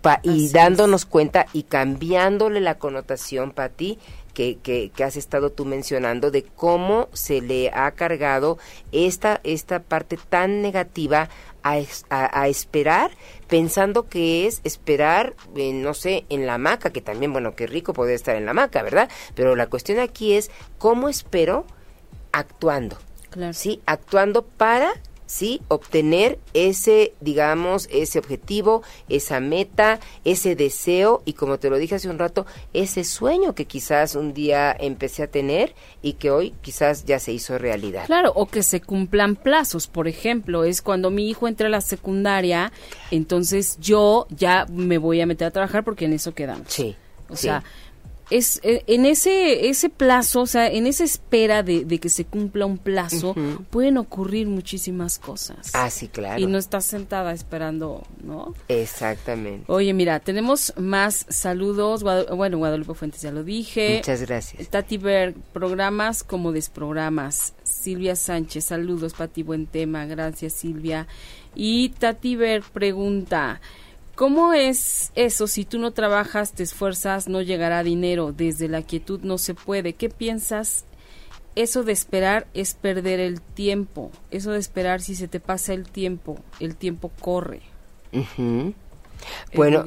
Pa- 0.00 0.20
y 0.22 0.46
Así 0.46 0.52
dándonos 0.52 1.04
cuenta 1.06 1.46
y 1.52 1.64
cambiándole 1.64 2.60
la 2.60 2.78
connotación, 2.78 3.50
Pati, 3.50 3.98
que, 4.32 4.58
que, 4.62 4.90
que 4.94 5.02
has 5.02 5.16
estado 5.16 5.50
tú 5.50 5.64
mencionando, 5.64 6.30
de 6.30 6.44
cómo 6.44 7.08
se 7.12 7.40
le 7.40 7.70
ha 7.70 7.90
cargado 7.90 8.58
esta, 8.92 9.40
esta 9.42 9.80
parte 9.80 10.16
tan 10.16 10.62
negativa 10.62 11.28
a- 11.64 11.82
a 12.10 12.48
esperar, 12.48 13.10
pensando 13.48 14.08
que 14.08 14.46
es 14.46 14.60
esperar, 14.62 15.34
eh, 15.56 15.72
no 15.74 15.92
sé, 15.92 16.24
en 16.30 16.46
la 16.46 16.54
hamaca, 16.54 16.90
que 16.90 17.00
también, 17.02 17.32
bueno, 17.32 17.56
qué 17.56 17.66
rico 17.66 17.92
poder 17.92 18.14
estar 18.14 18.36
en 18.36 18.44
la 18.44 18.52
hamaca, 18.52 18.82
¿verdad? 18.82 19.10
Pero 19.34 19.56
la 19.56 19.66
cuestión 19.66 19.98
aquí 19.98 20.32
es, 20.34 20.50
¿cómo 20.78 21.08
espero 21.08 21.66
actuando? 22.32 22.96
Claro. 23.30 23.52
¿sí? 23.52 23.80
Actuando 23.86 24.42
para 24.42 24.92
¿sí? 25.28 25.60
Obtener 25.68 26.38
ese, 26.54 27.12
digamos, 27.20 27.88
ese 27.92 28.18
objetivo, 28.18 28.82
esa 29.08 29.38
meta, 29.38 30.00
ese 30.24 30.56
deseo 30.56 31.22
y 31.24 31.34
como 31.34 31.58
te 31.58 31.70
lo 31.70 31.76
dije 31.76 31.94
hace 31.94 32.08
un 32.08 32.18
rato, 32.18 32.46
ese 32.72 33.04
sueño 33.04 33.54
que 33.54 33.66
quizás 33.66 34.16
un 34.16 34.32
día 34.32 34.74
empecé 34.76 35.22
a 35.22 35.30
tener 35.30 35.74
y 36.02 36.14
que 36.14 36.30
hoy 36.30 36.54
quizás 36.62 37.04
ya 37.04 37.20
se 37.20 37.32
hizo 37.32 37.58
realidad. 37.58 38.06
Claro, 38.06 38.32
o 38.34 38.46
que 38.46 38.62
se 38.62 38.80
cumplan 38.80 39.36
plazos, 39.36 39.86
por 39.86 40.08
ejemplo, 40.08 40.64
es 40.64 40.82
cuando 40.82 41.10
mi 41.10 41.28
hijo 41.28 41.46
entra 41.46 41.68
a 41.68 41.70
la 41.70 41.82
secundaria, 41.82 42.72
entonces 43.10 43.78
yo 43.78 44.26
ya 44.30 44.66
me 44.70 44.96
voy 44.96 45.20
a 45.20 45.26
meter 45.26 45.48
a 45.48 45.50
trabajar 45.50 45.84
porque 45.84 46.06
en 46.06 46.14
eso 46.14 46.34
quedamos. 46.34 46.66
Sí. 46.68 46.96
O 47.30 47.36
sea, 47.36 47.62
es 48.30 48.60
eh, 48.62 48.84
en 48.86 49.06
ese 49.06 49.68
ese 49.68 49.88
plazo, 49.88 50.42
o 50.42 50.46
sea, 50.46 50.68
en 50.68 50.86
esa 50.86 51.04
espera 51.04 51.62
de, 51.62 51.86
que 51.98 52.08
se 52.08 52.24
cumpla 52.24 52.66
un 52.66 52.78
plazo, 52.78 53.34
pueden 53.70 53.98
ocurrir 53.98 54.46
muchísimas 54.46 55.18
cosas. 55.18 55.70
Ah, 55.74 55.90
sí, 55.90 56.08
claro. 56.08 56.40
Y 56.40 56.46
no 56.46 56.58
estás 56.58 56.84
sentada 56.84 57.32
esperando, 57.32 58.06
¿no? 58.22 58.54
Exactamente. 58.68 59.64
Oye, 59.68 59.92
mira, 59.94 60.20
tenemos 60.20 60.72
más 60.76 61.26
saludos. 61.28 62.02
bueno, 62.02 62.58
Guadalupe 62.58 62.94
Fuentes 62.94 63.22
ya 63.22 63.32
lo 63.32 63.44
dije. 63.44 63.96
Muchas 63.96 64.22
gracias. 64.22 64.68
Tati 64.68 64.98
Berg, 64.98 65.34
programas 65.52 66.22
como 66.22 66.52
desprogramas. 66.52 67.54
Silvia 67.62 68.16
Sánchez, 68.16 68.64
saludos, 68.64 69.14
Pati, 69.14 69.42
buen 69.42 69.66
tema. 69.66 70.06
Gracias, 70.06 70.52
Silvia. 70.52 71.06
Y 71.54 71.90
Tati 71.90 72.36
Berg 72.36 72.64
pregunta, 72.72 73.60
¿Cómo 74.18 74.52
es 74.52 75.12
eso? 75.14 75.46
Si 75.46 75.64
tú 75.64 75.78
no 75.78 75.92
trabajas, 75.92 76.52
te 76.52 76.64
esfuerzas, 76.64 77.28
no 77.28 77.40
llegará 77.40 77.84
dinero. 77.84 78.32
Desde 78.32 78.66
la 78.66 78.82
quietud 78.82 79.20
no 79.22 79.38
se 79.38 79.54
puede. 79.54 79.92
¿Qué 79.92 80.08
piensas? 80.08 80.86
Eso 81.54 81.84
de 81.84 81.92
esperar 81.92 82.48
es 82.52 82.74
perder 82.74 83.20
el 83.20 83.40
tiempo. 83.40 84.10
Eso 84.32 84.50
de 84.50 84.58
esperar, 84.58 85.02
si 85.02 85.14
se 85.14 85.28
te 85.28 85.38
pasa 85.38 85.72
el 85.72 85.88
tiempo, 85.88 86.36
el 86.58 86.74
tiempo 86.74 87.12
corre 87.20 87.62
bueno, 89.54 89.84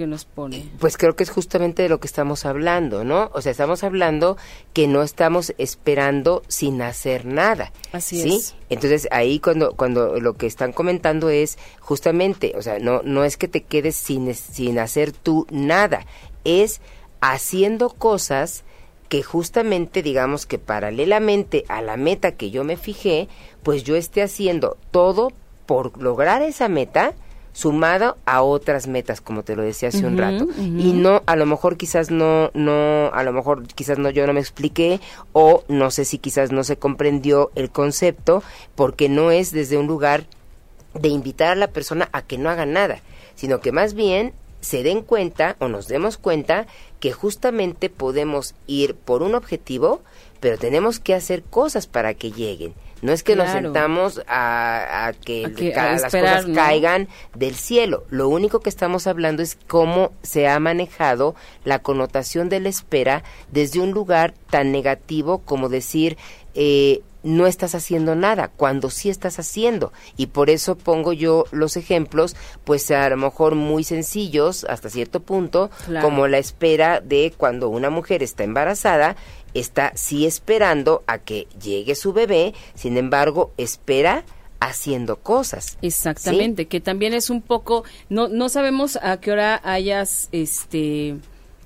pues 0.79 0.97
creo 0.97 1.15
que 1.15 1.23
es 1.23 1.29
justamente 1.29 1.83
de 1.83 1.89
lo 1.89 1.99
que 1.99 2.07
estamos 2.07 2.45
hablando, 2.45 3.03
¿no? 3.03 3.31
O 3.33 3.41
sea, 3.41 3.51
estamos 3.51 3.83
hablando 3.83 4.37
que 4.73 4.87
no 4.87 5.03
estamos 5.03 5.53
esperando 5.57 6.43
sin 6.47 6.81
hacer 6.81 7.25
nada. 7.25 7.71
Así 7.91 8.21
¿sí? 8.21 8.35
es. 8.35 8.55
Entonces 8.69 9.07
ahí 9.11 9.39
cuando 9.39 9.73
cuando 9.75 10.19
lo 10.19 10.33
que 10.33 10.47
están 10.47 10.71
comentando 10.71 11.29
es 11.29 11.57
justamente, 11.79 12.53
o 12.55 12.61
sea, 12.61 12.79
no 12.79 13.01
no 13.03 13.23
es 13.23 13.37
que 13.37 13.47
te 13.47 13.63
quedes 13.63 13.95
sin 13.95 14.33
sin 14.33 14.79
hacer 14.79 15.11
tú 15.11 15.47
nada, 15.51 16.05
es 16.43 16.81
haciendo 17.21 17.89
cosas 17.89 18.63
que 19.09 19.23
justamente 19.23 20.01
digamos 20.01 20.45
que 20.45 20.57
paralelamente 20.57 21.65
a 21.67 21.81
la 21.81 21.97
meta 21.97 22.31
que 22.31 22.49
yo 22.49 22.63
me 22.63 22.77
fijé, 22.77 23.27
pues 23.61 23.83
yo 23.83 23.97
esté 23.97 24.21
haciendo 24.21 24.77
todo 24.91 25.33
por 25.65 26.01
lograr 26.01 26.41
esa 26.41 26.69
meta 26.69 27.13
sumado 27.53 28.17
a 28.25 28.41
otras 28.41 28.87
metas, 28.87 29.21
como 29.21 29.43
te 29.43 29.55
lo 29.55 29.63
decía 29.63 29.89
hace 29.89 30.05
un 30.05 30.17
rato. 30.17 30.47
Y 30.57 30.93
no, 30.93 31.21
a 31.25 31.35
lo 31.35 31.45
mejor 31.45 31.77
quizás 31.77 32.11
no, 32.11 32.51
no, 32.53 33.07
a 33.13 33.23
lo 33.23 33.33
mejor 33.33 33.67
quizás 33.67 33.97
no, 33.97 34.09
yo 34.09 34.25
no 34.25 34.33
me 34.33 34.39
expliqué 34.39 34.99
o 35.33 35.63
no 35.67 35.91
sé 35.91 36.05
si 36.05 36.17
quizás 36.17 36.51
no 36.51 36.63
se 36.63 36.77
comprendió 36.77 37.51
el 37.55 37.69
concepto 37.69 38.43
porque 38.75 39.09
no 39.09 39.31
es 39.31 39.51
desde 39.51 39.77
un 39.77 39.87
lugar 39.87 40.25
de 40.93 41.09
invitar 41.09 41.51
a 41.51 41.55
la 41.55 41.67
persona 41.67 42.09
a 42.11 42.21
que 42.21 42.37
no 42.37 42.49
haga 42.49 42.65
nada, 42.65 43.01
sino 43.35 43.59
que 43.59 43.71
más 43.71 43.93
bien 43.93 44.33
se 44.61 44.83
den 44.83 45.01
cuenta 45.01 45.55
o 45.59 45.67
nos 45.67 45.87
demos 45.87 46.17
cuenta 46.17 46.67
que 46.99 47.11
justamente 47.11 47.89
podemos 47.89 48.53
ir 48.67 48.95
por 48.95 49.23
un 49.23 49.35
objetivo, 49.35 50.01
pero 50.39 50.57
tenemos 50.57 50.99
que 50.99 51.15
hacer 51.15 51.43
cosas 51.43 51.87
para 51.87 52.13
que 52.13 52.31
lleguen. 52.31 52.73
No 53.01 53.11
es 53.11 53.23
que 53.23 53.35
nos 53.35 53.49
sentamos 53.49 54.21
a, 54.27 55.13
que, 55.25 55.73
las 55.75 56.03
cosas 56.03 56.45
caigan 56.53 57.07
del 57.35 57.55
cielo. 57.55 58.03
Lo 58.09 58.29
único 58.29 58.59
que 58.59 58.69
estamos 58.69 59.07
hablando 59.07 59.41
es 59.41 59.57
cómo 59.67 60.11
se 60.21 60.47
ha 60.47 60.59
manejado 60.59 61.35
la 61.63 61.79
connotación 61.79 62.49
de 62.49 62.59
la 62.59 62.69
espera 62.69 63.23
desde 63.51 63.79
un 63.79 63.91
lugar 63.91 64.33
tan 64.49 64.71
negativo 64.71 65.39
como 65.39 65.69
decir 65.69 66.17
eh, 66.53 67.01
no 67.23 67.47
estás 67.47 67.75
haciendo 67.75 68.15
nada, 68.15 68.49
cuando 68.49 68.89
sí 68.89 69.09
estás 69.09 69.39
haciendo. 69.39 69.93
Y 70.17 70.27
por 70.27 70.49
eso 70.49 70.77
pongo 70.77 71.13
yo 71.13 71.45
los 71.51 71.77
ejemplos, 71.77 72.35
pues 72.63 72.89
a 72.91 73.09
lo 73.09 73.17
mejor 73.17 73.55
muy 73.55 73.83
sencillos 73.83 74.65
hasta 74.65 74.89
cierto 74.89 75.21
punto, 75.21 75.69
como 76.01 76.27
la 76.27 76.37
espera 76.37 77.01
de 77.01 77.33
cuando 77.37 77.69
una 77.69 77.89
mujer 77.89 78.23
está 78.23 78.43
embarazada 78.43 79.15
está 79.53 79.91
sí 79.95 80.25
esperando 80.25 81.03
a 81.07 81.19
que 81.19 81.47
llegue 81.61 81.95
su 81.95 82.13
bebé, 82.13 82.53
sin 82.73 82.97
embargo, 82.97 83.51
espera 83.57 84.23
haciendo 84.59 85.17
cosas. 85.17 85.77
Exactamente, 85.81 86.67
que 86.67 86.79
también 86.79 87.13
es 87.13 87.29
un 87.29 87.41
poco, 87.41 87.83
no, 88.09 88.27
no 88.27 88.47
sabemos 88.49 88.97
a 89.01 89.19
qué 89.19 89.31
hora 89.31 89.59
hayas 89.63 90.29
este 90.31 91.17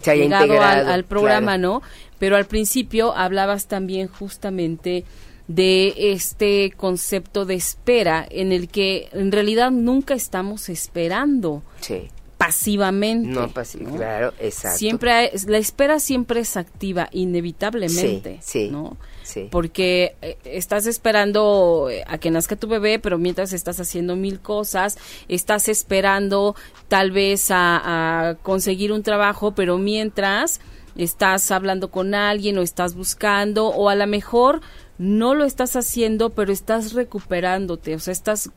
llegado 0.03 0.62
al, 0.62 1.03
programa, 1.03 1.58
¿no? 1.58 1.82
Pero 2.20 2.38
al 2.38 2.45
principio 2.45 3.16
hablabas 3.16 3.68
también 3.68 4.08
justamente 4.08 5.03
de 5.48 5.93
este 6.14 6.74
concepto 6.76 7.46
de 7.46 7.56
espera 7.56 8.26
en 8.30 8.52
el 8.52 8.68
que 8.68 9.10
en 9.12 9.32
realidad 9.32 9.72
nunca 9.72 10.14
estamos 10.14 10.70
esperando. 10.70 11.64
Sí 11.82 12.10
pasivamente. 12.46 13.30
No, 13.30 13.50
pasivamente, 13.50 13.98
claro, 13.98 14.34
exacto. 14.39 14.78
Siempre 14.78 15.32
la 15.48 15.58
espera 15.58 16.00
siempre 16.00 16.41
es 16.41 16.58
activa, 16.58 17.10
inevitablemente, 17.12 18.39
sí, 18.41 18.70
¿no? 18.70 18.98
Sí. 19.24 19.48
Porque 19.50 20.16
eh, 20.22 20.38
estás 20.43 20.86
esperando 20.86 21.88
eh, 21.89 22.04
a 22.06 22.20
que 22.20 22.30
nazca 22.30 22.56
tu 22.56 22.68
bebé, 22.68 23.00
pero 23.00 23.18
mientras 23.18 23.54
estás 23.54 23.80
haciendo 23.80 24.16
mil 24.16 24.39
cosas, 24.39 24.98
estás 25.28 25.68
esperando 25.70 26.56
tal 26.88 27.12
vez 27.12 27.50
a, 27.50 28.30
a 28.30 28.36
conseguir 28.36 28.91
un 28.91 29.02
trabajo, 29.02 29.54
pero 29.56 29.80
mientras 29.80 30.62
estás 30.96 31.50
hablando 31.52 31.89
con 31.89 32.14
alguien 32.14 32.58
o 32.58 32.62
estás 32.62 32.96
buscando 32.96 33.68
o 33.68 33.89
a 33.89 33.96
lo 33.96 34.08
mejor 34.08 34.62
no 34.98 35.36
lo 35.36 35.46
estás 35.46 35.76
haciendo, 35.76 36.30
pero 36.32 36.52
estás 36.52 36.93
recuperándote, 36.93 37.96
o 37.96 38.00
sea, 38.00 38.12
estás 38.12 38.50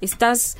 estás 0.00 0.56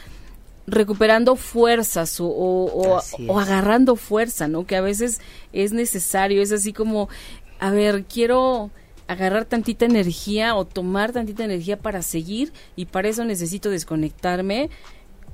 recuperando 0.66 1.36
fuerzas 1.36 2.20
o, 2.20 2.26
o, 2.28 3.40
agarrando 3.40 3.96
fuerza, 3.96 4.48
¿no? 4.48 4.64
Que 4.64 4.76
a 4.76 4.80
veces 4.80 5.20
es 5.52 5.72
necesario, 5.72 6.40
es 6.40 6.52
así 6.52 6.72
como, 6.72 7.08
a 7.58 7.70
ver, 7.70 8.04
quiero 8.04 8.70
agarrar 9.08 9.44
tantita 9.44 9.84
energía 9.84 10.54
o 10.54 10.64
tomar 10.64 11.12
tantita 11.12 11.44
energía 11.44 11.78
para 11.78 12.02
seguir 12.02 12.52
y 12.76 12.86
para 12.86 13.08
eso 13.08 13.24
necesito 13.24 13.70
desconectarme 13.70 14.70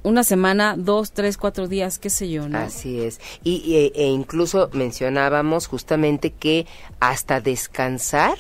una 0.02 0.24
semana, 0.24 0.74
dos, 0.78 1.12
tres, 1.12 1.36
cuatro 1.36 1.68
días, 1.68 1.98
qué 1.98 2.08
sé 2.08 2.30
yo, 2.30 2.48
¿no? 2.48 2.58
Así 2.58 3.00
es. 3.00 3.20
Y, 3.44 3.74
e, 3.74 3.92
e 3.94 4.06
incluso 4.06 4.70
mencionábamos 4.72 5.66
justamente 5.66 6.30
que 6.30 6.66
hasta 7.00 7.40
descansar, 7.40 8.38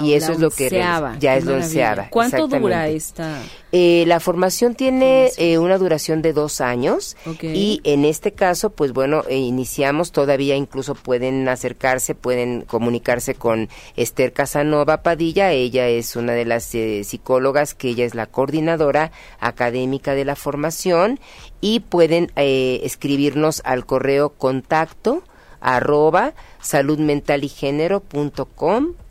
y 0.00 0.14
eso 0.14 0.32
es 0.32 0.38
lo 0.38 0.50
que 0.50 0.70
ya 0.70 1.36
es 1.36 1.44
lo 1.44 1.56
onceava. 1.56 2.08
¿Cuánto 2.10 2.46
dura 2.46 2.88
esta? 2.88 3.42
Eh, 3.72 4.04
la 4.06 4.20
formación 4.20 4.76
tiene 4.76 5.30
eh, 5.36 5.58
una 5.58 5.76
duración 5.76 6.22
de 6.22 6.32
dos 6.32 6.60
años 6.62 7.16
y 7.42 7.80
en 7.82 8.04
este 8.04 8.32
caso, 8.32 8.70
pues 8.70 8.92
bueno, 8.92 9.24
eh, 9.28 9.36
iniciamos 9.36 10.12
todavía, 10.12 10.54
incluso 10.54 10.94
pueden 10.94 11.48
acercarse, 11.48 12.14
pueden 12.14 12.62
comunicarse 12.62 13.34
con 13.34 13.68
Esther 13.96 14.32
Casanova 14.32 15.02
Padilla. 15.02 15.50
Ella 15.50 15.88
es 15.88 16.14
una 16.14 16.34
de 16.34 16.44
las 16.44 16.64
psicólogas 16.64 17.74
que 17.74 17.88
ella 17.88 18.04
es 18.04 18.14
la 18.14 18.26
coordinadora 18.26 19.10
académica 19.40 20.14
de 20.14 20.24
la 20.24 20.36
formación 20.36 21.18
y 21.60 21.80
pueden 21.80 22.30
escribirnos 22.36 23.60
al 23.64 23.84
correo 23.86 24.30
contacto 24.30 25.24
arroba 25.60 26.32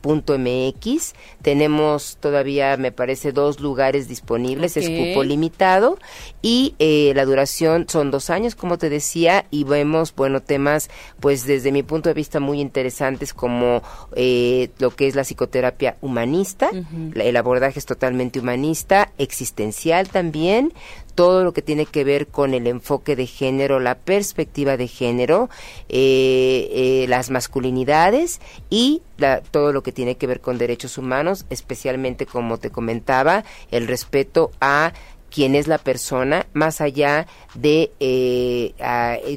saludmentaligénero.com.mx. 0.08 1.14
Tenemos 1.42 2.18
todavía, 2.20 2.78
me 2.78 2.92
parece, 2.92 3.32
dos 3.32 3.60
lugares 3.60 4.08
disponibles, 4.08 4.78
es 4.78 4.90
cupo 4.90 5.24
limitado 5.24 5.98
y 6.42 6.76
eh, 6.80 7.14
la 7.16 7.26
duración 7.26 7.86
son 7.88 8.12
dos 8.12 8.30
años, 8.30 8.56
como 8.56 8.78
te 8.78 8.90
decía, 8.90 9.46
y 9.52 9.64
vemos, 9.64 10.14
bueno, 10.16 10.42
temas, 10.42 10.90
pues 11.20 11.46
desde 11.46 11.72
mi 11.72 11.84
punto 11.84 12.10
de 12.10 12.14
vista 12.14 12.40
muy 12.40 12.60
interesantes 12.60 13.34
como 13.34 13.82
eh, 14.16 14.70
lo 14.80 14.92
que 14.92 15.08
es 15.08 15.16
la 15.16 15.24
psicoterapia 15.24 15.98
humanista, 16.02 16.70
el 17.16 17.38
abordaje 17.38 17.80
es 17.80 17.86
totalmente 17.86 18.40
humanista, 18.40 19.12
existencial 19.18 20.10
también, 20.10 20.74
todo 21.18 21.44
lo 21.44 21.52
que 21.52 21.64
tiene 21.64 21.88
que 21.88 22.04
ver 22.04 22.28
con 22.28 22.54
el 22.54 22.68
enfoque 22.68 23.16
de 23.16 23.26
género, 23.26 23.80
la 23.80 23.96
perspectiva 23.96 24.78
de 24.78 24.88
género, 24.88 25.50
eh, 25.90 26.70
eh, 26.72 27.06
las 27.10 27.32
masculinidades 27.32 28.40
y 28.70 29.02
todo 29.50 29.74
lo 29.74 29.82
que 29.82 29.92
tiene 29.98 30.16
que 30.16 30.28
ver 30.28 30.42
con 30.42 30.60
derechos 30.60 31.00
humanos, 31.00 31.48
especialmente 31.50 32.28
como 32.28 32.60
te 32.60 32.70
comentaba, 32.70 33.44
el 33.72 33.88
respeto 33.88 34.52
a 34.62 34.94
quién 35.32 35.56
es 35.56 35.68
la 35.68 35.80
persona, 35.80 36.46
más 36.54 36.82
allá 36.82 37.26
de 37.56 37.92
eh, 38.00 38.76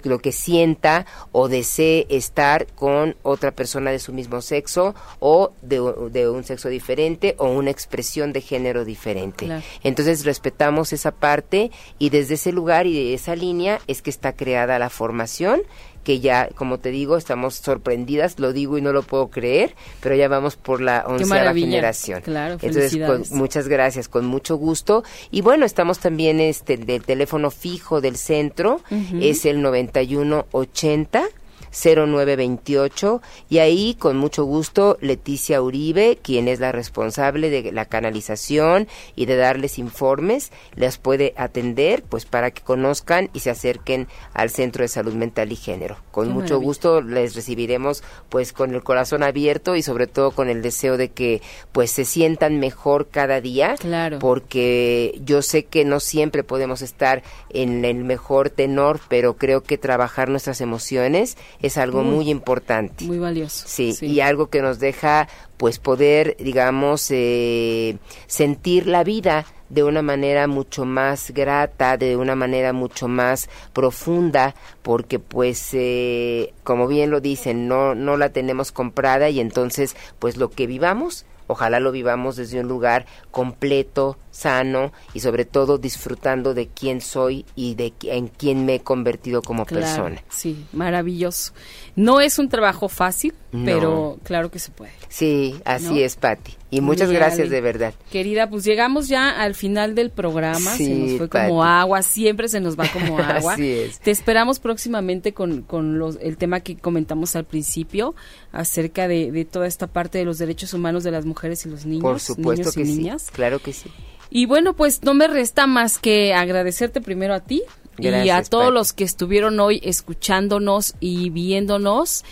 lo 0.05 0.19
que 0.19 0.33
sienta 0.33 1.07
o 1.33 1.49
desee 1.49 2.07
estar 2.11 2.67
con 2.75 3.17
otra 3.23 3.53
persona 3.53 3.91
de 3.91 4.01
su 4.01 4.13
mismo 4.13 4.43
sexo 4.43 4.95
o 5.19 5.53
de, 5.63 5.81
un 6.29 6.45
sexo 6.45 6.69
diferente 6.69 7.37
o 7.39 7.47
una 7.47 7.71
expresión 7.71 8.35
de 8.35 8.43
género 8.43 8.85
diferente. 8.85 9.49
Entonces 9.83 10.27
respetamos 10.27 10.93
esa 10.93 11.11
parte 11.11 11.71
y 11.99 12.11
desde 12.11 12.35
ese 12.35 12.53
lugar 12.53 12.87
y 12.87 12.93
de 12.93 13.15
esa 13.15 13.35
línea 13.35 13.81
es 13.87 14.03
que 14.03 14.11
está 14.11 14.35
creada 14.35 14.79
la 14.79 14.91
formación 14.91 15.63
que 16.05 16.20
ya, 16.20 16.48
como 16.55 16.78
te 16.78 16.90
digo, 16.90 17.16
estamos 17.16 17.57
sorprendidas, 17.57 18.38
lo 18.38 18.53
digo 18.53 18.78
y 18.78 18.82
no 18.82 18.92
lo 18.92 19.03
puedo 19.03 19.28
creer, 19.28 19.74
pero 20.01 20.14
ya 20.14 20.28
vamos 20.28 20.57
por 20.57 20.80
la 20.80 21.05
onceava 21.07 21.55
generación. 21.55 22.22
Claro, 22.22 22.57
Entonces, 22.61 23.30
muchas 23.32 23.68
gracias, 23.68 24.09
con 24.09 24.26
mucho 24.26 24.57
gusto. 24.57 25.05
Y 25.30 25.42
bueno, 25.42 25.66
estamos 25.66 25.98
también 25.98 26.40
este 26.40 26.76
del 26.76 27.03
teléfono 27.03 27.51
fijo 27.51 28.01
del 28.01 28.16
centro, 28.16 28.80
es 29.20 29.44
el 29.44 29.62
9180 29.62 31.28
0928 31.71 33.23
y 33.49 33.59
ahí 33.59 33.95
con 33.95 34.16
mucho 34.16 34.45
gusto 34.45 34.99
Leticia 35.01 35.62
Uribe, 35.62 36.18
quien 36.23 36.49
es 36.49 36.61
la 36.61 36.73
responsable 36.73 37.51
de 37.51 37.73
la 37.73 37.85
canalización 37.85 38.89
y 39.16 39.27
de 39.27 39.37
darles 39.37 39.79
informes, 39.79 40.53
les 40.75 40.99
puede 40.99 41.35
atender 41.37 42.03
pues 42.03 42.27
para 42.27 42.51
que 42.51 42.62
conozcan 42.62 43.31
y 43.33 43.41
se 43.41 43.51
acerquen 43.51 44.09
al 44.33 44.51
Centro 44.51 44.83
de 44.83 44.89
Salud 44.89 45.14
Mental 45.14 45.53
y 45.53 45.57
Género. 45.57 45.97
Con 46.11 46.31
mucho 46.31 46.59
gusto 46.59 47.01
les 47.01 47.35
recibiremos 47.35 48.03
pues 48.29 48.53
con 48.53 48.75
el 48.75 48.83
corazón 48.83 49.23
abierto 49.23 49.77
y 49.77 49.83
sobre 49.83 50.07
todo 50.07 50.33
con 50.33 50.49
el 50.49 50.62
deseo 50.62 50.97
de 50.97 51.11
que 51.11 51.43
pues 51.73 51.91
se 51.91 52.05
sientan 52.05 52.59
mejor 52.59 53.09
cada 53.09 53.41
día, 53.41 53.77
claro. 53.79 54.18
porque 54.18 55.21
yo 55.25 55.43
sé 55.43 55.64
que 55.64 55.85
no 55.85 56.01
siempre 56.01 56.45
podemos 56.45 56.83
estar 56.83 57.23
en 57.51 57.85
el 57.85 58.05
mejor 58.05 58.51
tenor, 58.51 59.01
pero 59.09 59.37
creo 59.37 59.62
que 59.62 59.79
trabajar 59.79 60.29
nuestras 60.29 60.61
emociones 60.61 61.37
es 61.63 61.77
algo 61.77 62.03
muy, 62.03 62.31
importante. 62.31 63.05
Muy 63.05 63.19
valioso. 63.19 63.65
Sí, 63.67 63.95
y 64.01 64.21
algo 64.21 64.49
que 64.49 64.63
nos 64.63 64.79
deja 64.79 65.29
pues 65.57 65.79
poder, 65.79 66.37
digamos, 66.39 67.11
eh, 67.11 67.99
sentir 68.27 68.87
la 68.87 69.05
vida 69.05 69.45
de 69.69 69.85
una 69.85 70.03
manera 70.03 70.47
mucho 70.47 70.85
más 70.85 71.31
grata, 71.31 71.97
de 71.97 72.17
una 72.17 72.35
manera 72.35 72.73
mucho 72.73 73.09
más 73.09 73.49
profunda, 73.73 74.55
porque 74.83 75.19
pues, 75.19 75.69
eh, 75.73 76.53
como 76.65 76.89
bien 76.89 77.11
lo 77.11 77.21
dicen, 77.21 77.69
no, 77.69 77.95
no 77.95 78.17
la 78.17 78.31
tenemos 78.31 78.73
comprada 78.73 79.31
y 79.31 79.39
entonces, 79.39 79.97
pues 80.19 80.37
lo 80.37 80.51
que 80.51 80.67
vivamos, 80.67 81.25
ojalá 81.47 81.79
lo 81.79 81.93
vivamos 81.93 82.37
desde 82.37 82.61
un 82.61 82.69
lugar 82.69 83.07
completo, 83.31 84.19
sano 84.31 84.93
y 85.14 85.20
sobre 85.20 85.45
todo 85.45 85.78
disfrutando 85.78 86.55
de 86.55 86.68
quién 86.68 87.01
soy 87.01 87.45
y 87.57 87.74
de 87.74 87.93
en 88.05 88.28
quién 88.28 88.64
me 88.64 88.76
he 88.76 88.81
convertido 88.81 89.43
como 89.43 89.64
persona. 89.64 90.22
Sí, 90.28 90.64
maravilloso. 90.72 91.53
No 91.97 92.20
es 92.20 92.39
un 92.39 92.49
trabajo 92.49 92.89
fácil, 92.89 93.35
pero 93.64 94.18
claro 94.22 94.51
que 94.51 94.59
se 94.59 94.70
puede. 94.70 94.93
Sí, 95.09 95.61
así 95.64 96.03
es, 96.03 96.16
Patti. 96.16 96.57
Y 96.70 96.81
muchas 96.81 97.11
gracias 97.11 97.51
de 97.51 97.61
verdad. 97.61 97.95
Querida, 98.12 98.49
pues 98.49 98.64
llegamos 98.64 99.09
ya 99.09 99.31
al 99.31 99.55
final 99.55 99.97
del 99.97 100.11
programa. 100.11 100.70
se 100.76 100.95
nos 100.95 101.18
fue 101.18 101.28
como 101.28 101.64
agua, 101.64 102.03
siempre 102.03 102.49
se 102.49 102.61
nos 102.61 102.78
va 102.78 102.87
como 102.93 103.18
agua. 103.18 103.55
así 103.55 103.70
es. 103.72 103.99
Te 103.99 104.12
esperamos 104.12 104.61
próximamente 104.61 105.35
con, 105.35 105.62
con 105.62 105.99
los, 105.99 106.16
el 106.20 106.37
tema 106.37 106.61
que 106.61 106.76
comentamos 106.76 107.35
al 107.35 107.45
principio 107.45 108.14
acerca 108.53 109.09
de, 109.09 109.33
de, 109.33 109.45
toda 109.45 109.66
esta 109.66 109.89
parte 109.89 110.18
de 110.18 110.24
los 110.24 110.39
derechos 110.39 110.72
humanos 110.72 111.03
de 111.03 111.11
las 111.11 111.26
mujeres 111.26 111.66
y 111.66 111.70
los 111.70 111.85
niños. 111.87 112.03
Por 112.03 112.20
supuesto 112.20 112.70
que 112.72 112.85
niñas. 112.85 113.22
sí. 113.22 113.33
Claro 113.33 113.59
que 113.59 113.72
sí. 113.72 113.91
Y 114.31 114.47
bueno, 114.47 114.74
pues 114.74 115.03
no 115.03 115.12
me 115.12 115.26
resta 115.26 115.66
más 115.66 115.99
que 115.99 116.33
agradecerte 116.35 117.01
primero 117.01 117.35
a 117.35 117.41
ti 117.41 117.62
y 117.99 118.31
a 118.31 118.43
todos 118.43 118.72
los 118.72 118.93
que 118.93 119.05
estuvieron 119.05 119.59
hoy 119.61 119.81
escuchándonos 119.83 120.95
y 121.01 121.31
viéndonos. 121.31 122.24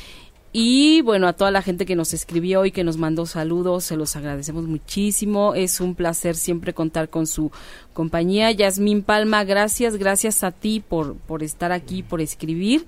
Y 0.51 1.03
bueno, 1.03 1.29
a 1.29 1.35
toda 1.35 1.51
la 1.51 1.61
gente 1.61 1.85
que 1.85 1.95
nos 1.95 2.15
escribió 2.15 2.65
y 2.65 2.73
que 2.73 2.83
nos 2.83 2.97
mandó 2.97 3.27
saludos, 3.27 3.85
se 3.85 3.97
los 3.97 4.17
agradecemos 4.17 4.65
muchísimo. 4.65 5.55
Es 5.55 5.81
un 5.81 5.95
placer 5.95 6.37
siempre 6.37 6.73
contar 6.73 7.11
con 7.11 7.27
su 7.27 7.51
compañía. 7.93 8.51
Yasmín 8.51 9.03
Palma, 9.03 9.45
gracias, 9.45 9.97
gracias 9.97 10.43
a 10.45 10.53
ti 10.53 10.81
por, 10.81 11.17
por 11.17 11.43
estar 11.43 11.71
aquí, 11.71 12.03
por 12.03 12.23
escribir. 12.23 12.87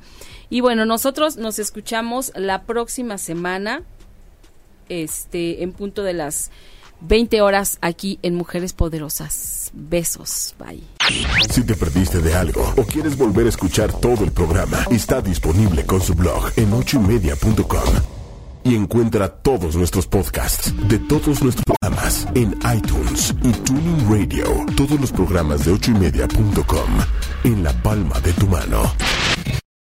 Y 0.49 0.63
bueno, 0.63 0.87
nosotros 0.87 1.37
nos 1.37 1.59
escuchamos 1.59 2.33
la 2.35 2.63
próxima 2.63 3.19
semana, 3.19 3.83
este, 4.89 5.63
en 5.63 5.73
punto 5.73 6.03
de 6.03 6.15
las 6.15 6.51
20 7.03 7.41
horas 7.41 7.79
aquí 7.81 8.19
en 8.23 8.35
Mujeres 8.35 8.73
Poderosas. 8.73 9.71
Besos. 9.73 10.55
Bye. 10.59 10.83
Si 11.51 11.63
te 11.63 11.75
perdiste 11.75 12.21
de 12.21 12.35
algo 12.35 12.73
o 12.77 12.85
quieres 12.85 13.17
volver 13.17 13.47
a 13.47 13.49
escuchar 13.49 13.93
todo 13.93 14.25
el 14.25 14.33
programa, 14.33 14.79
está 14.91 15.21
disponible 15.21 15.85
con 15.87 16.01
su 16.01 16.15
blog 16.15 16.51
en 16.57 16.73
ochoymedia.com. 16.73 17.95
Y 18.63 18.75
encuentra 18.75 19.29
todos 19.29 19.75
nuestros 19.75 20.07
podcasts 20.07 20.75
de 20.87 20.99
todos 20.99 21.43
nuestros 21.43 21.65
programas 21.65 22.29
en 22.35 22.59
iTunes 22.77 23.35
y 23.43 23.53
Tuning 23.53 24.11
Radio. 24.11 24.67
Todos 24.77 25.01
los 25.01 25.11
programas 25.13 25.65
de 25.65 25.73
ochoymedia.com 25.73 26.91
en 27.45 27.65
la 27.65 27.73
palma 27.83 28.21
de 28.21 28.33
tu 28.35 28.47
mano. 28.47 28.93